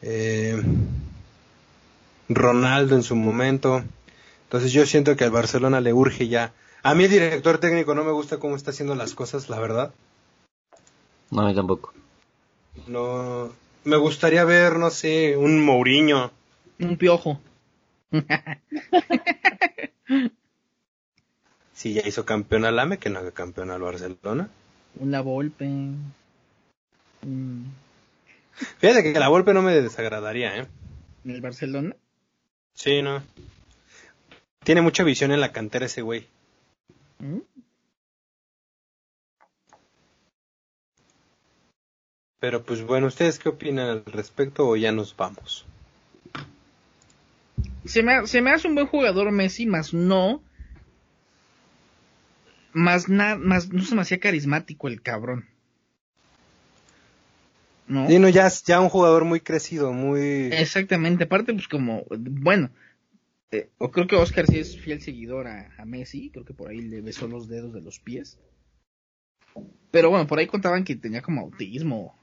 [0.03, 0.63] eh,
[2.29, 3.83] Ronaldo en su momento.
[4.45, 6.53] Entonces yo siento que al Barcelona le urge ya.
[6.83, 9.93] A mí el director técnico no me gusta cómo está haciendo las cosas, la verdad.
[11.31, 11.93] No, a mí tampoco.
[12.87, 13.51] No,
[13.85, 16.31] me gustaría ver, no sé, un Mourinho.
[16.79, 17.41] Un piojo.
[21.73, 24.49] Si ya hizo campeón al AME, que no haga campeón al Barcelona.
[24.99, 25.66] Una Volpe.
[25.66, 27.65] Mm,
[28.78, 30.66] Fíjate que la Volpe no me desagradaría, ¿eh?
[31.24, 31.95] ¿En el Barcelona?
[32.74, 33.23] Sí, no.
[34.65, 36.27] Tiene mucha visión en la cantera ese güey.
[37.19, 37.39] ¿Mm?
[42.39, 45.66] Pero pues bueno, ¿ustedes qué opinan al respecto o ya nos vamos?
[47.87, 50.43] Se me, se me hace un buen jugador Messi, más no.
[52.73, 55.47] Más nada, más no se me hacía carismático el cabrón.
[57.89, 58.09] ¿No?
[58.09, 60.49] Sí, no, ya, ya un jugador muy crecido, muy...
[60.53, 62.71] Exactamente, aparte pues como, bueno,
[63.53, 66.69] eh, o creo que Oscar sí es fiel seguidor a, a Messi, creo que por
[66.71, 68.39] ahí le besó los dedos de los pies.
[69.93, 72.19] Pero bueno, por ahí contaban que tenía como autismo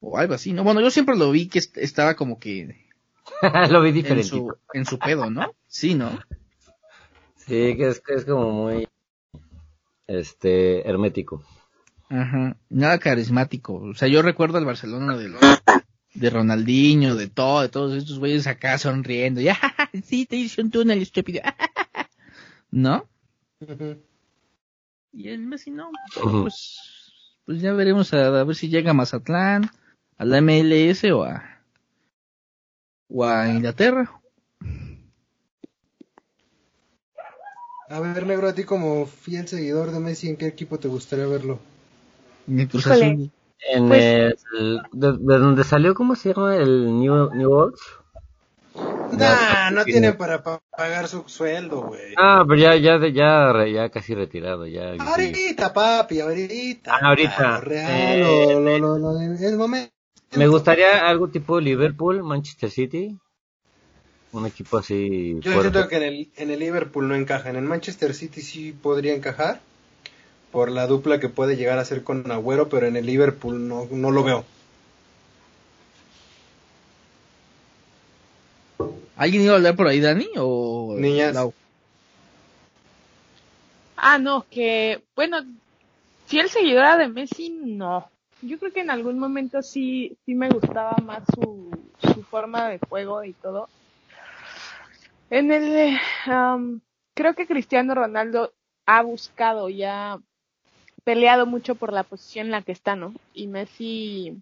[0.00, 0.64] o algo así, ¿no?
[0.64, 2.85] Bueno, yo siempre lo vi que est- estaba como que
[3.70, 4.28] Lo vi en diferente.
[4.28, 5.54] su, en su pedo, ¿no?
[5.66, 6.18] Sí, ¿no?
[7.36, 8.88] Sí, que es, que es como muy
[10.06, 11.44] este hermético.
[12.08, 13.74] Ajá, nada carismático.
[13.74, 15.40] O sea, yo recuerdo al Barcelona de los,
[16.14, 19.40] de Ronaldinho, de todo, de todos estos güeyes acá sonriendo.
[19.40, 19.58] Ya,
[20.04, 21.42] sí, te hice un túnel estúpido.
[22.70, 23.06] ¿No?
[23.60, 23.96] Ujú.
[25.12, 25.90] Y el Messi no.
[26.42, 27.12] Pues,
[27.44, 29.70] pues ya veremos a, a ver si llega a Mazatlán,
[30.18, 31.55] a la MLS o a,
[33.08, 34.10] o a Inglaterra.
[37.88, 41.26] A ver, negro, a ti como fiel seguidor de Messi, ¿en qué equipo te gustaría
[41.26, 41.60] verlo?
[42.48, 43.06] En el Cruz Híjole.
[43.06, 43.30] Azul.
[43.72, 46.56] En Pues- el, de, de donde salió, ¿cómo se llama?
[46.56, 47.80] El New, New Orleans.
[49.12, 50.18] Nah, no sí, tiene no.
[50.18, 52.14] para pa- pagar su sueldo, güey.
[52.18, 54.92] Ah, pero ya, ya, ya, ya casi retirado, ya.
[54.92, 54.98] sí.
[55.00, 56.92] Ahorita, papi, ahorita.
[56.92, 57.50] Ah, ahorita.
[57.52, 59.92] Lo real, Eh, lo, lo, lo, lo el momento.
[60.36, 63.16] Me gustaría algo tipo Liverpool, Manchester City.
[64.32, 65.70] Un equipo así Yo fuerte.
[65.70, 67.48] siento que en el, en el Liverpool no encaja.
[67.50, 69.60] En el Manchester City sí podría encajar.
[70.52, 73.86] Por la dupla que puede llegar a ser con Agüero, pero en el Liverpool no,
[73.90, 74.44] no lo veo.
[79.16, 80.28] ¿Alguien iba a hablar por ahí, Dani?
[80.36, 81.34] O Niñas.
[81.34, 81.54] Lau?
[83.96, 85.38] Ah, no, que, bueno,
[86.26, 88.10] fiel seguidora de Messi, no.
[88.42, 92.78] Yo creo que en algún momento sí, sí me gustaba más su, su forma de
[92.78, 93.68] juego y todo.
[95.30, 96.00] En el, eh,
[97.14, 98.52] creo que Cristiano Ronaldo
[98.84, 100.20] ha buscado ya
[101.02, 103.14] peleado mucho por la posición en la que está, ¿no?
[103.32, 104.36] Y Messi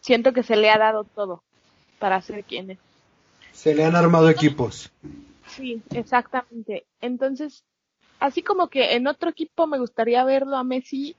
[0.00, 1.42] siento que se le ha dado todo
[1.98, 2.78] para ser quien es.
[3.52, 4.90] Se le han armado equipos.
[5.48, 6.86] Sí, exactamente.
[7.00, 7.64] Entonces,
[8.20, 11.16] así como que en otro equipo me gustaría verlo a Messi,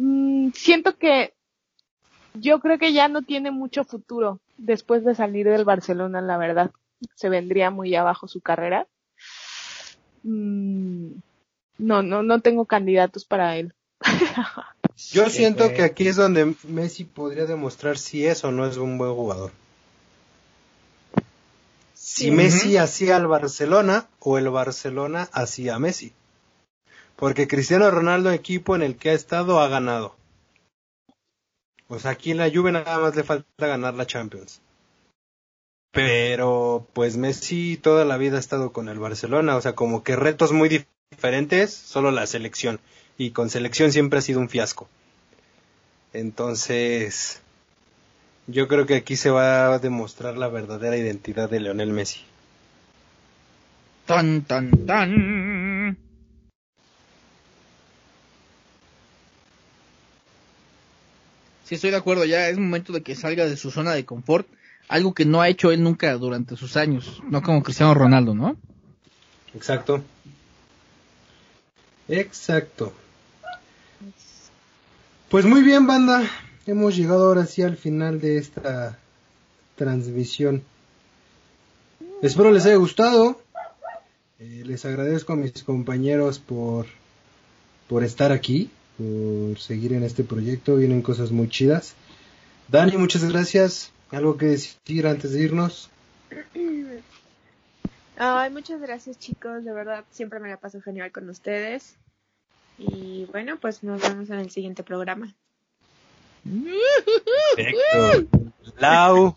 [0.00, 1.34] mm, siento que
[2.34, 6.70] yo creo que ya no tiene mucho futuro después de salir del Barcelona, la verdad.
[7.14, 8.86] Se vendría muy abajo su carrera.
[10.22, 11.12] Mm,
[11.78, 13.74] no, no, no tengo candidatos para él.
[15.12, 18.98] Yo siento que aquí es donde Messi podría demostrar si es o no es un
[18.98, 19.50] buen jugador.
[21.94, 26.12] Si Messi hacía al Barcelona o el Barcelona hacía a Messi.
[27.20, 30.16] Porque Cristiano Ronaldo, equipo en el que ha estado, ha ganado.
[31.86, 34.62] O sea, aquí en la Juve nada más le falta ganar la Champions.
[35.92, 40.16] Pero pues Messi toda la vida ha estado con el Barcelona, o sea, como que
[40.16, 42.80] retos muy diferentes, solo la selección.
[43.18, 44.88] Y con selección siempre ha sido un fiasco.
[46.14, 47.42] Entonces,
[48.46, 52.20] yo creo que aquí se va a demostrar la verdadera identidad de Leonel Messi.
[54.06, 55.59] Tan, tan, tan.
[61.70, 64.48] Sí, estoy de acuerdo, ya es momento de que salga de su zona de confort,
[64.88, 68.56] algo que no ha hecho él nunca durante sus años, no como Cristiano Ronaldo, ¿no?
[69.54, 70.02] Exacto.
[72.08, 72.92] Exacto.
[75.28, 76.28] Pues muy bien, banda.
[76.66, 78.98] Hemos llegado ahora sí al final de esta
[79.76, 80.64] transmisión.
[82.20, 83.40] Espero les haya gustado.
[84.40, 86.86] Eh, les agradezco a mis compañeros por,
[87.86, 90.76] por estar aquí, por seguir en este proyecto.
[90.76, 91.94] Vienen cosas muy chidas.
[92.68, 93.92] Dani, muchas gracias.
[94.10, 95.90] ¿Algo que decir antes de irnos?
[98.16, 101.96] Ay, muchas gracias chicos, de verdad siempre me la paso genial con ustedes.
[102.76, 105.34] Y bueno, pues nos vemos en el siguiente programa.
[107.56, 108.52] Perfecto.
[108.78, 109.36] Lau.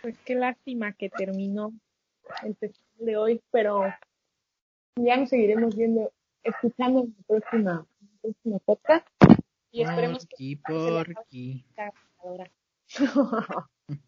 [0.00, 1.72] Pues qué lástima que terminó
[2.42, 3.84] el festival de hoy, pero
[4.96, 6.12] ya nos seguiremos viendo,
[6.44, 9.06] escuchando en la próxima, en el próximo podcast.
[9.70, 11.64] Y esperemos Porqui, que porqui.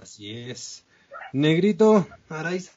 [0.00, 0.86] Así es.
[1.32, 2.72] Negrito, Araiza.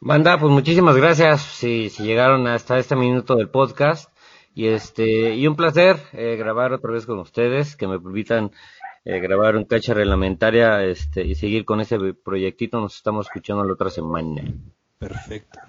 [0.00, 4.10] Banda, pues muchísimas gracias si, si llegaron hasta este minuto del podcast.
[4.54, 8.52] Y este, y un placer eh, grabar otra vez con ustedes, que me permitan
[9.04, 12.80] eh, grabar un cacha reglamentaria este, y seguir con ese proyectito.
[12.80, 14.42] Nos estamos escuchando la otra semana.
[14.98, 15.60] Perfecto.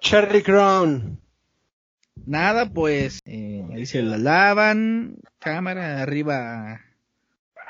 [0.00, 1.20] Charlie Crown.
[2.26, 6.80] Nada, pues, eh, ahí se la lavan, cámara, arriba,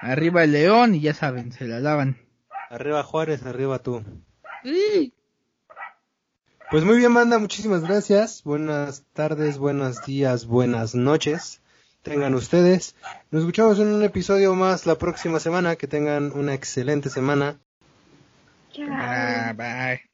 [0.00, 2.18] arriba el león y ya saben, se la lavan.
[2.68, 4.02] Arriba Juárez, arriba tú.
[4.64, 5.12] ¡Sí!
[6.70, 8.44] Pues muy bien, banda, muchísimas gracias.
[8.44, 11.60] Buenas tardes, buenos días, buenas noches.
[12.02, 12.94] Tengan ustedes.
[13.30, 15.76] Nos escuchamos en un episodio más la próxima semana.
[15.76, 17.58] Que tengan una excelente semana.
[18.88, 20.09] Ah, bye.